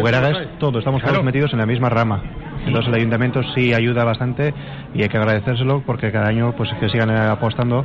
Ugueraga 0.00 0.30
es 0.30 0.58
todo, 0.58 0.78
estamos 0.78 1.00
Claro. 1.00 1.14
todos 1.14 1.24
metidos 1.24 1.52
en 1.52 1.58
la 1.58 1.66
misma 1.66 1.88
rama. 1.88 2.22
Entonces 2.66 2.88
el 2.88 2.94
ayuntamiento 2.94 3.42
sí 3.54 3.74
ayuda 3.74 4.04
bastante 4.04 4.54
y 4.94 5.02
hay 5.02 5.08
que 5.08 5.16
agradecérselo 5.18 5.82
porque 5.84 6.10
cada 6.10 6.28
año 6.28 6.52
pues 6.56 6.70
que 6.80 6.88
sigan 6.88 7.10
eh, 7.10 7.18
apostando 7.18 7.84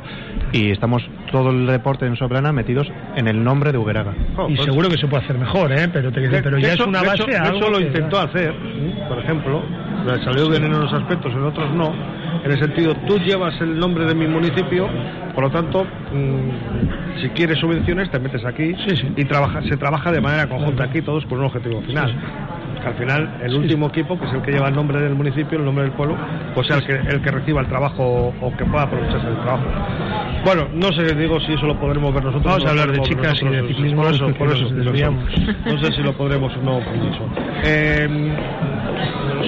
y 0.52 0.70
estamos 0.70 1.02
todo 1.30 1.50
el 1.50 1.66
deporte 1.66 2.06
en 2.06 2.16
Sobrana 2.16 2.52
metidos 2.52 2.90
en 3.16 3.28
el 3.28 3.42
nombre 3.44 3.72
de 3.72 3.78
Ugueraga. 3.78 4.12
Jo, 4.36 4.48
y 4.48 4.54
pues- 4.56 4.64
seguro 4.66 4.88
que 4.88 4.96
se 4.96 5.06
puede 5.06 5.24
hacer 5.24 5.38
mejor, 5.38 5.72
¿eh? 5.72 5.88
Pero, 5.92 6.10
te, 6.12 6.20
pero 6.42 6.58
ya 6.58 6.72
hecho- 6.74 6.82
es 6.84 6.88
una 6.88 7.02
base 7.02 7.24
hecho 7.24 7.70
lo 7.70 7.78
que- 7.78 7.84
intentó 7.84 8.18
hacer, 8.20 8.54
por 9.08 9.18
ejemplo, 9.18 9.62
salió 10.24 10.48
bien 10.48 10.64
en 10.64 10.74
unos 10.74 10.92
aspectos, 10.92 11.32
en 11.32 11.44
otros 11.44 11.70
no, 11.74 11.92
en 12.44 12.50
el 12.50 12.58
sentido, 12.58 12.94
tú 13.06 13.18
llevas 13.18 13.60
el 13.60 13.78
nombre 13.78 14.06
de 14.06 14.14
mi 14.14 14.26
municipio, 14.26 14.88
por 15.34 15.44
lo 15.44 15.50
tanto, 15.50 15.84
mm, 15.84 17.20
si 17.20 17.28
quieres 17.30 17.58
subvenciones, 17.58 18.10
te 18.10 18.18
metes 18.18 18.44
aquí 18.44 18.74
y 19.16 19.24
trabaja, 19.26 19.62
se 19.62 19.76
trabaja 19.76 20.10
de 20.10 20.20
manera 20.20 20.48
conjunta 20.48 20.84
aquí, 20.84 21.02
todos 21.02 21.24
por 21.26 21.38
un 21.38 21.44
objetivo 21.44 21.82
final. 21.82 22.14
Que 22.80 22.88
al 22.88 22.94
final, 22.94 23.38
el 23.42 23.54
último 23.54 23.88
equipo, 23.88 24.18
que 24.18 24.24
es 24.26 24.32
el 24.32 24.42
que 24.42 24.52
lleva 24.52 24.68
el 24.68 24.74
nombre 24.74 25.00
del 25.00 25.14
municipio, 25.14 25.58
el 25.58 25.64
nombre 25.66 25.84
del 25.84 25.92
pueblo, 25.92 26.16
pues 26.54 26.66
sea 26.66 26.76
el 26.78 26.86
que, 26.86 26.92
el 26.94 27.20
que 27.20 27.30
reciba 27.30 27.60
el 27.60 27.66
trabajo 27.68 28.32
o 28.40 28.56
que 28.56 28.64
pueda 28.64 28.84
aprovecharse 28.84 29.26
del 29.26 29.36
trabajo. 29.40 29.64
Bueno, 30.44 30.68
no 30.74 30.90
sé, 30.92 31.14
digo 31.14 31.38
si 31.40 31.52
eso 31.52 31.66
lo 31.66 31.78
podremos 31.78 32.14
ver 32.14 32.24
nosotros. 32.24 32.44
Vamos 32.44 32.62
no 32.64 32.68
a 32.68 32.70
hablar 32.72 32.92
de 32.92 33.00
chicas 33.02 33.38
y 33.42 33.48
de 33.48 33.68
ciclismo, 33.68 34.02
Por 34.02 34.14
eso, 34.14 34.32
por 34.34 34.48
nos 34.48 34.60
eso, 34.62 34.74
desviamos. 34.74 35.24
No 35.66 35.78
sé 35.78 35.92
si 35.92 36.02
lo 36.02 36.12
podremos 36.14 36.56
o 36.56 36.62
no 36.62 36.78
por 36.80 36.94
eso. 36.94 37.28
Eh, 37.64 38.08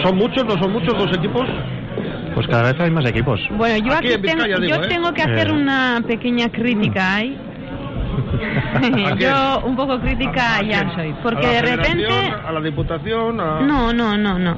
¿Son 0.03 0.17
muchos? 0.17 0.45
¿No 0.45 0.59
son 0.63 0.73
muchos 0.73 0.93
los 0.99 1.17
equipos? 1.17 1.49
Pues 2.35 2.47
cada 2.49 2.73
vez 2.73 2.81
hay 2.81 2.91
más 2.91 3.07
equipos. 3.07 3.41
Bueno, 3.57 3.77
yo 3.87 3.95
Aquí 3.95 4.09
aquí, 4.09 4.15
en 4.15 4.23
tengo, 4.23 4.45
Vizcaya, 4.45 4.57
digo, 4.61 4.77
yo 4.77 4.83
¿eh? 4.83 4.89
tengo 4.89 5.13
que 5.13 5.23
hacer 5.23 5.49
Eh. 5.49 5.53
una 5.53 6.03
pequeña 6.07 6.49
crítica 6.51 7.17
ahí. 7.17 7.39
Yo 9.19 9.63
un 9.65 9.77
poco 9.77 10.01
crítica 10.01 10.57
¿A 10.57 10.63
ya 10.63 10.93
porque 11.23 11.47
la 11.47 11.53
de 11.53 11.63
repente 11.63 12.07
a 12.47 12.53
la 12.53 12.61
diputación, 12.61 13.41
a... 13.41 13.61
no, 13.61 13.93
no, 13.93 14.17
no, 14.17 14.39
no. 14.39 14.57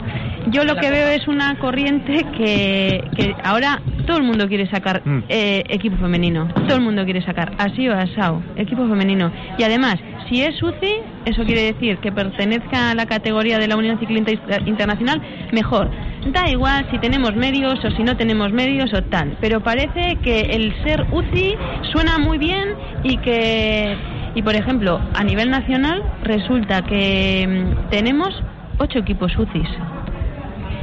Yo 0.48 0.64
lo 0.64 0.76
que 0.76 0.90
veo 0.90 1.08
es 1.08 1.26
una 1.26 1.58
corriente 1.58 2.24
que, 2.36 3.02
que 3.16 3.34
ahora 3.44 3.80
todo 4.06 4.18
el 4.18 4.22
mundo 4.24 4.46
quiere 4.48 4.68
sacar 4.68 5.02
Mm. 5.04 5.24
eh, 5.28 5.64
equipo 5.68 5.96
femenino. 5.96 6.48
Todo 6.66 6.76
el 6.76 6.82
mundo 6.82 7.04
quiere 7.04 7.22
sacar 7.22 7.52
así 7.58 7.88
o 7.88 7.94
asao, 7.98 8.42
equipo 8.56 8.86
femenino. 8.88 9.30
Y 9.58 9.62
además, 9.62 9.96
si 10.28 10.42
es 10.42 10.62
UCI, 10.62 11.02
eso 11.26 11.44
quiere 11.44 11.72
decir 11.72 11.98
que 11.98 12.12
pertenezca 12.12 12.90
a 12.90 12.94
la 12.94 13.06
categoría 13.06 13.58
de 13.58 13.68
la 13.68 13.76
Unión 13.76 13.98
Ciclista 13.98 14.32
Internacional, 14.66 15.20
mejor. 15.52 15.90
Da 16.32 16.48
igual 16.48 16.86
si 16.90 16.98
tenemos 16.98 17.34
medios 17.34 17.84
o 17.84 17.90
si 17.90 18.02
no 18.02 18.16
tenemos 18.16 18.52
medios 18.52 18.92
o 18.94 19.02
tal. 19.02 19.36
Pero 19.40 19.60
parece 19.60 20.16
que 20.22 20.40
el 20.40 20.74
ser 20.82 21.06
UCI 21.12 21.56
suena 21.92 22.18
muy 22.18 22.38
bien 22.38 22.74
y 23.02 23.18
que, 23.18 23.96
y 24.34 24.42
por 24.42 24.54
ejemplo, 24.54 25.00
a 25.14 25.24
nivel 25.24 25.50
nacional 25.50 26.02
resulta 26.22 26.82
que 26.82 27.46
mm, 27.46 27.90
tenemos 27.90 28.42
ocho 28.78 29.00
equipos 29.00 29.36
UCIs. 29.36 29.68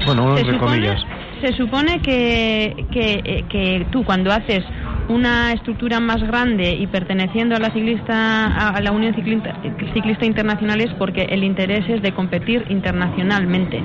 Bueno, 0.05 0.37
entre 0.37 0.53
supone, 0.53 0.71
comillas. 0.71 1.05
se 1.41 1.53
supone 1.53 2.01
que, 2.01 2.85
que, 2.91 3.21
eh, 3.23 3.45
que 3.49 3.85
tú 3.91 4.03
cuando 4.03 4.31
haces 4.31 4.63
una 5.09 5.53
estructura 5.53 5.99
más 5.99 6.21
grande 6.21 6.73
y 6.73 6.87
perteneciendo 6.87 7.55
a 7.55 7.59
la 7.59 7.71
ciclista 7.71 8.69
a 8.69 8.81
la 8.81 8.91
Unión 8.91 9.13
Ciclista, 9.13 9.55
Ciclista 9.93 10.25
Internacional 10.25 10.81
es 10.81 10.93
porque 10.95 11.23
el 11.23 11.43
interés 11.43 11.87
es 11.89 12.01
de 12.01 12.13
competir 12.13 12.65
internacionalmente. 12.69 13.81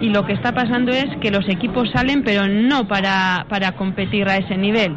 Y 0.00 0.08
lo 0.08 0.24
que 0.24 0.32
está 0.32 0.52
pasando 0.52 0.92
es 0.92 1.14
que 1.20 1.30
los 1.30 1.48
equipos 1.48 1.90
salen 1.90 2.22
pero 2.22 2.48
no 2.48 2.88
para, 2.88 3.46
para 3.48 3.72
competir 3.72 4.28
a 4.28 4.36
ese 4.36 4.56
nivel. 4.56 4.94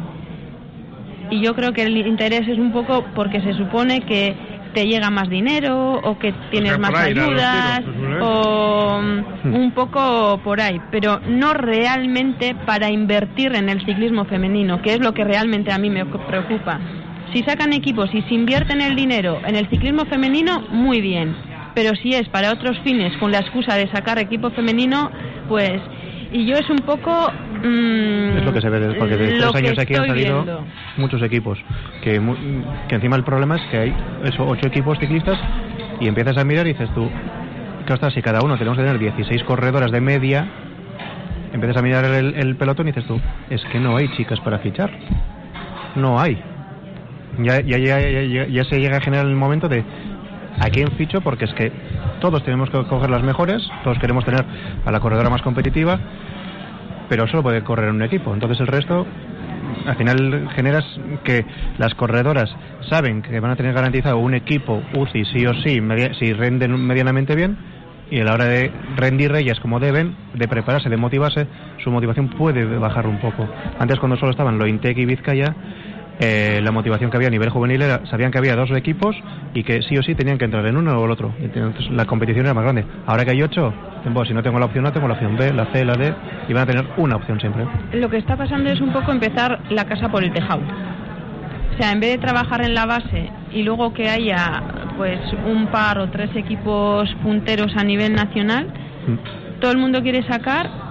Y 1.30 1.40
yo 1.40 1.54
creo 1.54 1.72
que 1.72 1.82
el 1.82 1.96
interés 1.96 2.46
es 2.48 2.58
un 2.58 2.72
poco 2.72 3.04
porque 3.14 3.40
se 3.40 3.54
supone 3.54 4.02
que 4.02 4.34
te 4.74 4.86
llega 4.86 5.08
más 5.08 5.30
dinero 5.30 5.94
o 6.02 6.18
que 6.18 6.34
tienes 6.50 6.78
más 6.78 6.94
ayudas 6.94 7.80
tiros, 7.80 7.96
¿eh? 7.96 8.18
o 8.20 9.00
mm, 9.00 9.54
un 9.54 9.70
poco 9.72 10.40
por 10.44 10.60
ahí, 10.60 10.80
pero 10.90 11.20
no 11.26 11.54
realmente 11.54 12.54
para 12.66 12.90
invertir 12.90 13.54
en 13.54 13.70
el 13.70 13.84
ciclismo 13.86 14.26
femenino, 14.26 14.82
que 14.82 14.92
es 14.92 15.00
lo 15.00 15.14
que 15.14 15.24
realmente 15.24 15.72
a 15.72 15.78
mí 15.78 15.88
me 15.88 16.04
preocupa. 16.04 16.78
Si 17.32 17.42
sacan 17.44 17.72
equipos 17.72 18.10
y 18.12 18.22
si 18.22 18.34
invierten 18.34 18.80
el 18.80 18.94
dinero 18.94 19.40
en 19.46 19.56
el 19.56 19.68
ciclismo 19.70 20.04
femenino, 20.04 20.60
muy 20.70 21.00
bien, 21.00 21.34
pero 21.74 21.94
si 21.96 22.14
es 22.14 22.28
para 22.28 22.52
otros 22.52 22.78
fines 22.84 23.16
con 23.18 23.32
la 23.32 23.38
excusa 23.38 23.76
de 23.76 23.90
sacar 23.90 24.18
equipo 24.18 24.50
femenino, 24.50 25.10
pues 25.48 25.80
y 26.34 26.46
yo 26.46 26.56
es 26.56 26.68
un 26.68 26.78
poco 26.78 27.32
mm, 27.64 28.36
Es 28.38 28.44
lo 28.44 28.52
que 28.52 28.60
se 28.60 28.68
ve, 28.68 28.94
porque 28.98 29.16
de 29.16 29.28
tres 29.38 29.54
años 29.54 29.78
aquí 29.78 29.94
han 29.94 30.06
salido 30.06 30.42
viendo. 30.44 30.64
muchos 30.96 31.22
equipos. 31.22 31.58
Que, 32.02 32.20
que 32.88 32.94
encima 32.94 33.16
el 33.16 33.24
problema 33.24 33.56
es 33.56 33.62
que 33.70 33.78
hay 33.78 33.94
eso, 34.24 34.46
ocho 34.46 34.66
equipos 34.68 34.98
ciclistas 34.98 35.38
y 36.00 36.06
empiezas 36.08 36.36
a 36.36 36.44
mirar 36.44 36.66
y 36.66 36.70
dices 36.72 36.90
tú, 36.94 37.08
que 37.86 37.92
ostras, 37.92 38.12
si 38.14 38.22
cada 38.22 38.40
uno 38.44 38.56
tenemos 38.56 38.76
que 38.78 38.84
tener 38.84 38.98
16 38.98 39.42
corredoras 39.44 39.90
de 39.90 40.00
media, 40.00 40.46
empiezas 41.52 41.76
a 41.76 41.82
mirar 41.82 42.04
el, 42.06 42.34
el 42.34 42.56
pelotón 42.56 42.88
y 42.88 42.92
dices 42.92 43.06
tú, 43.06 43.20
es 43.50 43.62
que 43.66 43.78
no 43.80 43.96
hay 43.96 44.08
chicas 44.16 44.40
para 44.40 44.58
fichar. 44.58 44.90
No 45.96 46.18
hay. 46.20 46.40
Ya, 47.38 47.60
ya, 47.60 47.78
ya, 47.78 47.98
ya, 48.00 48.22
ya- 48.22 48.46
ya 48.46 48.64
se 48.64 48.78
llega 48.80 48.98
a 48.98 49.00
generar 49.00 49.26
el 49.26 49.34
momento 49.36 49.68
de 49.68 49.84
a 50.60 50.70
quién 50.70 50.88
ficho 50.92 51.20
porque 51.20 51.46
es 51.46 51.54
que 51.54 51.72
todos 52.20 52.44
tenemos 52.44 52.70
que 52.70 52.82
coger 52.84 53.10
las 53.10 53.22
mejores, 53.24 53.68
todos 53.82 53.98
queremos 53.98 54.24
tener 54.24 54.44
a 54.84 54.90
la 54.92 55.00
corredora 55.00 55.28
más 55.30 55.42
competitiva, 55.42 55.98
pero 57.08 57.26
solo 57.26 57.42
puede 57.42 57.62
correr 57.62 57.90
un 57.90 58.02
equipo. 58.02 58.32
Entonces 58.32 58.60
el 58.60 58.66
resto, 58.66 59.06
al 59.86 59.96
final 59.96 60.48
generas 60.54 60.84
que 61.24 61.44
las 61.78 61.94
corredoras 61.94 62.54
saben 62.88 63.22
que 63.22 63.40
van 63.40 63.50
a 63.50 63.56
tener 63.56 63.74
garantizado 63.74 64.18
un 64.18 64.34
equipo 64.34 64.82
UCI 64.94 65.24
sí 65.26 65.46
o 65.46 65.54
sí, 65.54 65.80
si 66.18 66.32
renden 66.32 66.86
medianamente 66.86 67.34
bien, 67.34 67.56
y 68.10 68.20
a 68.20 68.24
la 68.24 68.34
hora 68.34 68.44
de 68.44 68.70
rendir 68.96 69.34
ellas 69.34 69.58
como 69.60 69.80
deben, 69.80 70.14
de 70.34 70.46
prepararse, 70.46 70.88
de 70.88 70.96
motivarse, 70.96 71.46
su 71.82 71.90
motivación 71.90 72.28
puede 72.28 72.64
bajar 72.78 73.06
un 73.06 73.18
poco. 73.18 73.48
Antes 73.78 73.98
cuando 73.98 74.16
solo 74.16 74.30
estaban 74.30 74.58
Lointec 74.58 74.96
y 74.98 75.06
Vizcaya, 75.06 75.54
eh, 76.20 76.60
la 76.62 76.70
motivación 76.70 77.10
que 77.10 77.16
había 77.16 77.28
a 77.28 77.30
nivel 77.30 77.50
juvenil 77.50 77.82
era, 77.82 78.06
sabían 78.06 78.30
que 78.30 78.38
había 78.38 78.54
dos 78.54 78.70
equipos 78.70 79.16
y 79.52 79.64
que 79.64 79.82
sí 79.82 79.96
o 79.98 80.02
sí 80.02 80.14
tenían 80.14 80.38
que 80.38 80.44
entrar 80.44 80.64
en 80.66 80.76
uno 80.76 80.98
o 80.98 81.04
el 81.04 81.10
otro. 81.10 81.34
Entonces 81.40 81.90
la 81.90 82.04
competición 82.04 82.46
era 82.46 82.54
más 82.54 82.64
grande. 82.64 82.84
Ahora 83.06 83.24
que 83.24 83.32
hay 83.32 83.42
ocho, 83.42 83.72
pues, 84.12 84.28
si 84.28 84.34
no 84.34 84.42
tengo 84.42 84.58
la 84.58 84.66
opción 84.66 84.86
A, 84.86 84.92
tengo 84.92 85.08
la 85.08 85.14
opción 85.14 85.36
B, 85.36 85.52
la 85.52 85.66
C, 85.72 85.84
la 85.84 85.94
D, 85.94 86.14
y 86.48 86.52
van 86.52 86.62
a 86.64 86.66
tener 86.66 86.86
una 86.96 87.16
opción 87.16 87.40
siempre. 87.40 87.66
Lo 87.92 88.08
que 88.08 88.18
está 88.18 88.36
pasando 88.36 88.70
es 88.70 88.80
un 88.80 88.92
poco 88.92 89.10
empezar 89.12 89.60
la 89.70 89.84
casa 89.86 90.08
por 90.08 90.22
el 90.22 90.32
tejado. 90.32 90.62
O 91.74 91.76
sea, 91.76 91.90
en 91.90 91.98
vez 91.98 92.12
de 92.12 92.18
trabajar 92.18 92.62
en 92.62 92.74
la 92.74 92.86
base 92.86 93.30
y 93.52 93.62
luego 93.62 93.92
que 93.92 94.08
haya 94.08 94.62
pues 94.96 95.18
un 95.44 95.66
par 95.68 95.98
o 95.98 96.08
tres 96.08 96.30
equipos 96.36 97.12
punteros 97.22 97.76
a 97.76 97.82
nivel 97.82 98.14
nacional, 98.14 98.68
todo 99.60 99.72
el 99.72 99.78
mundo 99.78 100.00
quiere 100.02 100.22
sacar 100.22 100.83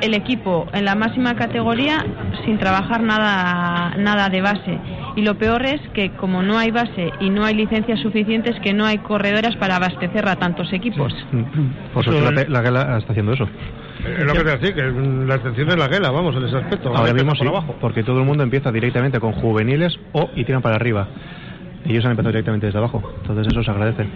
el 0.00 0.14
equipo 0.14 0.66
en 0.72 0.84
la 0.84 0.94
máxima 0.94 1.34
categoría 1.34 2.04
sin 2.44 2.58
trabajar 2.58 3.02
nada 3.02 3.94
nada 3.96 4.28
de 4.28 4.40
base. 4.40 4.78
Y 5.16 5.22
lo 5.22 5.36
peor 5.36 5.64
es 5.66 5.80
que 5.94 6.10
como 6.10 6.42
no 6.42 6.58
hay 6.58 6.70
base 6.70 7.10
y 7.20 7.30
no 7.30 7.44
hay 7.44 7.54
licencias 7.54 8.00
suficientes, 8.00 8.58
que 8.60 8.72
no 8.72 8.84
hay 8.84 8.98
corredoras 8.98 9.56
para 9.56 9.76
abastecer 9.76 10.28
a 10.28 10.36
tantos 10.36 10.72
equipos. 10.72 11.12
Por 11.92 12.02
Eso 12.02 12.12
suerte 12.12 12.48
la, 12.48 12.60
la 12.60 12.62
Gala 12.62 12.98
está 12.98 13.12
haciendo 13.12 13.32
eso. 13.32 13.48
Es 14.04 14.24
lo 14.24 14.32
que 14.32 14.44
te 14.44 14.58
decía, 14.58 14.74
que 14.74 14.82
la 15.26 15.34
excepción 15.34 15.68
es 15.70 15.76
la 15.76 15.88
guela, 15.88 16.10
vamos, 16.10 16.36
en 16.36 16.44
ese 16.44 16.56
aspecto. 16.56 16.94
Ahora 16.94 17.12
mismo 17.12 17.32
sí, 17.32 17.38
por 17.38 17.48
abajo. 17.48 17.76
porque 17.80 18.04
todo 18.04 18.20
el 18.20 18.26
mundo 18.26 18.44
empieza 18.44 18.70
directamente 18.70 19.18
con 19.18 19.32
juveniles 19.32 19.98
o 20.12 20.30
y 20.36 20.44
tiran 20.44 20.62
para 20.62 20.76
arriba. 20.76 21.08
Ellos 21.86 22.04
han 22.04 22.10
empezado 22.12 22.30
directamente 22.32 22.66
desde 22.66 22.78
abajo, 22.78 23.02
entonces 23.22 23.46
eso 23.46 23.62
se 23.62 23.70
agradece. 23.70 24.06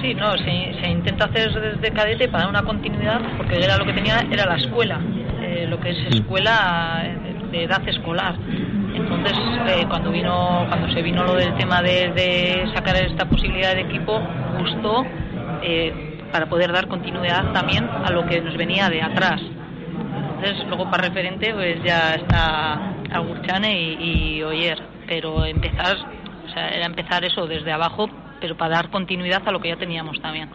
Sí, 0.00 0.14
no, 0.14 0.32
se, 0.38 0.74
se 0.80 0.90
intenta 0.90 1.26
hacer 1.26 1.52
desde 1.52 1.90
cadete 1.92 2.28
para 2.28 2.44
dar 2.44 2.50
una 2.50 2.62
continuidad, 2.62 3.20
porque 3.36 3.56
era 3.56 3.76
lo 3.76 3.84
que 3.84 3.92
tenía, 3.92 4.20
era 4.30 4.46
la 4.46 4.56
escuela, 4.56 5.00
eh, 5.42 5.66
lo 5.68 5.78
que 5.80 5.90
es 5.90 5.98
escuela 6.14 7.02
eh, 7.04 7.34
de 7.50 7.64
edad 7.64 7.86
escolar. 7.88 8.36
Entonces, 8.94 9.38
eh, 9.68 9.84
cuando 9.88 10.10
vino, 10.10 10.64
cuando 10.68 10.92
se 10.92 11.02
vino 11.02 11.24
lo 11.24 11.34
del 11.34 11.54
tema 11.56 11.82
de, 11.82 12.10
de 12.12 12.70
sacar 12.74 12.96
esta 12.96 13.26
posibilidad 13.28 13.74
de 13.74 13.82
equipo, 13.82 14.20
gustó 14.58 15.04
eh, 15.62 16.18
para 16.32 16.46
poder 16.46 16.72
dar 16.72 16.88
continuidad 16.88 17.52
también 17.52 17.88
a 17.88 18.10
lo 18.10 18.26
que 18.26 18.40
nos 18.40 18.56
venía 18.56 18.88
de 18.88 19.02
atrás. 19.02 19.40
Entonces, 20.36 20.66
luego 20.68 20.90
para 20.90 21.08
referente, 21.08 21.52
pues 21.52 21.82
ya 21.82 22.14
está 22.14 22.92
Agurchane 23.10 23.80
y, 23.80 24.36
y 24.38 24.42
Oyer, 24.42 24.78
pero 25.06 25.44
empezar, 25.44 25.96
sea, 26.58 26.68
era 26.68 26.86
empezar 26.86 27.24
eso 27.24 27.46
desde 27.46 27.72
abajo, 27.72 28.08
pero 28.40 28.56
para 28.56 28.76
dar 28.76 28.90
continuidad 28.90 29.42
a 29.46 29.52
lo 29.52 29.60
que 29.60 29.68
ya 29.68 29.76
teníamos 29.76 30.20
también. 30.20 30.48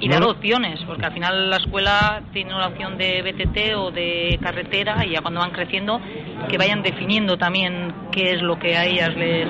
Y 0.00 0.08
dar 0.08 0.22
opciones, 0.24 0.80
porque 0.86 1.06
al 1.06 1.12
final 1.12 1.48
la 1.48 1.56
escuela 1.56 2.22
tiene 2.32 2.50
la 2.50 2.68
opción 2.68 2.98
de 2.98 3.22
BTT 3.22 3.74
o 3.76 3.90
de 3.90 4.38
carretera 4.42 5.06
y 5.06 5.10
ya 5.10 5.22
cuando 5.22 5.40
van 5.40 5.52
creciendo 5.52 6.00
que 6.48 6.58
vayan 6.58 6.82
definiendo 6.82 7.38
también 7.38 7.92
qué 8.12 8.32
es 8.32 8.42
lo 8.42 8.58
que 8.58 8.76
a 8.76 8.84
ellas 8.84 9.16
les... 9.16 9.48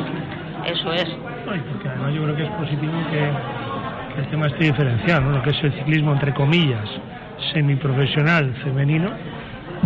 Eso 0.67 0.93
es. 0.93 1.07
Porque 1.45 1.89
además 1.89 2.15
yo 2.15 2.23
creo 2.23 2.37
que 2.37 2.45
es 2.45 2.51
positivo 2.51 2.93
que, 3.11 4.15
que 4.15 4.21
el 4.21 4.31
tema 4.31 4.47
esté 4.47 4.65
diferenciado, 4.65 5.23
¿no? 5.23 5.31
lo 5.33 5.43
que 5.43 5.51
es 5.51 5.65
el 5.65 5.73
ciclismo 5.75 6.13
entre 6.13 6.33
comillas 6.33 6.89
semiprofesional 7.53 8.55
femenino 8.63 9.11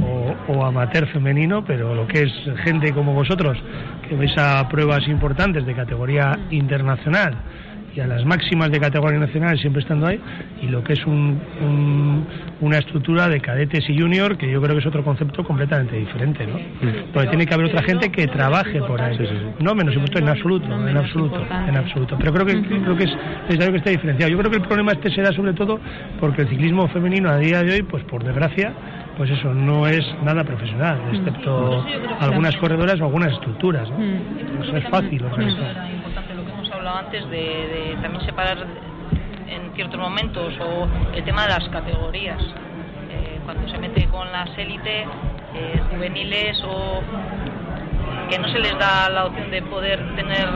o, 0.02 0.52
o 0.52 0.64
amateur 0.64 1.06
femenino, 1.08 1.64
pero 1.64 1.94
lo 1.94 2.06
que 2.06 2.22
es 2.22 2.32
gente 2.64 2.92
como 2.92 3.12
vosotros 3.12 3.58
que 4.08 4.16
vais 4.16 4.36
a 4.38 4.68
pruebas 4.68 5.06
importantes 5.08 5.66
de 5.66 5.74
categoría 5.74 6.38
internacional 6.50 7.36
y 7.94 8.00
a 8.00 8.06
las 8.06 8.24
máximas 8.24 8.70
de 8.70 8.80
categoría 8.80 9.18
nacional 9.18 9.58
siempre 9.58 9.82
estando 9.82 10.06
ahí 10.06 10.20
y 10.62 10.66
lo 10.66 10.84
que 10.84 10.92
es 10.92 11.06
un, 11.06 12.26
una 12.60 12.78
estructura 12.78 13.28
de 13.28 13.40
cadetes 13.40 13.88
y 13.88 13.98
junior 13.98 14.36
que 14.36 14.50
yo 14.50 14.60
creo 14.60 14.74
que 14.74 14.80
es 14.80 14.86
otro 14.86 15.02
concepto 15.02 15.42
completamente 15.44 15.96
diferente 15.96 16.46
¿no? 16.46 16.58
porque 17.12 17.28
tiene 17.28 17.46
que 17.46 17.54
haber 17.54 17.66
otra 17.66 17.82
gente 17.82 18.10
que 18.10 18.26
trabaje 18.26 18.80
por 18.80 19.00
ahí. 19.00 19.18
No 19.60 19.74
menos 19.74 19.94
en 19.96 20.28
absoluto 20.28 20.66
en 20.66 20.96
absoluto 20.96 21.46
en 21.68 21.76
absoluto. 21.76 22.16
Pero 22.18 22.32
creo 22.32 22.46
que 22.46 22.62
creo 22.62 22.96
que 22.96 23.04
es 23.04 23.16
necesario 23.48 23.72
que 23.72 23.78
esté 23.78 23.90
diferenciado. 23.90 24.30
Yo 24.30 24.38
creo 24.38 24.50
que 24.50 24.58
el 24.58 24.62
problema 24.62 24.92
este 24.92 25.10
será 25.10 25.32
sobre 25.32 25.54
todo 25.54 25.80
porque 26.20 26.42
el 26.42 26.48
ciclismo 26.48 26.88
femenino 26.88 27.30
a 27.30 27.38
día 27.38 27.62
de 27.62 27.72
hoy 27.72 27.82
pues 27.82 28.04
por 28.04 28.22
desgracia 28.22 28.72
pues 29.18 29.30
eso 29.30 29.52
no 29.52 29.86
es 29.86 30.06
nada 30.22 30.44
profesional 30.44 30.98
excepto 31.12 31.84
algunas 32.20 32.56
corredoras 32.56 33.00
o 33.00 33.04
algunas 33.04 33.32
estructuras 33.32 33.90
¿no? 33.90 34.62
eso 34.62 34.76
es 34.76 34.88
fácil 34.88 35.22
antes 36.96 37.28
de, 37.30 37.96
también 38.02 38.24
separar 38.24 38.58
en 39.48 39.74
ciertos 39.74 39.98
momentos 39.98 40.54
o 40.60 40.88
el 41.14 41.24
tema 41.24 41.42
de 41.42 41.48
las 41.48 41.68
categorías. 41.68 42.42
Eh, 43.10 43.40
cuando 43.44 43.68
se 43.68 43.78
mete 43.78 44.06
con 44.08 44.30
las 44.32 44.50
élites 44.58 45.06
eh, 45.54 45.80
juveniles 45.90 46.62
o 46.64 47.00
que 48.28 48.38
no 48.38 48.48
se 48.48 48.58
les 48.58 48.78
da 48.78 49.08
la 49.08 49.26
opción 49.26 49.50
de 49.50 49.62
poder 49.62 50.14
tener 50.16 50.46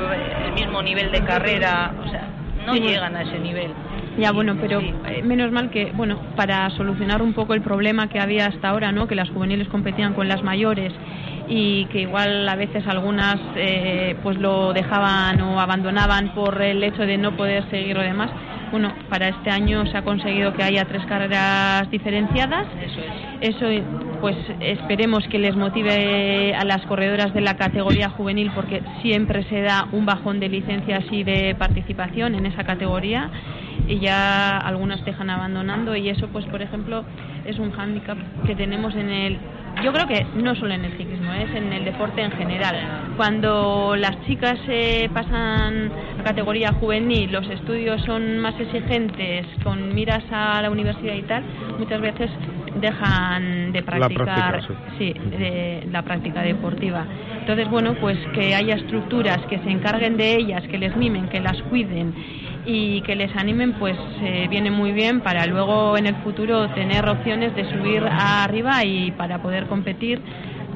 el 0.45 0.53
mismo 0.53 0.83
nivel 0.83 1.11
de 1.11 1.25
carrera, 1.25 1.93
o 2.05 2.11
sea, 2.11 2.29
no 2.67 2.75
llegan 2.75 3.17
a 3.17 3.23
ese 3.23 3.39
nivel. 3.39 3.73
Ya, 4.19 4.31
bueno, 4.31 4.57
pero 4.61 4.81
eh, 4.81 5.23
menos 5.25 5.51
mal 5.53 5.71
que, 5.71 5.91
bueno, 5.93 6.19
para 6.37 6.69
solucionar 6.71 7.23
un 7.23 7.33
poco 7.33 7.55
el 7.55 7.63
problema 7.63 8.09
que 8.09 8.21
había 8.21 8.47
hasta 8.47 8.69
ahora, 8.69 8.93
¿no? 8.93 9.09
Que 9.09 9.15
las 9.15 9.31
juveniles 9.31 9.69
competían 9.69 10.13
con 10.13 10.29
las 10.29 10.43
mayores 10.43 10.93
y 11.49 11.87
que 11.87 12.03
igual 12.03 12.49
a 12.49 12.57
veces 12.57 12.87
algunas 12.87 13.37
eh, 13.57 14.17
pues 14.23 14.39
lo 14.39 14.73
dejaban 14.73 15.41
o 15.41 15.61
abandonaban 15.61 16.35
por 16.35 16.61
el 16.63 16.83
hecho 16.85 17.03
de 17.03 17.17
no 17.17 17.37
poder 17.37 17.69
seguir 17.71 17.97
lo 17.97 18.03
demás. 18.03 18.31
Bueno, 18.71 18.93
para 19.11 19.29
este 19.29 19.51
año 19.51 19.85
se 19.87 19.99
ha 19.99 20.03
conseguido 20.03 20.55
que 20.55 20.63
haya 20.63 20.85
tres 20.87 21.05
carreras 21.07 21.91
diferenciadas. 21.91 22.67
Eso 23.41 23.67
Eso, 23.67 23.85
pues 24.21 24.37
esperemos 24.61 25.27
que 25.29 25.39
les 25.39 25.57
motive 25.57 26.55
a 26.55 26.65
las 26.65 26.81
corredoras 26.87 27.35
de 27.35 27.41
la 27.41 27.57
categoría 27.57 28.09
juvenil 28.09 28.51
porque 28.55 28.83
siempre 29.03 29.43
se 29.45 29.61
da 29.61 29.89
un 29.93 30.07
bajón 30.07 30.39
de 30.39 30.49
licencias 30.49 31.05
y 31.11 31.25
de 31.25 31.55
participación 31.59 32.35
en 32.35 32.47
esa 32.47 32.65
categoría 32.65 33.31
y 33.89 33.99
ya 33.99 34.59
algunas 34.59 35.05
dejan 35.05 35.31
abandonando 35.31 35.97
y 35.97 36.09
eso 36.09 36.29
pues 36.29 36.45
por 36.47 36.63
ejemplo 36.63 37.05
es 37.45 37.59
un 37.59 37.73
hándicap 37.73 38.19
que 38.47 38.55
tenemos 38.55 38.95
en 38.95 39.11
el 39.11 39.39
yo 39.83 39.93
creo 39.93 40.07
que 40.07 40.27
no 40.37 40.55
solo 40.55 40.75
en 40.75 40.85
el 40.85 40.97
ciclismo, 40.97 41.33
es 41.33 41.53
en 41.55 41.73
el 41.73 41.85
deporte 41.85 42.23
en 42.23 42.31
general. 42.33 43.15
Cuando 43.17 43.97
las 43.97 44.23
chicas 44.27 44.59
se 44.67 45.11
pasan 45.13 45.91
a 46.21 46.23
categoría 46.23 46.73
juvenil, 46.75 47.33
los 47.33 47.49
estudios 47.49 48.01
son 48.03 48.39
más 48.39 48.55
exigentes, 48.61 49.47
con 49.65 49.95
miras 49.95 50.23
a 50.31 50.61
la 50.63 50.71
universidad 50.71 51.15
y 51.15 51.23
tal, 51.23 51.43
muchas 51.79 52.01
veces 52.01 52.31
dejan 52.81 53.73
de 53.73 53.83
practicar 53.83 54.63
la 54.63 55.91
la 55.91 56.03
práctica 56.03 56.43
deportiva. 56.43 57.05
Entonces, 57.41 57.69
bueno, 57.69 57.95
pues 58.01 58.19
que 58.35 58.55
haya 58.55 58.77
estructuras 58.77 59.39
que 59.49 59.59
se 59.59 59.71
encarguen 59.71 60.17
de 60.17 60.37
ellas, 60.37 60.63
que 60.69 60.79
les 60.79 60.97
mimen, 60.97 61.29
que 61.29 61.41
las 61.41 61.61
cuiden 61.63 62.15
y 62.65 63.01
que 63.03 63.17
les 63.17 63.35
animen 63.37 63.75
pues 63.75 63.97
eh, 64.23 64.47
viene 64.49 64.71
muy 64.71 64.93
bien 64.93 65.21
para 65.21 65.47
luego 65.47 65.97
en 65.97 66.07
el 66.07 66.15
futuro 66.17 66.69
tener 66.71 67.09
opciones 67.09 67.55
de 67.55 67.69
subir 67.71 68.03
arriba 68.05 68.85
y 68.85 69.11
para 69.13 69.43
poder 69.43 69.67
competir 69.67 70.21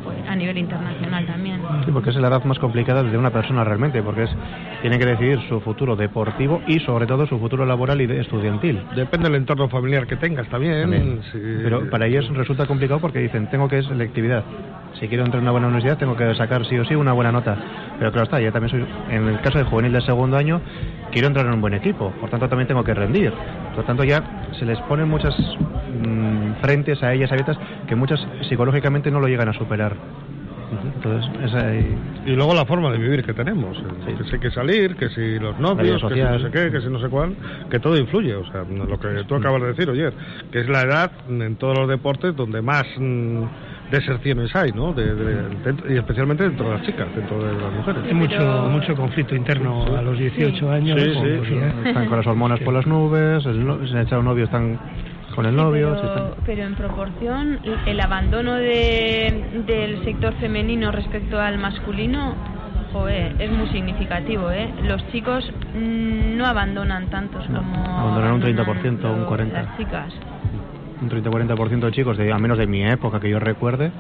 pues, 0.05 0.17
a 0.29 0.35
nivel 0.37 0.59
internacional 0.59 1.27
también. 1.27 1.61
Sí, 1.85 1.91
porque 1.93 2.11
es 2.11 2.17
la 2.17 2.29
edad 2.29 2.45
más 2.45 2.59
complicada 2.59 3.03
de 3.03 3.17
una 3.17 3.31
persona 3.31 3.65
realmente, 3.65 4.03
porque 4.03 4.25
es 4.25 4.31
tiene 4.81 4.99
que 4.99 5.07
decidir 5.07 5.41
su 5.49 5.61
futuro 5.61 5.97
deportivo 5.97 6.63
y 6.67 6.79
sobre 6.81 7.07
todo 7.07 7.27
su 7.27 7.39
futuro 7.39 7.67
laboral 7.67 8.01
y 8.01 8.05
estudiantil. 8.19 8.81
Depende 8.95 9.29
del 9.29 9.37
entorno 9.37 9.69
familiar 9.69 10.07
que 10.07 10.17
tengas 10.17 10.49
también. 10.49 10.83
también. 10.83 11.21
Pero 11.33 11.91
para 11.91 12.07
ellos 12.07 12.29
resulta 12.35 12.67
complicado 12.67 13.01
porque 13.01 13.19
dicen, 13.21 13.49
tengo 13.49 13.69
que 13.69 13.83
selectividad 13.83 14.45
si 14.99 15.09
quiero 15.09 15.25
entrar 15.25 15.41
en 15.41 15.45
una 15.45 15.53
buena 15.53 15.67
universidad 15.67 15.99
tengo 15.99 16.17
que 16.17 16.35
sacar 16.35 16.67
sí 16.67 16.79
o 16.79 16.85
sí 16.85 16.95
una 16.95 17.13
buena 17.13 17.33
nota. 17.33 17.57
Pero 17.99 18.13
claro 18.13 18.25
está, 18.25 18.41
ya 18.41 18.53
también 18.53 18.71
soy, 18.71 18.87
en 19.11 19.29
el 19.29 19.41
caso 19.41 19.59
de 19.59 19.65
juvenil 19.65 19.93
de 19.93 20.01
segundo 20.03 20.37
año, 20.37 20.61
quiero 21.13 21.29
entrar 21.29 21.47
en 21.47 21.53
un 21.53 21.61
buen 21.61 21.75
equipo, 21.75 22.11
por 22.21 22.31
tanto 22.31 22.49
también 22.49 22.69
tengo 22.69 22.85
que 22.85 22.95
rendir. 22.95 23.33
Por 23.75 23.85
tanto 23.85 24.05
ya 24.05 24.23
se 24.59 24.65
les 24.65 24.79
ponen 24.81 25.09
muchas 25.09 25.35
mm, 25.37 26.61
frentes 26.63 27.03
a 27.03 27.13
ellas 27.13 27.31
abiertas 27.31 27.59
que 27.87 27.95
muchas 27.95 28.21
psicológicamente 28.49 29.11
no 29.11 29.21
lo 29.21 29.29
llegan 29.29 29.49
a 29.49 29.53
superar. 29.53 29.97
Entonces, 30.97 31.31
Y 32.27 32.31
luego 32.31 32.53
la 32.53 32.65
forma 32.65 32.91
de 32.91 32.99
vivir 32.99 33.25
que 33.25 33.33
tenemos, 33.33 33.79
que 34.05 34.25
si 34.25 34.33
hay 34.35 34.41
que 34.41 34.51
salir, 34.51 34.97
que 34.97 35.09
si 35.11 35.39
los 35.39 35.59
novios, 35.61 36.03
que 36.03 36.15
si 36.15 36.21
no 36.21 36.39
sé 36.41 36.51
qué, 36.51 36.71
que 36.73 36.81
si 36.81 36.89
no 36.89 36.99
sé 37.01 37.09
cuál, 37.09 37.37
que 37.71 37.79
todo 37.79 37.97
influye. 37.97 38.35
O 38.35 38.45
sea, 38.51 38.65
lo 38.65 38.99
que 38.99 39.25
tú 39.29 39.37
acabas 39.37 39.63
de 39.63 39.69
decir 39.69 39.89
ayer, 39.89 40.13
que 40.51 40.61
es 40.61 40.69
la 40.69 40.83
edad 40.83 41.13
en 41.29 41.57
todos 41.57 41.79
los 41.79 41.89
deportes 41.89 42.35
donde 42.35 42.63
más... 42.63 42.85
Mm, 42.99 43.45
deserciones 43.91 44.55
hay, 44.55 44.73
¿no? 44.73 44.95
y 45.89 45.97
especialmente 45.97 46.45
dentro 46.45 46.71
de 46.71 46.77
las 46.77 46.87
chicas, 46.87 47.09
dentro 47.15 47.43
de 47.43 47.61
las 47.61 47.73
mujeres. 47.73 48.03
Hay 48.07 48.15
mucho, 48.15 48.69
mucho 48.71 48.97
conflicto 48.97 49.35
interno 49.35 49.85
a 49.97 50.03
los 50.03 50.19
18 50.19 50.71
años. 50.71 51.01
Sí, 51.01 51.11
sí, 51.49 51.59
Están 51.87 52.07
con 52.07 52.19
las 52.19 52.27
hormonas 52.27 52.61
por 52.65 52.75
las 52.75 52.87
nubes, 52.87 53.45
el, 53.47 53.89
se 53.89 53.97
han 53.97 54.07
echado 54.07 54.23
novio, 54.23 54.45
están 54.45 54.79
con 55.35 55.47
el 55.47 55.55
novio. 55.55 55.97
Pero, 56.45 56.63
en 56.65 56.75
proporción, 56.75 57.61
el 57.87 58.01
abandono 58.01 58.55
de, 58.55 59.63
del 59.67 60.05
sector 60.05 60.35
femenino 60.35 60.91
respecto 60.93 61.41
al 61.41 61.59
masculino 61.59 62.35
es 63.39 63.51
muy 63.51 63.69
significativo, 63.69 64.51
¿eh? 64.51 64.73
Los 64.85 65.07
chicos 65.13 65.45
mm, 65.75 66.37
no 66.37 66.47
abandonan 66.47 67.11
tantos 67.11 67.45
como... 67.47 67.85
Abandonan 67.85 68.33
un 68.33 68.43
30%, 68.43 69.05
un 69.05 69.27
40%. 69.27 69.53
Las 69.53 69.77
chicas 69.77 70.15
un 71.01 71.11
30-40% 71.11 71.81
de 71.81 71.93
chicos, 71.93 72.17
de, 72.17 72.33
a 72.33 72.39
menos 72.39 72.59
de 72.59 72.67
mi 72.67 72.85
época 72.85 73.21
que 73.21 73.31
yo 73.31 73.39
recuerde, 73.39 73.91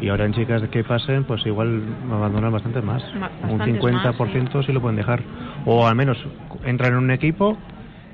y 0.00 0.08
ahora 0.08 0.26
en 0.26 0.32
chicas 0.32 0.62
que 0.70 0.84
pasen, 0.84 1.24
pues 1.24 1.44
igual 1.46 1.82
abandonan 2.10 2.52
bastante 2.52 2.82
más. 2.82 3.02
un 3.48 3.58
50% 3.58 4.64
sí. 4.64 4.72
lo 4.72 4.80
pueden 4.80 4.96
dejar. 4.96 5.22
O 5.64 5.86
al 5.86 5.94
menos 5.94 6.18
entran 6.64 6.92
en 6.92 6.98
un 6.98 7.10
equipo, 7.10 7.56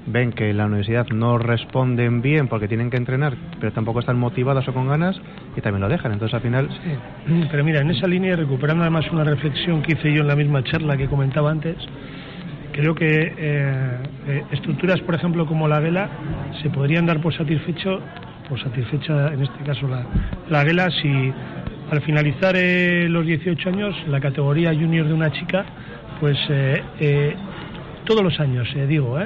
ven 0.07 0.33
que 0.33 0.53
la 0.53 0.67
universidad 0.67 1.07
no 1.09 1.39
responden 1.39 2.23
bien 2.23 2.49
porque 2.49 2.69
tienen 2.69 2.91
que 2.91 2.97
entrenar, 2.97 3.37
pero 3.61 3.73
tampoco 3.73 4.01
están 4.01 4.19
motivadas 4.19 4.67
o 4.69 4.73
con 4.73 4.89
ganas, 4.89 5.21
y 5.57 5.61
también 5.61 5.81
lo 5.81 5.89
dejan. 5.89 6.13
Entonces 6.13 6.35
al 6.35 6.43
final... 6.43 6.69
Sí. 6.83 7.47
Pero 7.51 7.65
mira, 7.65 7.81
en 7.81 7.91
esa 7.91 8.07
línea, 8.07 8.37
recuperando 8.37 8.83
además 8.83 9.11
una 9.13 9.25
reflexión 9.25 9.83
que 9.83 9.93
hice 9.93 10.13
yo 10.13 10.23
en 10.23 10.29
la 10.29 10.37
misma 10.37 10.63
charla 10.65 10.97
que 10.97 11.09
comentaba 11.09 11.51
antes, 11.51 11.77
creo 12.73 12.95
que 12.95 13.35
eh, 13.37 13.99
eh, 14.27 14.45
estructuras, 14.51 15.01
por 15.01 15.15
ejemplo, 15.15 15.47
como 15.47 15.69
la 15.69 15.81
vela, 15.81 16.09
se 16.63 16.71
podrían 16.71 17.07
dar 17.07 17.21
por 17.21 17.35
satisfecho, 17.35 18.01
por 18.49 18.61
satisfecha 18.61 19.33
en 19.33 19.43
este 19.43 19.63
caso 19.65 19.87
la, 19.87 20.05
la 20.49 20.65
vela, 20.65 20.91
si 20.91 21.33
al 21.91 22.01
finalizar 22.03 22.55
eh, 22.57 23.07
los 23.09 23.27
18 23.27 23.69
años, 23.69 23.95
la 24.09 24.21
categoría 24.21 24.73
junior 24.75 25.07
de 25.07 25.15
una 25.15 25.31
chica, 25.31 25.65
pues 26.21 26.39
todos 28.05 28.23
los 28.23 28.39
años, 28.41 28.69
digo, 28.89 29.19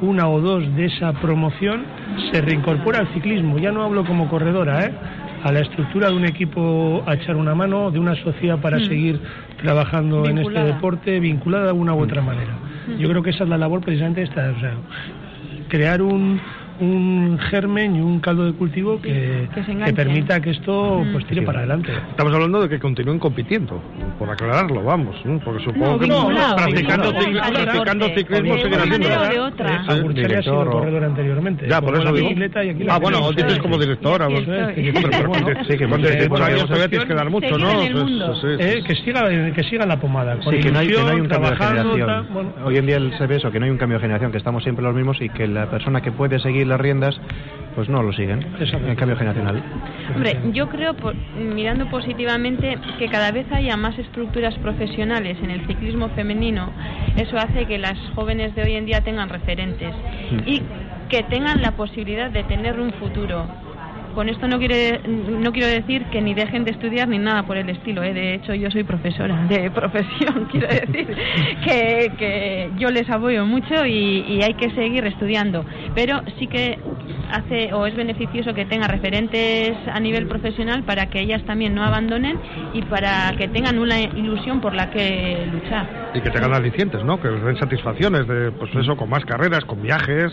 una 0.00 0.28
o 0.28 0.40
dos 0.40 0.74
de 0.76 0.86
esa 0.86 1.12
promoción 1.12 1.84
se 2.32 2.40
reincorpora 2.40 3.00
al 3.00 3.08
ciclismo. 3.12 3.58
Ya 3.58 3.70
no 3.70 3.82
hablo 3.82 4.04
como 4.04 4.28
corredora, 4.28 4.90
a 5.42 5.52
la 5.52 5.60
estructura 5.60 6.08
de 6.08 6.14
un 6.14 6.24
equipo 6.24 7.02
a 7.06 7.14
echar 7.14 7.36
una 7.36 7.54
mano, 7.54 7.90
de 7.90 7.98
una 7.98 8.14
sociedad 8.16 8.58
para 8.60 8.78
mm. 8.78 8.84
seguir 8.84 9.20
trabajando 9.62 10.26
en 10.26 10.38
este 10.38 10.64
deporte, 10.64 11.20
vinculada 11.20 11.66
de 11.66 11.72
una 11.72 11.94
u 11.94 12.02
otra 12.02 12.22
manera. 12.22 12.67
Yo 12.98 13.08
creo 13.08 13.22
que 13.22 13.30
esa 13.30 13.44
es 13.44 13.50
la 13.50 13.58
labor 13.58 13.80
precisamente 13.80 14.22
esta, 14.22 14.50
o 14.50 14.60
sea, 14.60 14.74
crear 15.68 16.02
un, 16.02 16.40
un 16.80 17.38
germen 17.50 17.96
y 17.96 18.00
un 18.00 18.20
caldo 18.20 18.44
de 18.44 18.52
cultivo 18.52 19.00
que, 19.00 19.48
que, 19.54 19.92
permita 19.92 20.40
que 20.40 20.50
esto 20.50 21.04
pues 21.12 21.26
tire 21.26 21.42
para 21.42 21.60
adelante. 21.60 21.92
Estamos 22.10 22.32
hablando 22.32 22.62
de 22.62 22.68
que 22.68 22.78
continúen 22.78 23.18
compitiendo, 23.18 23.80
por 24.18 24.30
aclararlo, 24.30 24.82
vamos, 24.82 25.16
porque 25.44 25.64
supongo 25.64 25.98
que 25.98 26.06
no, 26.06 26.28
practicando, 26.56 27.12
practicando 27.12 28.06
ciclismo 28.14 28.54
haciendo. 28.54 29.08
De 29.08 29.40
otra. 29.40 29.84
ha 29.86 30.42
sido 30.42 30.70
corredor 30.70 31.04
anteriormente. 31.04 31.66
Ya, 31.68 31.80
por 31.80 31.96
eso 31.96 32.12
digo. 32.12 32.30
ah, 32.88 32.98
bueno, 32.98 33.32
dices 33.32 33.58
como 33.58 33.78
directora. 33.78 34.28
Sí, 34.28 35.76
que 35.76 35.88
por 36.28 36.42
años 36.42 36.66
todavía 36.66 36.88
tienes 36.88 37.08
que 37.08 37.14
dar 37.14 37.30
mucho, 37.30 37.58
¿no? 37.58 37.68
Que 38.48 38.94
siga 39.04 39.28
que 39.52 39.62
siga 39.64 39.86
la 39.86 39.98
pomada. 39.98 40.38
Sí, 40.48 40.60
que 40.60 40.70
no 40.70 40.78
hay 40.78 40.92
un 40.92 41.28
cambio 41.28 41.50
de 41.50 41.56
generación. 41.56 42.52
Hoy 42.64 42.76
en 42.76 42.86
día 42.86 42.98
se 43.18 43.26
ve 43.26 43.36
eso, 43.36 43.50
que 43.50 43.58
no 43.58 43.64
hay 43.64 43.70
un 43.70 43.78
cambio 43.78 43.98
de 43.98 44.02
generación, 44.02 44.30
que 44.30 44.38
estamos 44.38 44.62
siempre 44.62 44.84
los 44.84 44.94
mismos 44.94 45.20
y 45.20 45.28
que 45.28 45.46
la 45.46 45.68
persona 45.70 46.00
que 46.00 46.12
puede 46.12 46.38
seguir 46.38 46.67
las 46.68 46.80
riendas, 46.80 47.18
pues 47.74 47.88
no 47.88 48.02
lo 48.02 48.12
siguen. 48.12 48.44
En 48.60 48.96
cambio 48.96 49.16
generacional. 49.16 49.62
Hombre, 50.14 50.36
yo 50.52 50.68
creo, 50.68 50.96
mirando 51.36 51.88
positivamente, 51.90 52.76
que 52.98 53.08
cada 53.08 53.30
vez 53.30 53.46
haya 53.52 53.76
más 53.76 53.98
estructuras 53.98 54.54
profesionales 54.58 55.38
en 55.42 55.50
el 55.50 55.66
ciclismo 55.66 56.08
femenino. 56.10 56.70
Eso 57.16 57.36
hace 57.36 57.66
que 57.66 57.78
las 57.78 57.98
jóvenes 58.14 58.54
de 58.54 58.62
hoy 58.62 58.72
en 58.74 58.86
día 58.86 59.02
tengan 59.02 59.28
referentes 59.28 59.94
mm. 60.30 60.48
y 60.48 60.62
que 61.08 61.22
tengan 61.22 61.62
la 61.62 61.72
posibilidad 61.72 62.30
de 62.30 62.44
tener 62.44 62.80
un 62.80 62.92
futuro 62.94 63.46
con 64.18 64.28
esto 64.28 64.48
no 64.48 64.58
quiere 64.58 65.00
no 65.06 65.52
quiero 65.52 65.68
decir 65.68 66.02
que 66.10 66.20
ni 66.20 66.34
dejen 66.34 66.64
de 66.64 66.72
estudiar 66.72 67.06
ni 67.06 67.18
nada 67.18 67.44
por 67.44 67.56
el 67.56 67.70
estilo. 67.70 68.02
¿eh? 68.02 68.12
De 68.12 68.34
hecho, 68.34 68.52
yo 68.52 68.68
soy 68.68 68.82
profesora 68.82 69.46
de 69.48 69.70
profesión, 69.80 70.48
quiero 70.50 70.66
decir 70.66 71.06
que, 71.64 72.10
que 72.18 72.70
yo 72.78 72.88
les 72.90 73.08
apoyo 73.08 73.46
mucho 73.46 73.86
y, 73.86 74.24
y 74.28 74.42
hay 74.42 74.54
que 74.54 74.70
seguir 74.72 75.06
estudiando. 75.06 75.64
Pero 75.94 76.20
sí 76.40 76.48
que 76.48 76.80
hace 77.30 77.72
o 77.72 77.86
es 77.86 77.94
beneficioso 77.94 78.54
que 78.54 78.64
tenga 78.64 78.88
referentes 78.88 79.76
a 79.86 80.00
nivel 80.00 80.26
profesional 80.26 80.82
para 80.82 81.06
que 81.10 81.20
ellas 81.20 81.44
también 81.44 81.76
no 81.76 81.84
abandonen 81.84 82.40
y 82.74 82.82
para 82.82 83.32
que 83.38 83.46
tengan 83.46 83.78
una 83.78 84.00
ilusión 84.00 84.60
por 84.60 84.74
la 84.74 84.90
que 84.90 85.46
luchar. 85.52 86.10
Y 86.14 86.20
que 86.22 86.30
tengan 86.30 86.54
alicientes, 86.54 87.04
¿no? 87.04 87.20
Que 87.20 87.28
les 87.30 87.44
den 87.44 87.56
satisfacciones 87.56 88.26
de, 88.26 88.50
pues 88.50 88.74
eso, 88.74 88.96
con 88.96 89.10
más 89.10 89.24
carreras, 89.26 89.64
con 89.64 89.80
viajes, 89.80 90.32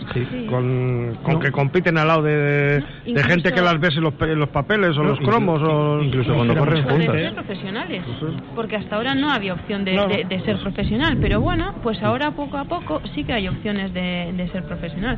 con, 0.49 1.17
con 1.21 1.39
que 1.39 1.51
compiten 1.51 1.97
al 1.99 2.07
lado 2.07 2.23
de, 2.23 2.33
de 2.33 2.83
Incluso- 3.05 3.27
gente 3.27 3.51
que 3.51 3.61
las 3.61 3.74
ves 3.79 3.95
en 3.97 4.03
los, 4.03 4.13
los 4.19 4.49
papeles 4.49 4.97
o 4.97 5.03
los 5.03 5.19
cromos 5.19 5.61
o... 5.63 6.01
incluso 6.01 6.33
cuando 6.33 6.55
corren 6.55 6.83
juntas. 6.83 7.33
profesionales, 7.33 8.03
porque 8.55 8.75
hasta 8.75 8.95
ahora 8.95 9.15
no 9.15 9.31
había 9.31 9.53
opción 9.53 9.83
de, 9.85 9.93
No. 9.93 10.07
de- 10.07 10.23
de 10.25 10.39
ser 10.41 10.57
profesional, 10.59 11.17
pero 11.21 11.41
bueno, 11.41 11.73
pues 11.83 12.01
ahora 12.03 12.31
poco 12.31 12.57
a 12.57 12.65
poco 12.65 13.01
sí 13.13 13.23
que 13.23 13.33
hay 13.33 13.47
opciones 13.47 13.93
de, 13.93 14.33
de 14.35 14.47
ser 14.49 14.63
profesional. 14.65 15.17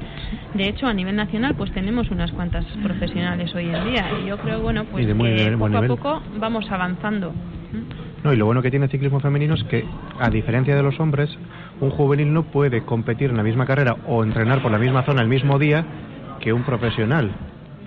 De 0.54 0.68
hecho, 0.70 0.88
a 0.88 0.94
nivel 0.94 1.16
nacional, 1.16 1.56
pues 1.56 1.72
tenemos 1.72 2.10
unas 2.12 2.32
cuantas 2.32 2.66
profesionales 2.84 3.54
hoy 3.56 3.66
en 3.70 3.84
día, 3.86 4.06
y 4.24 4.28
yo 4.28 4.38
creo, 4.38 4.62
bueno, 4.62 4.86
pues 4.86 5.04
Y 5.04 5.08
de 5.08 5.14
muy 5.14 5.36
que 5.36 5.56
buen 5.56 5.72
poco 5.74 5.78
a 5.84 5.88
poco 5.88 6.22
vamos 6.40 6.70
avanzando. 6.72 7.34
No, 8.24 8.34
y 8.34 8.38
lo 8.38 8.46
bueno 8.46 8.62
que 8.62 8.70
tiene 8.72 8.86
el 8.86 8.92
ciclismo 8.92 9.20
femenino 9.20 9.54
es 9.56 9.64
que, 9.66 9.86
a 10.20 10.30
diferencia 10.30 10.76
de 10.76 10.82
los 10.84 11.00
hombres, 11.00 11.30
un 11.80 11.92
juvenil 11.92 12.34
no 12.34 12.44
puede 12.44 12.82
competir 12.84 13.30
en 13.30 13.38
la 13.38 13.44
misma 13.44 13.66
carrera 13.66 13.96
o 14.08 14.24
entrenar 14.24 14.62
por 14.62 14.72
la 14.72 14.80
misma 14.80 15.04
zona 15.04 15.22
el 15.22 15.28
mismo 15.28 15.60
día 15.60 15.86
que 16.40 16.54
un 16.54 16.64
profesional. 16.64 17.32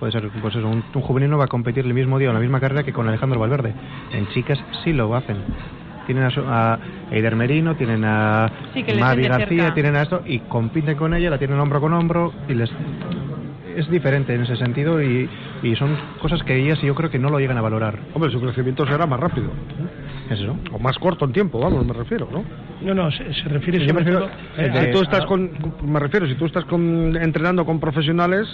Puede 0.01 0.13
ser, 0.13 0.27
pues 0.41 0.55
eso, 0.55 0.67
un, 0.67 0.83
un 0.95 1.01
juvenil 1.03 1.29
no 1.29 1.37
va 1.37 1.43
a 1.45 1.47
competir 1.47 1.85
el 1.85 1.93
mismo 1.93 2.17
día 2.17 2.29
o 2.29 2.31
en 2.31 2.33
la 2.33 2.39
misma 2.41 2.59
carrera 2.59 2.81
que 2.81 2.91
con 2.91 3.07
Alejandro 3.07 3.39
Valverde. 3.39 3.71
En 4.11 4.27
chicas 4.29 4.57
sí 4.83 4.93
lo 4.93 5.13
hacen. 5.15 5.37
Tienen 6.07 6.23
a, 6.47 6.79
Eider 7.11 7.35
Merino, 7.35 7.75
tienen 7.75 8.03
a 8.03 8.49
Sí, 8.73 8.83
Mavi 8.99 9.27
García, 9.27 9.61
cerca. 9.65 9.73
tienen 9.75 9.95
a 9.95 10.01
esto 10.01 10.23
y 10.25 10.39
compiten 10.39 10.95
con 10.97 11.13
ella, 11.13 11.29
la 11.29 11.37
tienen 11.37 11.59
hombro 11.59 11.79
con 11.79 11.93
hombro 11.93 12.33
y 12.49 12.55
les 12.55 12.71
es 13.77 13.87
diferente 13.91 14.33
en 14.33 14.41
ese 14.41 14.55
sentido 14.55 15.03
y, 15.03 15.29
y 15.61 15.75
son 15.75 15.95
cosas 16.19 16.41
que 16.41 16.55
ellas 16.57 16.81
yo 16.81 16.95
creo 16.95 17.11
que 17.11 17.19
no 17.19 17.29
lo 17.29 17.37
llegan 17.39 17.59
a 17.59 17.61
valorar. 17.61 17.99
Hombre, 18.15 18.31
su 18.31 18.41
crecimiento 18.41 18.87
será 18.87 19.05
más 19.05 19.19
rápido. 19.19 19.51
¿Es 20.31 20.39
eso? 20.39 20.57
O 20.73 20.79
más 20.79 20.97
corto 20.97 21.25
en 21.25 21.31
tiempo, 21.31 21.59
vamos, 21.59 21.85
me 21.85 21.93
refiero, 21.93 22.27
¿no? 22.31 22.43
No, 22.81 22.95
no, 22.95 23.11
se, 23.11 23.31
se 23.35 23.47
refiere 23.49 23.85
Yo 23.85 23.93
me 23.93 23.99
refiero- 23.99 24.21
todo... 24.21 24.31
eh, 24.57 24.85
si 24.87 24.91
tú 24.91 25.03
estás 25.03 25.25
con, 25.27 25.51
me 25.85 25.99
refiero, 25.99 26.25
si 26.25 26.33
tú 26.33 26.47
estás 26.47 26.65
con, 26.65 27.15
entrenando 27.21 27.63
con 27.65 27.79
profesionales, 27.79 28.47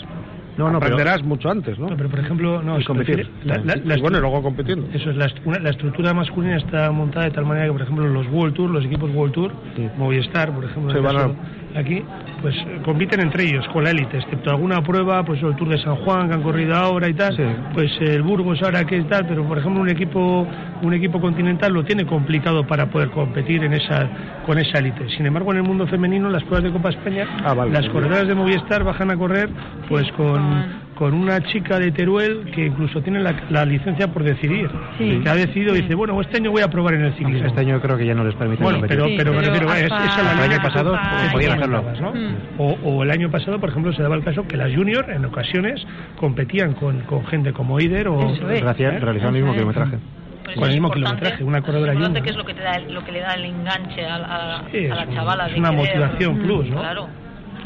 No, 0.57 0.71
no, 0.71 0.79
pero- 0.79 0.95
aprenderás 0.95 1.23
mucho 1.23 1.49
antes, 1.49 1.77
¿no? 1.77 1.87
No, 1.89 1.97
pero 1.97 2.09
por 2.09 2.19
ejemplo, 2.19 2.61
no, 2.63 2.77
Y 2.77 2.81
se 2.81 2.87
competir 2.87 3.29
la, 3.43 3.57
la- 3.57 3.63
también. 3.63 3.87
la 3.87 3.97
y 3.97 4.01
bueno, 4.01 4.19
luego 4.19 4.41
compitiendo. 4.41 4.87
Eso 4.93 5.11
es, 5.11 5.35
una- 5.45 5.59
la 5.59 5.69
estructura 5.69 6.13
masculina 6.13 6.57
está 6.57 6.91
montada 6.91 7.25
de 7.25 7.31
tal 7.31 7.45
manera 7.45 7.67
que, 7.67 7.71
por 7.73 7.81
ejemplo, 7.83 8.07
los 8.07 8.27
World 8.27 8.55
Tour, 8.55 8.69
los 8.71 8.83
equipos 8.85 9.11
World 9.13 9.33
Tour, 9.33 9.51
Movistar, 9.97 10.51
por 10.51 10.65
ejemplo, 10.65 10.91
el 10.97 11.01
van 11.03 11.15
caso 11.15 11.35
aquí, 11.77 12.03
pues 12.41 12.55
eh, 12.55 12.81
compiten 12.83 13.19
entre 13.21 13.43
ellos 13.45 13.65
con 13.69 13.83
la 13.83 13.91
élite, 13.91 14.17
excepto 14.17 14.49
alguna 14.51 14.81
prueba, 14.81 15.23
pues 15.23 15.41
el 15.41 15.55
Tour 15.55 15.69
de 15.69 15.77
San 15.79 15.95
Juan 15.97 16.27
que 16.27 16.35
han 16.35 16.41
corrido 16.43 16.75
ahora 16.75 17.07
y 17.07 17.13
tal, 17.13 17.35
Sí. 17.35 17.43
pues 17.73 17.91
el 18.01 18.21
Burgos 18.23 18.61
ahora 18.63 18.83
que 18.85 18.97
es 18.97 19.07
tal, 19.07 19.25
pero 19.27 19.43
por 19.43 19.57
ejemplo 19.57 19.81
un 19.81 19.89
equipo 19.89 20.47
un 20.81 20.93
equipo 20.93 21.19
continental 21.19 21.73
lo 21.73 21.83
tiene 21.83 22.05
complicado 22.05 22.65
para 22.67 22.85
poder 22.87 23.09
competir 23.09 23.63
en 23.63 23.73
esa 23.73 24.07
con 24.45 24.57
esa 24.59 24.79
élite. 24.79 25.09
Sin 25.09 25.25
embargo, 25.25 25.51
en 25.51 25.57
el 25.57 25.63
mundo 25.63 25.87
femenino, 25.87 26.29
las 26.29 26.43
pruebas 26.43 26.63
de 26.63 26.71
Copa 26.71 26.89
España, 26.89 27.25
Ah, 27.43 27.53
vale, 27.53 27.71
las 27.71 27.87
corredoras 27.89 28.27
de 28.27 28.35
Movistar 28.35 28.83
bajan 28.83 29.09
a 29.11 29.17
correr 29.17 29.49
pues 29.89 30.11
con 30.13 30.86
con- 30.97 31.13
una 31.13 31.41
chica 31.43 31.79
de 31.79 31.91
Teruel 31.91 32.51
que 32.53 32.65
incluso 32.67 33.01
tiene 33.01 33.19
la, 33.19 33.33
la 33.49 33.65
licencia 33.65 34.07
por 34.07 34.23
decidir. 34.23 34.69
Sí. 34.97 35.19
Que 35.23 35.29
ha 35.29 35.35
decidido 35.35 35.75
y 35.75 35.81
dice, 35.81 35.95
bueno, 35.95 36.19
este 36.21 36.37
año 36.37 36.51
voy 36.51 36.61
a 36.61 36.69
probar 36.69 36.95
en 36.95 37.05
el 37.05 37.13
ciclismo. 37.15 37.47
Este 37.47 37.59
año 37.59 37.79
creo 37.81 37.97
que 37.97 38.05
ya 38.05 38.13
no 38.13 38.23
les 38.23 38.35
permiten 38.35 38.63
Bueno, 38.63 38.79
pero, 38.87 39.05
Sí, 39.05 39.15
pero 39.17 39.31
me 39.33 39.39
pero 39.41 39.51
refiero, 39.53 39.73
es, 39.73 39.83
El 39.91 40.51
año 40.51 40.61
pasado 40.61 40.97
podían 41.31 41.53
hacerlo. 41.53 41.83
¿no? 42.01 42.13
Mm. 42.13 42.35
O, 42.57 42.77
o 42.83 43.03
el 43.03 43.11
año 43.11 43.29
pasado, 43.29 43.59
por 43.59 43.69
ejemplo, 43.69 43.93
se 43.93 44.01
daba 44.01 44.15
el 44.15 44.23
caso 44.23 44.47
que 44.47 44.57
las 44.57 44.73
junior 44.73 45.05
en 45.09 45.25
ocasiones 45.25 45.85
competían 46.17 46.73
con, 46.73 47.01
con 47.01 47.25
gente 47.27 47.53
como 47.53 47.79
Eider 47.79 48.07
o... 48.07 48.29
Es. 48.31 48.39
Realizaban 48.41 49.01
realizaban 49.01 49.35
el 49.35 49.41
mismo 49.43 49.53
kilometraje. 49.53 49.97
Pues 50.43 50.55
Con 50.55 50.65
el 50.69 50.73
mismo 50.75 50.91
kilometraje, 50.91 51.43
una 51.43 51.61
corredora 51.61 51.91
es 51.91 51.97
importante 51.99 52.19
junior. 52.21 52.23
que 52.23 52.29
es 52.31 52.37
lo 52.37 52.45
que, 52.45 52.53
te 52.53 52.61
da, 52.63 52.79
lo 52.79 53.03
que 53.03 53.11
le 53.11 53.19
da 53.19 53.33
el 53.33 53.43
enganche 53.45 54.05
a, 54.05 54.17
la- 54.17 54.55
a- 54.59 54.63
Sí, 54.71 54.85
a 54.87 54.95
la 54.95 55.13
chavala. 55.13 55.47
es 55.47 55.57
una 55.57 55.71
querer- 55.71 55.77
motivación 55.77 56.37
plus, 56.39 56.69
¿no? 56.69 56.79
Claro. 56.79 57.07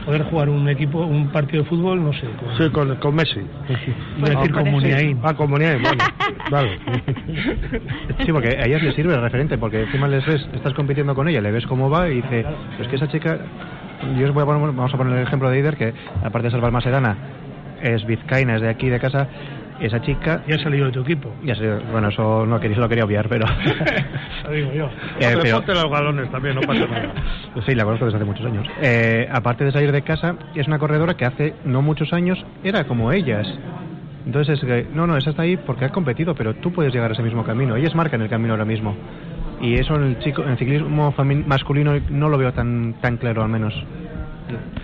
Poder 0.06 0.24
jugar 0.24 0.50
un 0.50 0.68
equipo, 0.68 1.00
un 1.06 1.28
partido 1.30 1.62
de 1.64 1.70
fútbol, 1.70 2.04
no 2.04 2.12
sé. 2.14 2.22
con- 2.40 2.58
Sí, 2.58 2.70
con, 2.72 2.96
con 2.96 3.16
Messi. 3.16 3.40
iba 4.18 4.28
a 4.28 4.32
decir 4.32 4.52
con. 4.52 4.72
Muniain. 4.72 5.20
Ah, 5.24 5.34
con 5.36 5.50
Muniain, 5.50 5.82
vale. 5.84 5.98
vale. 6.52 6.80
Sí, 8.26 8.32
porque 8.32 8.50
a 8.50 8.66
ellas 8.66 8.82
les 8.82 8.96
sirve 8.96 9.14
el 9.14 9.22
referente, 9.22 9.58
porque 9.58 9.84
encima 9.84 10.08
les 10.08 10.26
ves, 10.26 10.48
estás 10.54 10.74
compitiendo 10.74 11.14
con 11.14 11.28
ella, 11.28 11.42
le 11.42 11.52
ves 11.52 11.66
cómo 11.68 11.90
va 11.90 12.10
y 12.10 12.16
dice, 12.16 12.46
es 12.80 12.88
que 12.88 12.96
esa 12.96 13.08
chica, 13.10 13.38
yo 14.18 14.28
os 14.28 14.34
voy 14.34 14.44
a 14.44 14.46
poner, 14.46 14.62
vamos 14.62 14.94
a 14.94 14.98
poner 14.98 15.18
el 15.18 15.24
ejemplo 15.28 15.50
de 15.50 15.58
Eider, 15.58 15.78
que 15.78 15.94
aparte 16.24 16.48
de 16.48 16.52
ser 16.52 16.62
balmasedana, 16.62 17.16
es 17.82 18.06
vizcaína, 18.06 18.56
es 18.56 18.62
de 18.62 18.70
aquí, 18.70 18.90
de 18.90 19.00
casa, 19.00 19.28
esa 19.86 20.02
chica, 20.02 20.44
Ya 20.48 20.56
ha 20.56 20.60
salido 20.60 20.86
de 20.88 20.92
tu 20.92 21.02
equipo. 21.02 21.34
sé, 21.56 21.76
bueno, 21.92 22.10
eso 22.10 22.46
no 22.46 22.60
quería, 22.60 22.78
lo 22.78 22.88
quería 22.90 23.06
obviar, 23.06 23.28
pero... 23.28 23.46
Lo 24.46 24.52
digo 24.52 24.72
yo. 24.74 24.90
Eh, 25.20 25.28
Hombre, 25.28 25.42
pero- 25.44 25.58
ponte 25.58 25.74
los 25.74 25.90
galones 25.90 26.32
también, 26.32 26.56
no 26.56 26.62
pasa 26.62 26.86
nada. 26.88 27.14
Sí, 27.66 27.76
la 27.76 27.84
conozco 27.84 28.06
desde 28.06 28.18
hace 28.18 28.26
muchos 28.26 28.46
años. 28.46 28.68
Eh, 28.82 29.28
aparte 29.32 29.66
de 29.66 29.72
salir 29.72 29.92
de 29.92 30.02
casa, 30.04 30.36
es 30.56 30.68
una 30.68 30.80
corredora 30.80 31.16
que 31.16 31.26
hace 31.26 31.54
no 31.66 31.82
muchos 31.82 32.12
años 32.14 32.44
era 32.64 32.86
como 32.86 33.12
ellas. 33.12 33.48
Entonces, 34.26 34.62
es 34.64 34.90
no, 34.94 35.08
no, 35.08 35.18
esa 35.18 35.32
está 35.32 35.42
ahí 35.44 35.58
porque 35.58 35.86
ha 35.86 35.90
competido, 35.90 36.36
pero 36.36 36.54
tú 36.56 36.72
puedes 36.72 36.94
llegar 36.94 37.10
a 37.10 37.14
ese 37.14 37.24
mismo 37.24 37.44
camino. 37.44 37.76
Ellas 37.76 37.96
marcan 37.96 38.22
el 38.22 38.30
camino 38.30 38.54
ahora 38.54 38.66
mismo. 38.66 38.96
Y 39.60 39.76
eso 39.76 39.96
en 39.96 40.04
el, 40.04 40.20
chico, 40.20 40.44
en 40.44 40.50
el 40.52 40.58
ciclismo 40.58 41.14
masculino 41.46 41.94
no 42.10 42.30
lo 42.30 42.38
veo 42.38 42.52
tan, 42.54 42.94
tan 43.02 43.18
claro, 43.18 43.44
al 43.44 43.50
menos. 43.50 43.74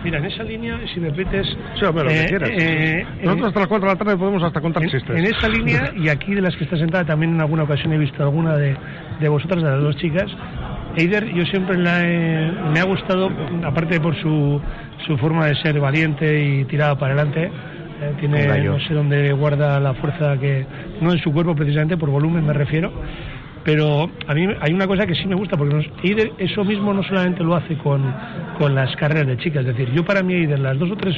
Mira, 0.04 0.18
en 0.18 0.24
esa 0.26 0.42
línea, 0.44 0.78
si 0.94 1.00
me 1.00 1.10
repites... 1.10 1.46
Sí, 1.78 1.84
hombre, 1.84 2.04
lo 2.04 2.10
que 2.10 2.20
eh, 2.22 2.26
quieras. 2.26 2.50
eh, 2.52 3.06
Nosotros 3.22 3.48
hasta 3.48 3.60
las 3.60 3.68
4 3.68 3.88
de 3.88 3.94
la 3.94 3.98
tarde 3.98 4.16
podemos 4.16 4.42
hasta 4.42 4.60
contar 4.60 4.82
En, 4.82 4.88
chistes. 4.90 5.16
en 5.16 5.24
esa 5.26 5.48
línea, 5.48 5.92
y 5.96 6.08
aquí 6.08 6.34
de 6.34 6.40
las 6.40 6.56
que 6.56 6.64
está 6.64 6.76
sentada, 6.78 7.04
también 7.04 7.34
en 7.34 7.40
alguna 7.40 7.64
ocasión 7.64 7.92
he 7.92 7.98
visto 7.98 8.22
alguna 8.22 8.56
de, 8.56 8.76
de 9.20 9.28
vosotras, 9.28 9.62
de 9.62 9.70
las 9.70 9.80
dos 9.82 9.96
chicas. 9.96 10.26
Eider, 10.96 11.26
yo 11.34 11.44
siempre 11.46 11.76
la 11.76 12.00
he- 12.02 12.50
me 12.72 12.80
ha 12.80 12.84
gustado, 12.84 13.30
aparte 13.64 14.00
por 14.00 14.14
su, 14.16 14.60
su 15.06 15.18
forma 15.18 15.46
de 15.46 15.54
ser 15.56 15.78
valiente 15.80 16.40
y 16.42 16.64
tirada 16.64 16.96
para 16.98 17.12
adelante. 17.14 17.50
eh, 18.00 18.12
tiene, 18.20 18.46
no 18.64 18.80
sé 18.80 18.94
dónde 18.94 19.32
guarda 19.32 19.78
la 19.80 19.92
fuerza 19.94 20.38
que, 20.38 20.64
no 21.00 21.12
en 21.12 21.18
su 21.18 21.32
cuerpo 21.32 21.54
precisamente, 21.54 21.96
por 21.96 22.08
volumen 22.10 22.46
me 22.46 22.52
refiero. 22.54 22.90
Pero 23.64 24.10
a 24.26 24.34
mí 24.34 24.46
hay 24.60 24.72
una 24.72 24.86
cosa 24.86 25.06
que 25.06 25.14
sí 25.14 25.26
me 25.26 25.34
gusta, 25.34 25.56
porque 25.56 25.74
nos, 25.74 25.86
Eider 26.02 26.32
eso 26.38 26.64
mismo 26.64 26.94
no 26.94 27.02
solamente 27.02 27.42
lo 27.44 27.54
hace 27.54 27.76
con, 27.76 28.02
con 28.58 28.74
las 28.74 28.94
carreras 28.96 29.26
de 29.26 29.36
chicas, 29.36 29.60
es 29.66 29.76
decir, 29.76 29.92
yo 29.92 30.04
para 30.04 30.22
mí 30.22 30.34
Eider, 30.34 30.58
las 30.58 30.78
dos 30.78 30.90
o 30.90 30.96
tres 30.96 31.14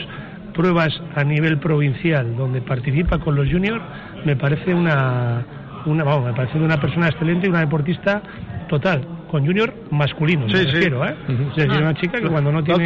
pruebas 0.55 0.88
a 1.14 1.22
nivel 1.22 1.59
provincial 1.59 2.36
donde 2.36 2.61
participa 2.61 3.18
con 3.18 3.36
los 3.36 3.49
juniors, 3.49 3.80
me 4.24 4.36
parece 4.36 4.74
una, 4.74 5.45
una 5.86 6.05
vamos, 6.05 6.26
me 6.26 6.32
parece 6.32 6.59
una 6.59 6.80
persona 6.80 7.09
excelente 7.09 7.47
y 7.47 7.51
una 7.51 7.61
deportista 7.61 8.20
total, 8.68 9.07
con 9.30 9.47
junior 9.47 9.72
masculino, 9.91 10.49
Sí, 10.49 10.55
me 10.55 10.61
sí. 10.61 10.70
refiero, 10.70 11.05
¿eh? 11.07 11.14
Es 11.28 11.57
decir, 11.57 11.82
una 11.82 11.95
chica 11.95 12.20
que 12.20 12.28
cuando 12.28 12.51
no 12.53 12.62
tiene 12.64 12.84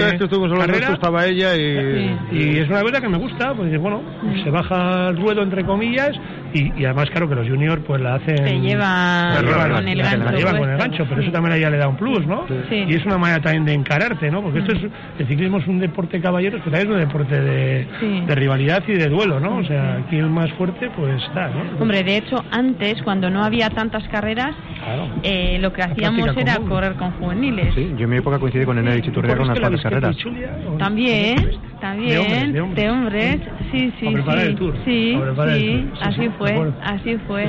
vez 0.66 0.80
carrera, 0.80 0.94
estaba 0.94 1.26
ella 1.26 1.56
y... 1.56 2.18
y 2.32 2.58
es 2.58 2.68
una 2.68 2.82
cosa 2.82 3.00
que 3.00 3.08
me 3.08 3.18
gusta, 3.18 3.54
porque 3.54 3.76
bueno, 3.78 4.02
se 4.42 4.50
baja 4.50 5.08
el 5.08 5.16
ruedo 5.16 5.42
entre 5.42 5.64
comillas 5.64 6.12
y, 6.54 6.72
y 6.80 6.84
además 6.84 7.10
claro 7.10 7.28
que 7.28 7.34
los 7.34 7.48
juniors 7.48 7.82
pues 7.86 8.00
la 8.00 8.14
hacen 8.14 8.36
Te 8.36 8.60
lleva 8.60 9.34
la 9.34 9.42
llevan, 9.42 9.72
con 9.72 9.88
el 9.88 9.98
la 9.98 10.04
gancho. 10.04 10.36
llevan 10.36 10.56
con 10.56 10.70
el 10.70 10.76
puesto. 10.76 10.78
gancho, 10.78 11.06
pero 11.08 11.20
eso 11.22 11.30
también 11.32 11.52
a 11.52 11.56
ella 11.56 11.70
le 11.70 11.76
da 11.78 11.88
un 11.88 11.96
plus, 11.96 12.26
¿no? 12.26 12.46
Sí. 12.68 12.84
Y 12.88 12.94
es 12.94 13.04
una 13.04 13.18
manera 13.18 13.40
también 13.42 13.64
de 13.64 13.74
encararte, 13.74 14.30
¿no? 14.30 14.40
Porque 14.42 14.60
esto 14.60 14.72
es 14.72 14.82
el 15.18 15.26
ciclismo 15.26 15.58
es 15.58 15.66
un 15.66 15.78
deporte 15.80 16.20
caballeros, 16.20 16.60
pero 16.64 16.76
también 16.76 16.92
es 16.92 17.02
un 17.02 17.08
deporte 17.08 17.40
de, 17.40 17.86
Sí. 18.00 18.22
de 18.26 18.34
rivalidad 18.34 18.82
y 18.86 18.92
de 18.92 19.08
duelo, 19.08 19.40
¿no? 19.40 19.56
O 19.58 19.64
sea, 19.64 19.98
aquí 20.06 20.16
el 20.16 20.30
más 20.30 20.50
fuerte 20.52 20.90
pues 20.96 21.22
está, 21.24 21.48
¿no? 21.48 21.80
Hombre, 21.80 22.02
de 22.04 22.16
hecho, 22.18 22.36
antes, 22.50 23.02
cuando 23.02 23.28
no 23.30 23.42
había 23.44 23.70
tantas 23.70 24.06
carreras, 24.08 24.54
Claro. 24.84 25.08
eh, 25.22 25.58
lo 25.60 25.72
que 25.72 25.82
hacíamos 25.82 26.36
era 26.36 26.54
común. 26.56 26.68
correr 26.70 26.94
con 26.94 27.10
juveniles. 27.12 27.74
Sí, 27.74 27.92
yo 27.96 28.04
en 28.04 28.10
mi 28.10 28.16
época 28.18 28.38
coincidí 28.38 28.64
con 28.64 28.78
Enel 28.78 29.02
Chiturria 29.02 29.36
con 29.36 29.46
¿Corres 29.48 29.58
unas 29.58 29.60
cuantas 29.60 29.82
carreras. 29.82 30.16
Chulia, 30.16 30.50
También, 30.78 31.36
De 31.36 31.58
también, 31.80 32.18
hombres, 32.20 32.52
de 32.52 32.60
hombres. 32.60 32.84
de 32.84 32.90
hombres, 32.90 33.40
sí, 33.72 33.92
sí, 34.00 34.06
sí, 34.06 34.14
tour, 34.14 34.24
sí, 34.24 34.46
sí, 34.46 34.54
tour, 34.54 34.74
sí, 34.84 35.90
así 36.00 36.14
sí, 36.16 36.22
de 36.22 36.30
fue, 36.52 36.72
así 36.82 37.16
fue, 37.26 37.48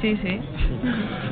sí, 0.00 0.18
sí. 0.22 0.40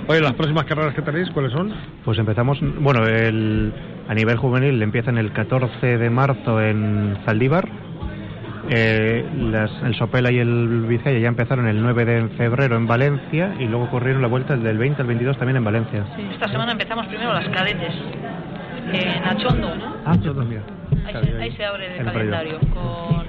Oye, 0.07 0.21
las 0.21 0.35
próximas 0.35 0.65
carreras 0.65 0.95
que 0.95 1.03
tenéis, 1.03 1.31
¿cuáles 1.31 1.53
son? 1.53 1.73
Pues 2.05 2.19
empezamos, 2.19 2.59
bueno, 2.81 3.07
el, 3.07 3.73
a 4.09 4.15
nivel 4.15 4.37
juvenil 4.37 4.81
empiezan 4.83 5.19
el 5.19 5.33
14 5.33 5.99
de 5.99 6.11
marzo 6.11 6.61
en 6.61 7.17
Zaldívar. 7.25 7.69
Eh, 8.71 9.25
las- 9.51 9.83
el 9.83 9.95
Sopela 9.95 10.31
y 10.31 10.39
el 10.39 10.85
Vizcaya 10.87 11.19
ya 11.19 11.29
empezaron 11.29 11.67
el 11.69 11.81
9 11.81 12.05
de 12.05 12.29
febrero 12.37 12.77
en 12.77 12.87
Valencia 12.87 13.55
y 13.59 13.65
luego 13.67 13.89
corrieron 13.89 14.21
la 14.21 14.29
vuelta 14.29 14.57
del 14.57 14.77
20 14.77 15.01
al 15.01 15.09
22 15.09 15.39
también 15.39 15.57
en 15.57 15.65
Valencia. 15.65 16.05
Esta 16.33 16.49
semana 16.49 16.73
empezamos 16.73 17.07
primero 17.07 17.33
las 17.33 17.49
cadetes 17.49 17.95
en 18.93 19.25
Achondo. 19.25 19.73
Ah, 20.05 20.15
mira. 20.47 20.63
Ahí 21.07 21.15
se, 21.25 21.43
ahí 21.43 21.53
se 21.53 21.65
abre 21.65 21.87
el 21.87 21.93
En 22.01 22.07
el 22.09 22.13
calendario 22.13 22.59
con, 22.75 23.27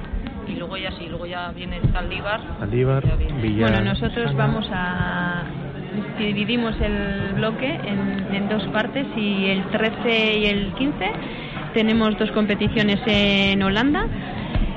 y 0.50 0.56
luego 0.56 0.78
ya 0.78 0.92
sí, 0.98 1.08
luego 1.08 1.26
ya 1.26 1.52
viene 1.52 1.80
Zaldívar. 1.94 2.42
Zaldívar, 2.60 3.08
ya 3.08 3.16
viene. 3.16 3.42
Villa... 3.42 3.68
Bueno, 3.68 3.82
nosotros 3.84 4.36
vamos 4.36 4.68
a 4.72 5.44
dividimos 6.18 6.76
el 6.82 7.34
bloque 7.36 7.68
en, 7.68 8.28
en 8.34 8.50
dos 8.50 8.64
partes 8.68 9.08
y 9.16 9.46
el 9.46 9.64
13 9.70 10.38
y 10.38 10.46
el 10.46 10.74
15 10.74 11.12
tenemos 11.74 12.18
dos 12.18 12.32
competiciones 12.32 13.00
en 13.06 13.62
Holanda. 13.62 14.06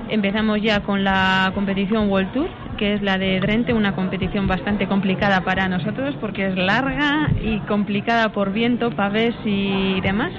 Empezamos 0.09 0.61
ya 0.61 0.81
con 0.81 1.05
la 1.05 1.51
competición 1.55 2.11
World 2.11 2.33
Tour, 2.33 2.49
que 2.77 2.95
es 2.95 3.03
la 3.03 3.18
de 3.18 3.41
Drenthe, 3.41 3.73
una 3.73 3.95
competición 3.95 4.47
bastante 4.47 4.87
complicada 4.87 5.41
para 5.43 5.68
nosotros 5.68 6.14
porque 6.20 6.49
es 6.49 6.57
larga 6.57 7.31
y 7.43 7.59
complicada 7.61 8.31
por 8.31 8.53
viento, 8.53 8.91
pavés 8.91 9.35
y 9.45 10.01
demás. 10.03 10.33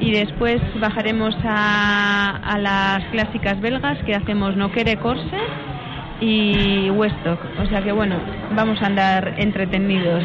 Y 0.00 0.12
después 0.12 0.60
bajaremos 0.80 1.34
a, 1.44 2.36
a 2.36 2.58
las 2.58 3.04
clásicas 3.10 3.60
belgas 3.60 3.98
que 4.04 4.14
hacemos 4.14 4.56
Noquere 4.56 4.96
Corse 4.96 5.38
y 6.20 6.90
Westock. 6.90 7.38
O 7.62 7.66
sea 7.66 7.82
que 7.82 7.92
bueno, 7.92 8.16
vamos 8.54 8.80
a 8.82 8.86
andar 8.86 9.34
entretenidos. 9.38 10.22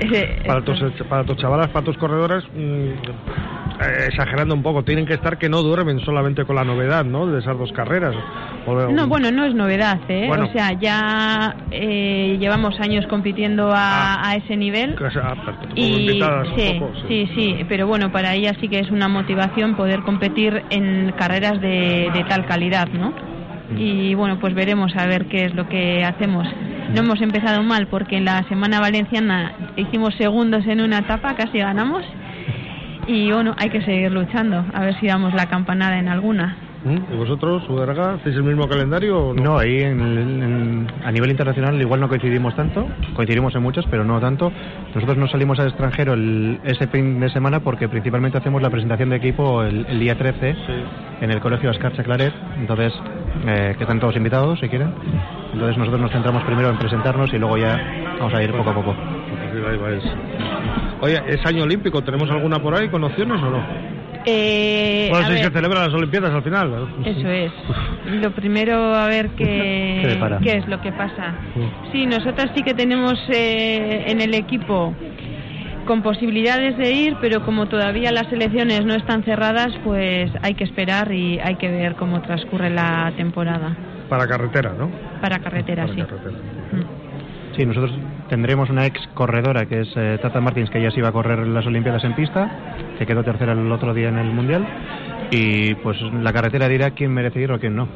Para 0.46 0.62
tus, 0.62 0.80
para 1.08 1.24
tus 1.24 1.36
chavalas, 1.36 1.68
para 1.68 1.84
tus 1.84 1.96
corredores, 1.96 2.44
mm, 2.54 2.58
eh, 2.58 4.06
exagerando 4.08 4.54
un 4.54 4.62
poco, 4.62 4.82
tienen 4.82 5.06
que 5.06 5.14
estar 5.14 5.38
que 5.38 5.48
no 5.48 5.62
duermen 5.62 6.00
solamente 6.00 6.44
con 6.44 6.56
la 6.56 6.64
novedad, 6.64 7.04
¿no? 7.04 7.26
De 7.26 7.38
esas 7.40 7.56
dos 7.58 7.70
carreras. 7.72 8.14
O- 8.66 8.74
No, 8.90 9.06
bueno, 9.06 9.30
no 9.30 9.44
es 9.44 9.54
novedad, 9.54 9.98
¿eh? 10.08 10.24
Bueno. 10.28 10.44
O 10.44 10.52
sea, 10.52 10.72
ya 10.72 11.54
eh, 11.70 12.36
llevamos 12.40 12.78
años 12.80 13.06
compitiendo 13.06 13.70
a, 13.72 14.14
Ah. 14.14 14.30
a 14.30 14.36
ese 14.36 14.56
nivel. 14.56 14.96
como 14.96 15.08
Y 15.76 16.20
sí, 16.56 16.78
poco, 16.78 16.92
sí, 17.08 17.28
sí, 17.34 17.64
pero 17.68 17.86
bueno, 17.86 18.10
para 18.12 18.34
ella 18.34 18.54
sí 18.60 18.68
que 18.68 18.78
es 18.80 18.90
una 18.90 19.08
motivación 19.08 19.74
poder 19.76 20.00
competir 20.02 20.62
en 20.70 21.12
carreras 21.16 21.60
de, 21.60 22.10
de 22.12 22.24
tal 22.28 22.44
calidad, 22.46 22.88
¿no? 22.88 23.12
Y 23.76 24.14
bueno, 24.14 24.38
pues 24.38 24.54
veremos 24.54 24.94
a 24.96 25.06
ver 25.06 25.26
qué 25.26 25.44
es 25.46 25.54
lo 25.54 25.68
que 25.68 26.04
hacemos. 26.04 26.46
No 26.94 27.00
hemos 27.00 27.20
empezado 27.22 27.62
mal 27.62 27.86
porque 27.86 28.16
en 28.16 28.24
la 28.24 28.42
semana 28.48 28.80
valenciana 28.80 29.52
hicimos 29.76 30.14
segundos 30.16 30.66
en 30.66 30.80
una 30.80 30.98
etapa, 30.98 31.34
casi 31.34 31.58
ganamos. 31.58 32.04
Y 33.06 33.32
bueno, 33.32 33.54
hay 33.58 33.68
que 33.70 33.82
seguir 33.82 34.12
luchando, 34.12 34.64
a 34.72 34.80
ver 34.82 34.98
si 35.00 35.06
damos 35.08 35.34
la 35.34 35.46
campanada 35.46 35.98
en 35.98 36.08
alguna. 36.08 36.56
¿Mm? 36.84 37.12
¿Y 37.14 37.16
vosotros, 37.16 37.62
Uderga, 37.68 38.14
hacéis 38.14 38.34
el 38.36 38.42
mismo 38.42 38.68
calendario 38.68 39.16
o 39.28 39.34
no? 39.34 39.42
No, 39.42 39.58
ahí 39.58 39.82
en, 39.82 40.00
en- 40.00 40.86
a 41.04 41.12
nivel 41.12 41.30
internacional 41.30 41.80
igual 41.80 42.00
no 42.00 42.08
coincidimos 42.08 42.54
tanto, 42.56 42.88
coincidimos 43.14 43.54
en 43.54 43.62
muchas, 43.62 43.84
pero 43.88 44.04
no 44.04 44.18
tanto. 44.20 44.52
Nosotros 44.94 45.16
no 45.16 45.28
salimos 45.28 45.58
al 45.60 45.68
extranjero 45.68 46.14
el- 46.14 46.58
ese 46.64 46.88
fin 46.88 47.20
de 47.20 47.28
semana 47.30 47.60
porque 47.60 47.88
principalmente 47.88 48.38
hacemos 48.38 48.60
la 48.62 48.70
presentación 48.70 49.10
de 49.10 49.16
equipo 49.16 49.62
el, 49.62 49.86
el 49.88 50.00
día 50.00 50.16
13 50.16 50.54
en 51.20 51.30
el 51.30 51.38
Colegio 51.40 51.70
Ascarcha 51.70 52.02
Claret, 52.02 52.32
entonces, 52.58 52.92
eh, 53.46 53.74
que 53.76 53.84
están 53.84 54.00
todos 54.00 54.16
invitados 54.16 54.58
si 54.60 54.68
quieren. 54.68 54.92
Entonces 55.52 55.76
nosotros 55.76 56.00
nos 56.00 56.12
centramos 56.12 56.42
primero 56.44 56.70
en 56.70 56.78
presentarnos 56.78 57.32
y 57.32 57.38
luego 57.38 57.58
ya 57.58 57.78
vamos 58.18 58.34
a 58.34 58.42
ir 58.42 58.52
poco 58.52 58.70
a 58.70 58.74
poco. 58.74 58.94
Pues. 59.78 60.02
Oye, 61.00 61.22
¿es 61.26 61.44
año 61.44 61.64
olímpico? 61.64 62.02
¿Tenemos 62.02 62.30
alguna 62.30 62.58
por 62.60 62.74
ahí 62.74 62.88
con 62.88 63.04
opciones 63.04 63.42
o 63.42 63.50
no? 63.50 63.92
Eh, 64.24 65.08
Bueno, 65.10 65.26
sí 65.26 65.34
ver, 65.34 65.44
se 65.44 65.50
celebran 65.50 65.84
las 65.84 65.94
Olimpiadas 65.94 66.32
al 66.32 66.42
final. 66.42 66.88
Eso 67.04 67.28
es. 67.28 67.52
Lo 68.06 68.30
primero, 68.30 68.94
a 68.94 69.06
ver 69.06 69.30
¿Qué 69.30 70.18
qué 70.42 70.58
es 70.58 70.68
lo 70.68 70.80
que 70.80 70.92
pasa. 70.92 71.34
Sí, 71.90 72.06
nosotras 72.06 72.50
sí 72.54 72.62
que 72.62 72.74
tenemos 72.74 73.18
eh, 73.30 74.04
en 74.06 74.20
el 74.20 74.34
equipo 74.34 74.94
con 75.86 76.02
posibilidades 76.02 76.76
de 76.76 76.92
ir, 76.92 77.16
pero 77.20 77.44
como 77.44 77.66
todavía 77.66 78.12
las 78.12 78.32
elecciones 78.32 78.84
no 78.84 78.94
están 78.94 79.22
cerradas, 79.24 79.72
pues 79.84 80.30
hay 80.42 80.54
que 80.54 80.64
esperar 80.64 81.12
y 81.12 81.38
hay 81.40 81.56
que 81.56 81.70
ver 81.70 81.94
cómo 81.96 82.20
transcurre 82.22 82.70
la 82.70 83.12
temporada. 83.16 83.76
Para 84.08 84.26
carretera, 84.26 84.74
¿no? 84.78 84.90
Para 85.20 85.38
carretera, 85.38 85.84
Para 85.86 85.94
sí. 85.94 86.02
carretera. 86.02 86.36
Mm. 86.72 87.02
Sí, 87.56 87.66
nosotros 87.66 87.92
tendremos 88.28 88.70
una 88.70 88.86
ex 88.86 88.98
corredora 89.14 89.66
que 89.66 89.80
es 89.80 89.88
eh, 89.96 90.18
Tata 90.22 90.40
Martins, 90.40 90.70
que 90.70 90.80
ya 90.80 90.90
se 90.90 90.98
iba 91.00 91.08
a 91.08 91.12
correr 91.12 91.46
las 91.46 91.66
Olimpiadas 91.66 92.02
en 92.04 92.14
pista, 92.14 92.50
que 92.98 93.04
quedó 93.04 93.22
tercera 93.22 93.52
el 93.52 93.70
otro 93.70 93.92
día 93.92 94.08
en 94.08 94.18
el 94.18 94.32
Mundial. 94.32 94.66
Y 95.30 95.74
pues 95.76 96.00
la 96.00 96.32
carretera 96.32 96.68
dirá 96.68 96.90
quién 96.92 97.12
merece 97.12 97.40
ir 97.40 97.52
o 97.52 97.58
quién 97.60 97.76
no. 97.76 97.88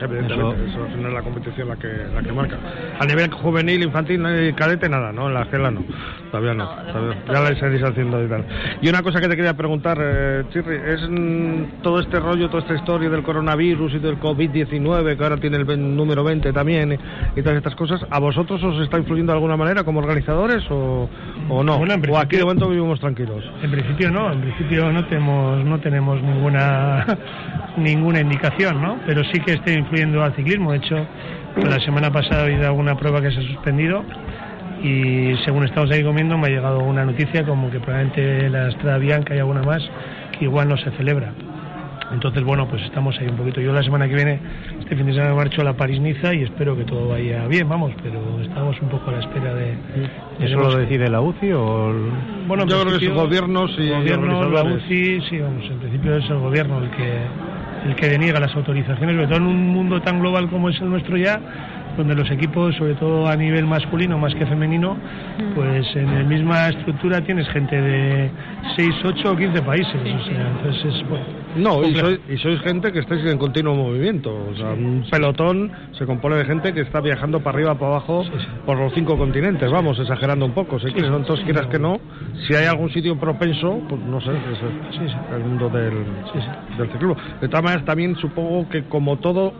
Evidentemente, 0.00 0.64
eso, 0.70 0.78
no 1.00 1.08
es 1.08 1.14
la 1.14 1.22
competición 1.22 1.68
la 1.68 1.76
que, 1.76 1.88
la 2.14 2.22
que 2.22 2.32
marca. 2.32 2.56
A 2.98 3.04
nivel 3.04 3.30
juvenil, 3.32 3.82
infantil 3.82 4.22
y 4.48 4.52
cadete, 4.52 4.88
nada, 4.88 5.12
¿no? 5.12 5.28
En 5.28 5.34
la 5.34 5.42
esquela 5.42 5.70
no. 5.70 5.82
Todavía 6.30 6.54
no. 6.54 6.64
No, 6.64 6.92
todavía- 6.92 7.16
ya 7.26 7.32
no. 7.32 7.42
la 7.42 7.54
seguís 7.56 7.82
haciendo 7.82 8.24
y 8.24 8.28
tal. 8.28 8.44
Y 8.80 8.88
una 8.88 9.02
cosa 9.02 9.20
que 9.20 9.28
te 9.28 9.36
quería 9.36 9.54
preguntar, 9.54 9.98
eh, 10.00 10.44
Chirri, 10.52 10.76
es 10.76 11.08
mm, 11.08 11.82
todo 11.82 12.00
este 12.00 12.20
rollo, 12.20 12.48
toda 12.48 12.62
esta 12.62 12.74
historia 12.74 13.08
del 13.10 13.22
coronavirus 13.22 13.94
y 13.94 13.98
del 13.98 14.18
COVID-19, 14.20 15.16
que 15.16 15.22
ahora 15.22 15.36
tiene 15.38 15.56
el 15.56 15.64
ven- 15.64 15.96
número 15.96 16.22
20 16.24 16.52
también, 16.52 16.92
y, 16.92 17.40
y 17.40 17.42
todas 17.42 17.56
estas 17.58 17.74
cosas, 17.74 18.00
¿a 18.10 18.18
vosotros 18.20 18.62
os 18.62 18.80
está 18.82 18.98
influyendo 18.98 19.32
de 19.32 19.36
alguna 19.38 19.56
manera 19.56 19.84
como 19.84 20.00
organizadores 20.00 20.62
o, 20.70 21.08
o 21.48 21.62
no? 21.64 21.78
Bueno, 21.78 21.94
en 21.94 22.00
o 22.10 22.16
aquí 22.18 22.36
de 22.36 22.42
principio- 22.42 22.44
momento 22.46 22.68
vivimos 22.68 23.00
tranquilos. 23.00 23.44
En 23.62 23.70
principio 23.70 24.10
no, 24.10 24.32
en 24.32 24.40
principio 24.42 24.92
no 24.92 25.04
tenemos, 25.06 25.64
no 25.64 25.80
tenemos 25.80 26.22
ninguna 26.22 27.04
ninguna 27.76 28.20
indicación, 28.20 28.80
¿no? 28.82 28.98
Pero 29.06 29.22
sí 29.24 29.40
que 29.40 29.52
esté 29.54 29.74
influyendo 29.88 30.22
al 30.22 30.34
ciclismo. 30.34 30.72
De 30.72 30.78
hecho, 30.78 30.96
la 31.64 31.80
semana 31.80 32.10
pasada 32.12 32.42
ha 32.42 32.44
habido 32.44 32.66
alguna 32.66 32.96
prueba 32.96 33.20
que 33.22 33.30
se 33.30 33.40
ha 33.40 33.42
suspendido 33.42 34.04
y 34.82 35.34
según 35.44 35.64
estamos 35.64 35.90
ahí 35.90 36.04
comiendo 36.04 36.38
me 36.38 36.46
ha 36.46 36.50
llegado 36.50 36.78
una 36.80 37.04
noticia 37.04 37.44
como 37.44 37.70
que 37.70 37.80
probablemente 37.80 38.48
la 38.50 38.68
Estrada 38.68 38.98
Bianca 38.98 39.34
y 39.34 39.38
alguna 39.38 39.62
más 39.62 39.82
que 40.38 40.44
igual 40.44 40.68
no 40.68 40.76
se 40.76 40.90
celebra. 40.92 41.32
Entonces, 42.12 42.42
bueno, 42.42 42.66
pues 42.68 42.82
estamos 42.84 43.18
ahí 43.20 43.26
un 43.28 43.36
poquito. 43.36 43.60
Yo 43.60 43.70
la 43.72 43.82
semana 43.82 44.08
que 44.08 44.14
viene, 44.14 44.38
este 44.80 44.96
fin 44.96 45.04
de 45.04 45.12
semana 45.12 45.34
marcho 45.34 45.60
a 45.60 45.64
la 45.64 45.74
París-Niza 45.74 46.32
y 46.32 46.42
espero 46.42 46.74
que 46.74 46.84
todo 46.84 47.06
vaya 47.08 47.46
bien, 47.48 47.68
vamos, 47.68 47.92
pero 48.02 48.18
estamos 48.40 48.80
un 48.80 48.88
poco 48.88 49.10
a 49.10 49.14
la 49.14 49.18
espera 49.20 49.52
de... 49.54 49.72
¿Eso 49.72 49.76
veremos 50.38 50.72
lo 50.74 50.80
decide 50.80 51.10
la 51.10 51.20
UCI 51.20 51.52
o 51.52 51.90
el- 51.90 52.10
bueno, 52.46 52.62
en 52.62 52.68
Yo 52.70 52.76
creo 52.76 52.84
que 52.84 52.88
principio, 52.92 53.14
son 53.14 53.24
gobiernos 53.26 53.70
y 53.78 53.90
gobiernos, 53.90 54.52
la. 54.52 54.62
UCI, 54.64 55.20
sí, 55.28 55.38
vamos, 55.38 55.64
en 55.70 55.78
principio 55.80 56.16
es 56.16 56.30
el 56.30 56.38
gobierno 56.38 56.78
el 56.78 56.90
que 56.92 57.18
el 57.86 57.94
que 57.96 58.08
deniega 58.08 58.40
las 58.40 58.54
autorizaciones, 58.54 59.14
sobre 59.14 59.26
todo 59.26 59.36
en 59.36 59.46
un 59.46 59.68
mundo 59.68 60.00
tan 60.00 60.20
global 60.20 60.48
como 60.48 60.68
es 60.70 60.80
el 60.80 60.90
nuestro 60.90 61.16
ya, 61.16 61.40
donde 61.98 62.14
los 62.14 62.30
equipos, 62.30 62.74
sobre 62.76 62.94
todo 62.94 63.28
a 63.28 63.36
nivel 63.36 63.66
masculino 63.66 64.18
más 64.18 64.34
que 64.34 64.46
femenino, 64.46 64.96
pues 65.54 65.84
en 65.96 66.14
la 66.14 66.22
misma 66.22 66.68
estructura 66.68 67.20
tienes 67.20 67.46
gente 67.48 67.80
de 67.80 68.30
6, 68.76 68.88
8 69.04 69.32
o 69.32 69.36
15 69.36 69.62
países, 69.62 69.94
o 69.94 70.24
sea, 70.24 70.48
entonces 70.48 70.94
es 70.94 71.08
bueno. 71.08 71.26
No, 71.56 71.82
y 71.82 71.94
sois, 71.94 72.20
y 72.28 72.36
sois 72.36 72.60
gente 72.60 72.92
que 72.92 73.00
estáis 73.00 73.24
en 73.24 73.38
continuo 73.38 73.74
movimiento. 73.74 74.30
O 74.32 74.54
sea, 74.54 74.70
un 74.70 75.04
pelotón 75.10 75.72
se 75.98 76.06
compone 76.06 76.36
de 76.36 76.44
gente 76.44 76.72
que 76.72 76.82
está 76.82 77.00
viajando 77.00 77.40
para 77.40 77.56
arriba, 77.56 77.74
para 77.74 77.96
abajo, 77.96 78.24
por 78.64 78.78
los 78.78 78.92
cinco 78.94 79.16
continentes. 79.16 79.70
Vamos, 79.70 79.98
exagerando 79.98 80.46
un 80.46 80.52
poco. 80.52 80.78
Si 80.78 80.92
quieres, 80.92 81.10
entonces 81.10 81.44
quieras 81.44 81.66
que 81.66 81.78
no, 81.78 81.98
si 82.46 82.54
hay 82.54 82.66
algún 82.66 82.90
sitio 82.90 83.18
propenso, 83.18 83.80
pues 83.88 84.00
no 84.02 84.20
sé, 84.20 84.30
es 84.30 85.00
el, 85.00 85.34
el 85.34 85.44
mundo 85.44 85.68
del, 85.68 86.04
del 86.76 86.86
ciclismo. 86.92 87.16
De 87.40 87.48
todas 87.48 87.64
maneras, 87.64 87.84
también 87.84 88.14
supongo 88.16 88.68
que 88.68 88.84
como 88.84 89.16
todo, 89.18 89.52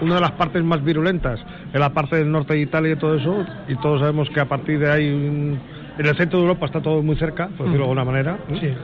una 0.00 0.16
de 0.16 0.20
las 0.20 0.32
partes 0.32 0.62
más 0.64 0.82
virulentas 0.82 1.40
es 1.72 1.80
la 1.80 1.90
parte 1.90 2.16
del 2.16 2.30
norte 2.30 2.54
de 2.54 2.60
Italia 2.60 2.92
y 2.92 2.96
todo 2.96 3.14
eso, 3.16 3.44
y 3.68 3.74
todos 3.76 4.00
sabemos 4.00 4.28
que 4.30 4.40
a 4.40 4.46
partir 4.46 4.78
de 4.78 4.90
ahí, 4.90 5.10
mm, 5.10 6.00
en 6.00 6.06
el 6.06 6.16
centro 6.16 6.38
de 6.38 6.44
Europa 6.44 6.66
está 6.66 6.80
todo 6.82 7.02
muy 7.02 7.16
cerca, 7.16 7.46
por 7.48 7.66
decirlo 7.66 7.86
de 7.86 7.90
alguna 7.90 8.04
manera. 8.04 8.38
Sí. 8.60 8.74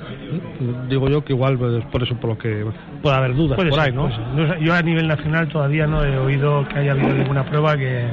Digo 0.88 1.08
yo 1.08 1.22
que 1.24 1.34
igual 1.34 1.58
pues, 1.58 1.84
por 1.86 2.02
eso 2.02 2.14
por 2.16 2.30
lo 2.30 2.38
que 2.38 2.64
puede 3.02 3.16
haber 3.16 3.34
dudas 3.34 3.56
Puede 3.56 3.70
por 3.70 3.78
ser, 3.80 3.90
ahí, 3.90 3.94
¿no? 3.94 4.58
Yo 4.60 4.74
a 4.74 4.82
nivel 4.82 5.06
nacional 5.08 5.48
todavía 5.48 5.86
no 5.86 6.02
he 6.04 6.18
oído 6.18 6.66
que 6.68 6.78
haya 6.78 6.92
habido 6.92 7.12
ninguna 7.12 7.44
prueba 7.44 7.76
que, 7.76 8.06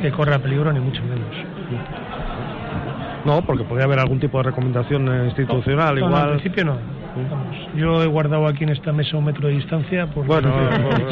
que 0.00 0.12
corra 0.12 0.38
peligro, 0.38 0.72
ni 0.72 0.78
mucho 0.80 1.02
menos. 1.02 1.26
No, 3.24 3.42
porque 3.42 3.64
podría 3.64 3.86
haber 3.86 3.98
algún 3.98 4.20
tipo 4.20 4.38
de 4.38 4.44
recomendación 4.44 5.08
eh, 5.08 5.24
institucional, 5.26 5.96
No, 5.96 6.00
no, 6.02 6.06
igual. 6.06 6.22
al 6.22 6.30
principio 6.30 6.64
no. 6.64 6.76
Vamos, 7.30 7.56
yo 7.74 8.02
he 8.02 8.06
guardado 8.06 8.46
aquí 8.46 8.64
en 8.64 8.70
esta 8.70 8.92
mesa 8.92 9.16
un 9.16 9.24
metro 9.24 9.48
de 9.48 9.54
distancia 9.54 10.06
por 10.06 10.26
Bueno, 10.26 10.52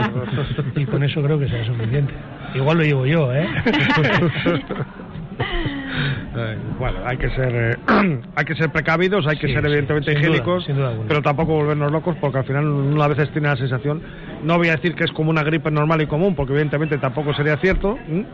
y 0.77 0.85
con 0.85 1.03
eso 1.03 1.23
creo 1.23 1.39
que 1.39 1.49
será 1.49 1.65
suficiente. 1.65 2.13
Igual 2.55 2.79
lo 2.79 2.85
llevo 2.85 3.07
yo, 3.07 3.35
¿eh? 3.35 3.49
Eh, 6.37 6.59
bueno, 6.81 6.99
hay 7.05 7.17
que 7.17 7.31
ser 7.31 7.55
eh, 7.55 7.77
hay 8.35 8.45
que 8.45 8.55
ser 8.57 8.71
precavidos, 8.71 9.25
hay 9.27 9.37
que 9.37 9.47
Sí, 9.47 9.53
ser 9.53 9.63
sí, 9.63 9.69
evidentemente 9.69 10.11
duda, 10.11 10.21
higiénicos, 10.21 10.67
duda 10.67 10.93
pero 11.07 11.23
tampoco 11.23 11.53
volvernos 11.55 11.93
locos 11.93 12.17
porque 12.21 12.39
al 12.39 12.45
final 12.45 12.67
una 12.67 13.07
veces 13.07 13.31
tiene 13.31 13.49
la 13.49 13.57
sensación, 13.57 14.03
no 14.43 14.59
voy 14.59 14.69
a 14.69 14.73
decir 14.73 14.95
que 14.97 15.05
es 15.05 15.13
como 15.13 15.31
una 15.31 15.45
gripe 15.45 15.71
normal 15.71 16.03
y 16.03 16.07
común, 16.07 16.35
porque 16.35 16.53
evidentemente 16.53 16.99
tampoco 16.99 17.35
sería 17.35 17.57
cierto, 17.59 17.97
¿m? 18.09 18.27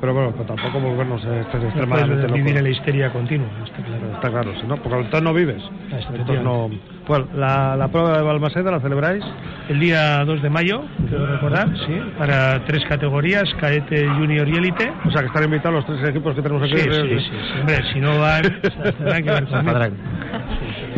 Pero 0.00 0.14
bueno, 0.14 0.32
pues 0.32 0.46
tampoco 0.46 0.80
volvernos 0.80 1.24
No 1.24 1.40
extremadamente 1.40 2.32
vivir 2.32 2.56
en 2.56 2.64
la 2.64 2.70
histeria 2.70 3.12
continua, 3.12 3.48
está 3.64 3.82
claro. 3.82 4.12
Está 4.14 4.30
claro, 4.30 4.60
si 4.60 4.66
no, 4.66 4.76
porque 4.76 4.98
entonces 4.98 5.22
no 5.22 5.34
vives. 5.34 5.62
Ah, 5.92 5.98
Entonces 6.14 6.42
no. 6.42 6.70
Bueno, 7.06 7.28
la, 7.34 7.76
la 7.76 7.88
prueba 7.88 8.16
de 8.16 8.22
Balmaseda 8.22 8.70
la 8.70 8.80
celebráis. 8.80 9.24
El 9.68 9.80
día 9.80 10.24
2 10.24 10.42
de 10.42 10.50
mayo, 10.50 10.84
quiero 11.08 11.26
recordar, 11.26 11.68
sí, 11.86 12.00
para 12.18 12.64
tres 12.64 12.84
categorías, 12.88 13.44
cadete, 13.60 14.06
junior 14.08 14.48
y 14.48 14.56
élite. 14.56 14.92
O 15.04 15.10
sea 15.10 15.20
que 15.20 15.28
están 15.28 15.44
invitados 15.44 15.76
los 15.76 15.86
tres 15.86 16.10
equipos 16.10 16.34
que 16.34 16.42
tenemos 16.42 16.62
aquí. 16.62 16.76
Sí, 16.76 16.90
sí, 16.90 17.00
sí, 17.00 17.18
sí. 17.20 17.60
Hombre, 17.60 17.76
si 17.92 18.00
no 18.00 18.18
van, 18.18 18.42
tendrán 18.98 19.24
que 19.24 19.30
ver? 19.30 19.92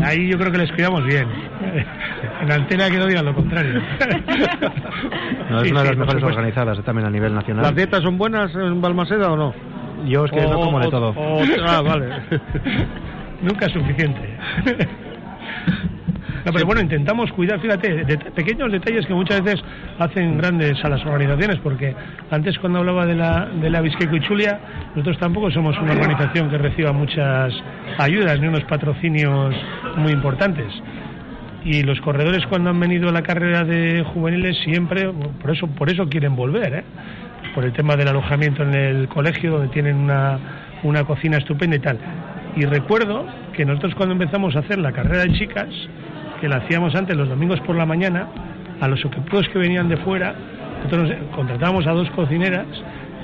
Ahí 0.02 0.30
yo 0.30 0.38
creo 0.38 0.52
que 0.52 0.58
les 0.58 0.72
cuidamos 0.72 1.04
bien. 1.04 1.28
en 2.40 2.52
antena 2.52 2.90
que 2.90 2.98
no 2.98 3.06
digan 3.06 3.24
lo 3.24 3.34
contrario. 3.34 3.80
no, 5.50 5.60
es 5.60 5.70
una 5.70 5.82
de 5.82 5.88
las 5.88 5.96
mejores 5.96 6.22
organizadas 6.22 6.82
también 6.84 7.06
a 7.06 7.10
nivel 7.10 7.34
nacional. 7.34 7.62
¿Las 7.64 7.74
dietas 7.74 8.02
son 8.02 8.18
buenas 8.18 8.54
en 8.54 8.80
Balmaseda 8.80 9.30
o 9.32 9.36
no? 9.36 9.54
Yo 10.06 10.24
es 10.24 10.30
que 10.30 10.40
no 10.42 10.60
como 10.60 10.80
de 10.80 10.88
todo. 10.88 11.14
ah, 11.66 11.82
vale. 11.82 12.06
Nunca 13.42 13.66
es 13.66 13.72
suficiente. 13.72 14.36
No, 16.44 16.52
pero 16.52 16.66
bueno, 16.66 16.80
intentamos 16.80 17.30
cuidar, 17.32 17.60
fíjate, 17.60 18.04
de 18.04 18.16
pequeños 18.16 18.70
detalles 18.72 19.06
que 19.06 19.14
muchas 19.14 19.42
veces 19.42 19.62
hacen 19.98 20.38
grandes 20.38 20.82
a 20.84 20.88
las 20.88 21.04
organizaciones, 21.04 21.58
porque 21.58 21.94
antes 22.30 22.58
cuando 22.58 22.78
hablaba 22.78 23.06
de 23.06 23.14
la, 23.14 23.46
de 23.60 23.68
la 23.68 23.82
y 23.84 24.20
Chulia, 24.20 24.58
nosotros 24.94 25.18
tampoco 25.18 25.50
somos 25.50 25.76
una 25.78 25.92
organización 25.92 26.48
que 26.48 26.58
reciba 26.58 26.92
muchas 26.92 27.52
ayudas 27.98 28.40
ni 28.40 28.46
unos 28.46 28.64
patrocinios 28.64 29.54
muy 29.96 30.12
importantes. 30.12 30.72
Y 31.64 31.82
los 31.82 32.00
corredores 32.00 32.46
cuando 32.46 32.70
han 32.70 32.80
venido 32.80 33.08
a 33.08 33.12
la 33.12 33.22
carrera 33.22 33.64
de 33.64 34.02
juveniles 34.02 34.56
siempre, 34.58 35.10
por 35.40 35.50
eso, 35.50 35.66
por 35.66 35.90
eso 35.90 36.08
quieren 36.08 36.36
volver, 36.36 36.72
¿eh? 36.72 36.84
por 37.54 37.64
el 37.64 37.72
tema 37.72 37.96
del 37.96 38.08
alojamiento 38.08 38.62
en 38.62 38.74
el 38.74 39.08
colegio, 39.08 39.52
donde 39.52 39.68
tienen 39.68 39.96
una, 39.96 40.38
una 40.82 41.04
cocina 41.04 41.38
estupenda 41.38 41.76
y 41.76 41.80
tal. 41.80 41.98
Y 42.56 42.64
recuerdo 42.64 43.26
que 43.52 43.64
nosotros 43.64 43.94
cuando 43.94 44.12
empezamos 44.12 44.54
a 44.56 44.60
hacer 44.60 44.78
la 44.78 44.92
carrera 44.92 45.24
de 45.24 45.32
chicas, 45.32 45.68
que 46.40 46.48
la 46.48 46.58
hacíamos 46.58 46.94
antes 46.94 47.16
los 47.16 47.28
domingos 47.28 47.60
por 47.60 47.76
la 47.76 47.86
mañana, 47.86 48.28
a 48.80 48.88
los 48.88 49.04
equipos 49.04 49.48
que 49.48 49.58
venían 49.58 49.88
de 49.88 49.96
fuera, 49.98 50.34
nosotros 50.84 51.12
contratábamos 51.34 51.86
a 51.86 51.92
dos 51.92 52.08
cocineras 52.10 52.66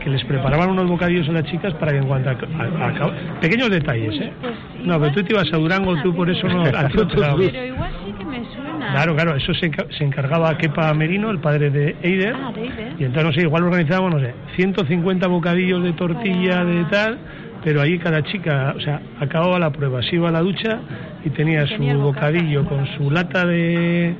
que 0.04 0.10
les 0.10 0.22
preparaban 0.24 0.70
unos 0.70 0.86
bocadillos 0.86 1.26
a 1.30 1.32
las 1.32 1.44
chicas 1.44 1.72
para 1.74 1.92
que 1.92 1.98
en 1.98 2.06
cuanto 2.06 2.30
a, 2.30 3.40
pequeños 3.40 3.70
detalles, 3.70 4.20
¿eh? 4.20 4.32
Pues 4.40 4.54
no, 4.84 5.00
pero 5.00 5.12
tú 5.12 5.22
te 5.22 5.32
ibas 5.32 5.50
a 5.52 5.56
Durango, 5.56 5.96
tú 6.02 6.14
por 6.14 6.28
eso 6.28 6.46
no. 6.46 6.64
pero 6.64 7.64
igual 7.64 7.90
sí 8.04 8.12
que 8.12 8.24
me 8.24 8.44
suena. 8.54 8.92
Claro, 8.92 9.14
claro, 9.16 9.36
eso 9.36 9.54
se, 9.54 9.70
se 9.96 10.04
encargaba 10.04 10.56
Kepa 10.58 10.92
Merino, 10.92 11.30
el 11.30 11.38
padre 11.38 11.70
de 11.70 11.96
Eider. 12.02 12.36
Ah, 12.36 12.52
de 12.52 12.64
Eider. 12.64 12.92
Y 12.98 13.04
entonces, 13.04 13.24
no 13.24 13.32
sé, 13.32 13.40
igual 13.40 13.64
organizábamos, 13.64 14.14
no 14.14 14.20
sé, 14.20 14.34
150 14.56 15.26
bocadillos 15.26 15.82
de 15.82 15.92
tortilla, 15.94 16.64
de 16.64 16.84
tal 16.84 17.18
pero 17.64 17.80
ahí 17.80 17.98
cada 17.98 18.22
chica, 18.22 18.74
o 18.76 18.80
sea, 18.80 19.00
acababa 19.18 19.58
la 19.58 19.70
prueba, 19.72 20.02
se 20.02 20.16
iba 20.16 20.28
a 20.28 20.32
la 20.32 20.40
ducha 20.40 20.80
y 21.24 21.30
tenía, 21.30 21.66
su 21.66 21.82
bocadillo 21.98 22.66
con 22.66 22.86
su 22.98 23.10
lata 23.10 23.46
de, 23.46 24.14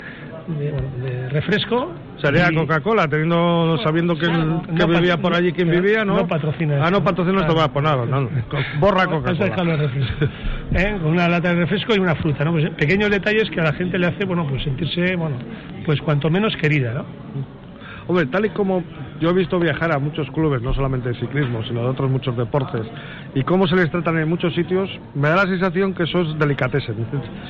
de, 0.47 1.29
refresco. 1.31 1.93
Salía 2.21 2.51
Coca-Cola, 2.55 3.09
teniendo, 3.09 3.77
sabiendo 3.83 4.17
que, 4.17 4.29
vivía 4.87 5.17
por 5.19 5.35
allí 5.35 5.53
quien 5.53 5.71
vivía, 5.71 6.05
¿no? 6.05 6.17
No 6.17 6.29
patrocina. 6.29 6.81
Ah, 6.85 6.91
no 6.91 7.03
patrocina 7.03 7.41
esto, 7.41 7.55
va, 7.55 7.69
pues 7.69 7.85
nada, 7.85 8.07
no, 8.07 8.29
borra 8.81 9.07
Coca-Cola. 9.07 9.91
¿Eh? 10.75 10.99
Con 11.03 11.13
una 11.13 11.29
lata 11.29 11.49
de 11.49 11.61
refresco 11.61 11.95
y 11.95 11.99
una 11.99 12.15
fruta, 12.15 12.45
¿no? 12.45 12.53
Pues 12.53 12.71
pequeños 12.71 13.11
detalles 13.11 13.51
que 13.51 13.61
a 13.61 13.65
la 13.65 13.73
gente 13.73 13.99
le 13.99 14.07
hace, 14.07 14.25
bueno, 14.25 14.47
pues 14.49 14.63
sentirse, 14.63 15.17
bueno, 15.17 15.37
pues 15.85 16.01
cuanto 16.01 16.31
menos 16.31 16.55
querida, 16.57 16.93
¿no? 16.95 17.05
Hombre, 18.07 18.27
tal 18.27 18.45
y 18.45 18.51
como 18.51 18.85
yo 19.21 19.31
he 19.31 19.33
visto 19.33 19.59
viajar 19.59 19.93
a 19.93 19.99
muchos 19.99 20.31
clubes, 20.31 20.61
no 20.61 20.75
solamente 20.75 21.09
de 21.09 21.15
ciclismo, 21.19 21.65
sino 21.65 21.81
de 21.81 21.89
otros 21.89 22.11
muchos 22.11 22.37
deportes, 22.37 22.83
y 23.35 23.43
cómo 23.43 23.67
se 23.67 23.75
les 23.75 23.91
tratan 23.91 24.19
en 24.19 24.29
muchos 24.29 24.55
sitios, 24.55 24.89
me 25.15 25.29
da 25.29 25.37
la 25.37 25.47
sensación 25.47 25.93
que 25.93 26.05
eso 26.05 26.23
es 26.23 26.39
delicatessen. 26.39 26.95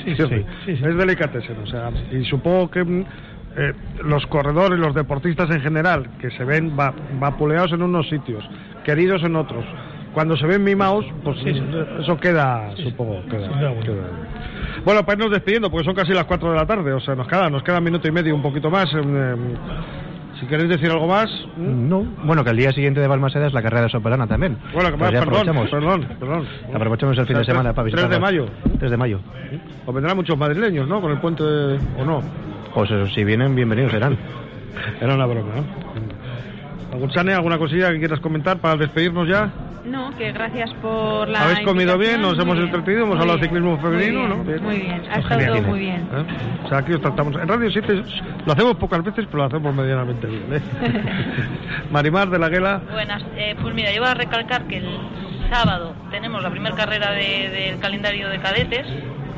Sí, 0.05 0.15
sí, 0.17 0.73
Es 0.73 0.97
delicatessen, 0.97 1.59
o 1.63 1.67
sea, 1.67 1.91
y 2.11 2.25
supongo 2.25 2.71
que 2.71 2.81
eh, 2.81 3.73
los 4.03 4.27
corredores, 4.27 4.79
los 4.79 4.95
deportistas 4.95 5.51
en 5.51 5.61
general, 5.61 6.09
que 6.19 6.31
se 6.31 6.45
ven 6.45 6.75
vapuleados 6.77 7.73
en 7.73 7.83
unos 7.83 8.09
sitios, 8.09 8.43
queridos 8.85 9.23
en 9.25 9.37
otros, 9.37 9.65
cuando 10.15 10.37
se 10.37 10.47
ven 10.47 10.65
mimados, 10.65 11.05
pues 11.23 11.37
eso 11.45 12.17
queda, 12.19 12.71
supongo, 12.77 13.23
queda, 13.27 13.75
Bueno, 14.85 15.05
para 15.05 15.19
irnos 15.19 15.33
despidiendo, 15.33 15.71
porque 15.71 15.85
son 15.85 15.95
casi 15.95 16.13
las 16.13 16.25
4 16.25 16.53
de 16.53 16.57
la 16.57 16.67
tarde, 16.67 16.93
o 16.93 17.01
sea, 17.01 17.15
nos 17.15 17.27
queda, 17.27 17.51
nos 17.51 17.63
queda 17.63 17.79
un 17.79 17.85
minuto 17.85 18.09
y 18.09 18.13
medio, 18.13 18.35
un 18.35 18.43
poquito 18.43 18.71
más. 18.71 18.89
Si 20.41 20.47
queréis 20.47 20.69
decir 20.69 20.91
algo 20.91 21.07
más. 21.07 21.31
No. 21.57 22.03
Bueno, 22.25 22.45
que 22.45 22.51
el 22.51 22.57
día 22.57 22.73
siguiente 22.73 23.01
de 23.01 23.07
Balmaseda 23.07 23.47
es 23.47 23.53
la 23.53 23.63
carrera 23.63 23.83
de 23.85 23.89
Sopelana 23.91 24.27
también. 24.27 24.59
Bueno, 24.73 24.91
que 24.91 24.97
pues 24.97 25.11
perdón, 25.11 25.69
perdón, 25.71 26.09
perdón, 26.19 26.47
Aprovechamos 26.75 27.19
el 27.19 27.27
fin 27.27 27.39
de 27.39 27.45
semana 27.45 27.73
para 27.73 27.85
visitar. 27.85 28.09
3 28.09 28.17
de 28.17 28.21
mayo. 28.21 28.47
3 28.79 28.91
de 28.91 28.97
mayo. 28.97 29.21
O 29.87 29.93
vendrán 29.93 30.17
muchos 30.17 30.37
madrileños, 30.37 30.89
¿no? 30.89 31.01
Con 31.01 31.13
el 31.13 31.19
puente, 31.19 31.45
¿o 31.45 32.05
no? 32.05 32.21
Pues 32.75 32.91
eso, 32.91 33.07
si 33.15 33.23
vienen, 33.23 33.55
bienvenidos 33.55 33.93
serán. 33.93 34.17
Era 35.01 35.15
una 35.15 35.27
broma, 35.27 35.53
¿no? 35.57 36.14
¿Alguna 37.35 37.59
cosilla 37.59 37.91
que 37.93 37.99
quieras 37.99 38.21
comentar 38.21 38.59
para 38.59 38.77
despedirnos 38.77 39.29
ya? 39.29 39.51
No, 39.85 40.17
que 40.17 40.33
gracias 40.33 40.73
por 40.81 41.29
la. 41.29 41.43
¿Habéis 41.43 41.61
comido 41.61 41.99
bien? 41.99 42.23
¿Nos 42.23 42.39
hemos 42.39 42.59
entretenido? 42.59 43.05
¿Hemos 43.05 43.21
hablado 43.21 43.39
de 43.39 43.45
ciclismo 43.45 43.79
femenino? 43.79 44.29
¿no? 44.29 44.37
Muy 44.37 44.81
bien, 44.81 45.03
ha 45.11 45.19
estado 45.19 45.47
todo 45.47 45.63
muy 45.63 45.81
bien. 45.81 46.01
¿Eh? 46.01 46.25
O 46.65 46.69
sea, 46.69 46.79
aquí 46.79 46.93
os 46.93 47.03
tratamos. 47.03 47.35
En 47.37 47.47
Radio 47.47 47.71
7 47.71 48.03
lo 48.47 48.53
hacemos 48.53 48.77
pocas 48.77 49.05
veces, 49.05 49.27
pero 49.27 49.39
lo 49.39 49.45
hacemos 49.45 49.75
medianamente 49.75 50.27
bien. 50.27 50.55
¿eh? 50.55 50.63
Marimar 51.91 52.31
de 52.31 52.39
la 52.39 52.49
Guela. 52.49 52.81
Buenas, 52.91 53.23
eh, 53.37 53.55
pues 53.61 53.75
mira, 53.75 53.93
yo 53.93 54.01
voy 54.01 54.11
a 54.11 54.15
recalcar 54.15 54.67
que 54.67 54.79
el 54.79 54.99
sábado 55.51 55.95
tenemos 56.11 56.43
la 56.43 56.51
primera 56.51 56.75
carrera 56.75 57.13
del 57.13 57.79
calendario 57.79 58.31
de 58.31 58.39
cadetes 58.39 58.87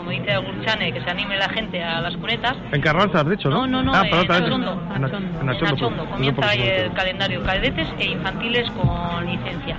como 0.07 0.21
dice 0.21 0.35
Agurchane, 0.35 0.93
que 0.93 1.01
se 1.01 1.11
anime 1.11 1.37
la 1.37 1.49
gente 1.49 1.83
a 1.83 2.01
las 2.01 2.17
cunetas. 2.17 2.57
En 2.71 2.81
Carranza, 2.81 3.23
has 3.23 3.29
dicho, 3.29 3.51
¿no? 3.51 3.67
No, 3.67 3.83
no, 3.83 3.91
no, 3.91 3.93
ah, 3.93 4.07
en, 4.07 4.31
Achondo, 4.31 4.81
en, 4.95 5.49
Achondo. 5.49 6.07
Comienza 6.11 6.49
ahí 6.49 6.63
el 6.63 6.93
calendario 6.93 7.43
cadetes 7.43 7.89
e 7.99 8.13
infantiles 8.13 8.71
con 8.71 9.27
licencia. 9.27 9.77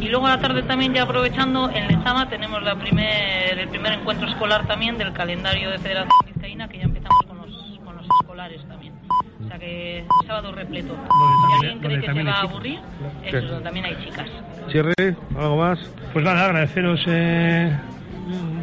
Y 0.00 0.08
luego 0.08 0.26
a 0.26 0.36
la 0.36 0.40
tarde 0.40 0.62
también, 0.62 0.94
ya 0.94 1.02
aprovechando, 1.02 1.68
en 1.68 1.86
Lezama 1.86 2.30
tenemos 2.30 2.62
la 2.62 2.76
primer, 2.76 3.58
el 3.58 3.68
primer 3.68 3.92
encuentro 3.92 4.26
escolar 4.26 4.66
también 4.66 4.96
del 4.96 5.12
calendario 5.12 5.68
de 5.70 5.78
Federación 5.78 6.16
Vizcaína, 6.24 6.66
que 6.66 6.78
ya 6.78 6.84
empezamos 6.84 7.26
con 7.26 7.36
los, 7.36 7.78
con 7.84 7.94
los 7.94 8.06
escolares 8.22 8.66
también. 8.68 8.94
O 9.44 9.48
sea 9.48 9.58
que 9.58 10.02
sábado 10.26 10.50
repleto. 10.52 10.94
Si 10.94 11.66
alguien 11.66 11.80
cree 11.80 12.00
que 12.00 12.06
se 12.14 12.22
va 12.22 12.32
a 12.32 12.40
aburrir, 12.40 12.80
eso, 13.22 13.60
también 13.60 13.84
hay 13.84 13.96
chicas. 14.02 14.28
Cierre, 14.70 14.94
¿algo 15.36 15.56
más? 15.58 15.78
Pues 16.14 16.24
nada, 16.24 16.46
agradeceros 16.46 17.02
eh, 17.06 17.76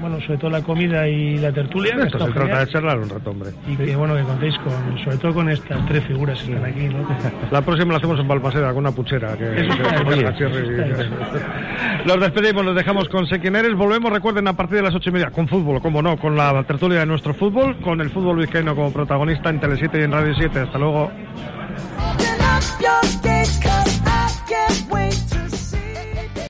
bueno, 0.02 0.20
sobre 0.22 0.38
todo 0.38 0.52
la 0.52 0.62
comida 0.62 1.08
y 1.08 1.38
la 1.38 1.52
tertulia. 1.52 1.96
Esto 2.04 2.26
se 2.26 2.32
trata 2.32 2.60
de 2.60 2.68
charlar 2.72 3.00
un 3.00 3.10
rato, 3.10 3.32
hombre. 3.32 3.50
Y 3.68 3.76
que 3.76 3.96
bueno, 3.96 4.16
que 4.16 4.24
contéis 4.24 4.56
con, 4.60 5.00
sobre 5.04 5.18
todo 5.18 5.34
con 5.34 5.50
estas 5.50 5.86
tres 5.88 6.04
figuras 6.06 6.42
que 6.44 6.54
están 6.54 6.70
aquí, 6.70 6.88
¿no? 6.88 7.06
La 7.52 7.62
próxima 7.62 7.94
la 7.94 7.98
hacemos 7.98 8.20
en 8.20 8.28
Balmaseda, 8.28 8.70
con 8.70 8.80
una 8.80 8.92
puchera. 8.92 9.36
Que, 9.38 9.46
los 12.06 12.20
despedimos, 12.20 12.66
los 12.66 12.76
dejamos 12.76 13.08
con 13.10 13.28
Sé 13.28 13.40
quién 13.40 13.56
eres. 13.56 13.76
Volvemos, 13.76 14.12
recuerden, 14.12 14.48
a 14.48 14.54
partir 14.54 14.78
de 14.78 14.84
las 14.84 14.96
ocho 14.96 15.10
y 15.10 15.14
media, 15.14 15.32
con 15.32 15.48
fútbol, 15.48 15.82
como 15.82 16.02
no, 16.02 16.18
con 16.18 16.36
la 16.36 16.64
tertulia 16.64 17.00
de 17.00 17.06
nuestro 17.06 17.34
fútbol, 17.34 17.78
con 17.82 18.02
el 18.02 18.10
fútbol 18.10 18.38
vizcaíno 18.38 18.76
como 18.76 18.92
protagonista 18.92 19.50
en 19.50 19.60
Tele 19.60 19.78
7 19.78 20.00
y 20.00 20.04
en 20.04 20.12
Radio 20.12 20.34
7. 20.38 20.60
Hasta 20.60 20.78
luego. 20.78 21.12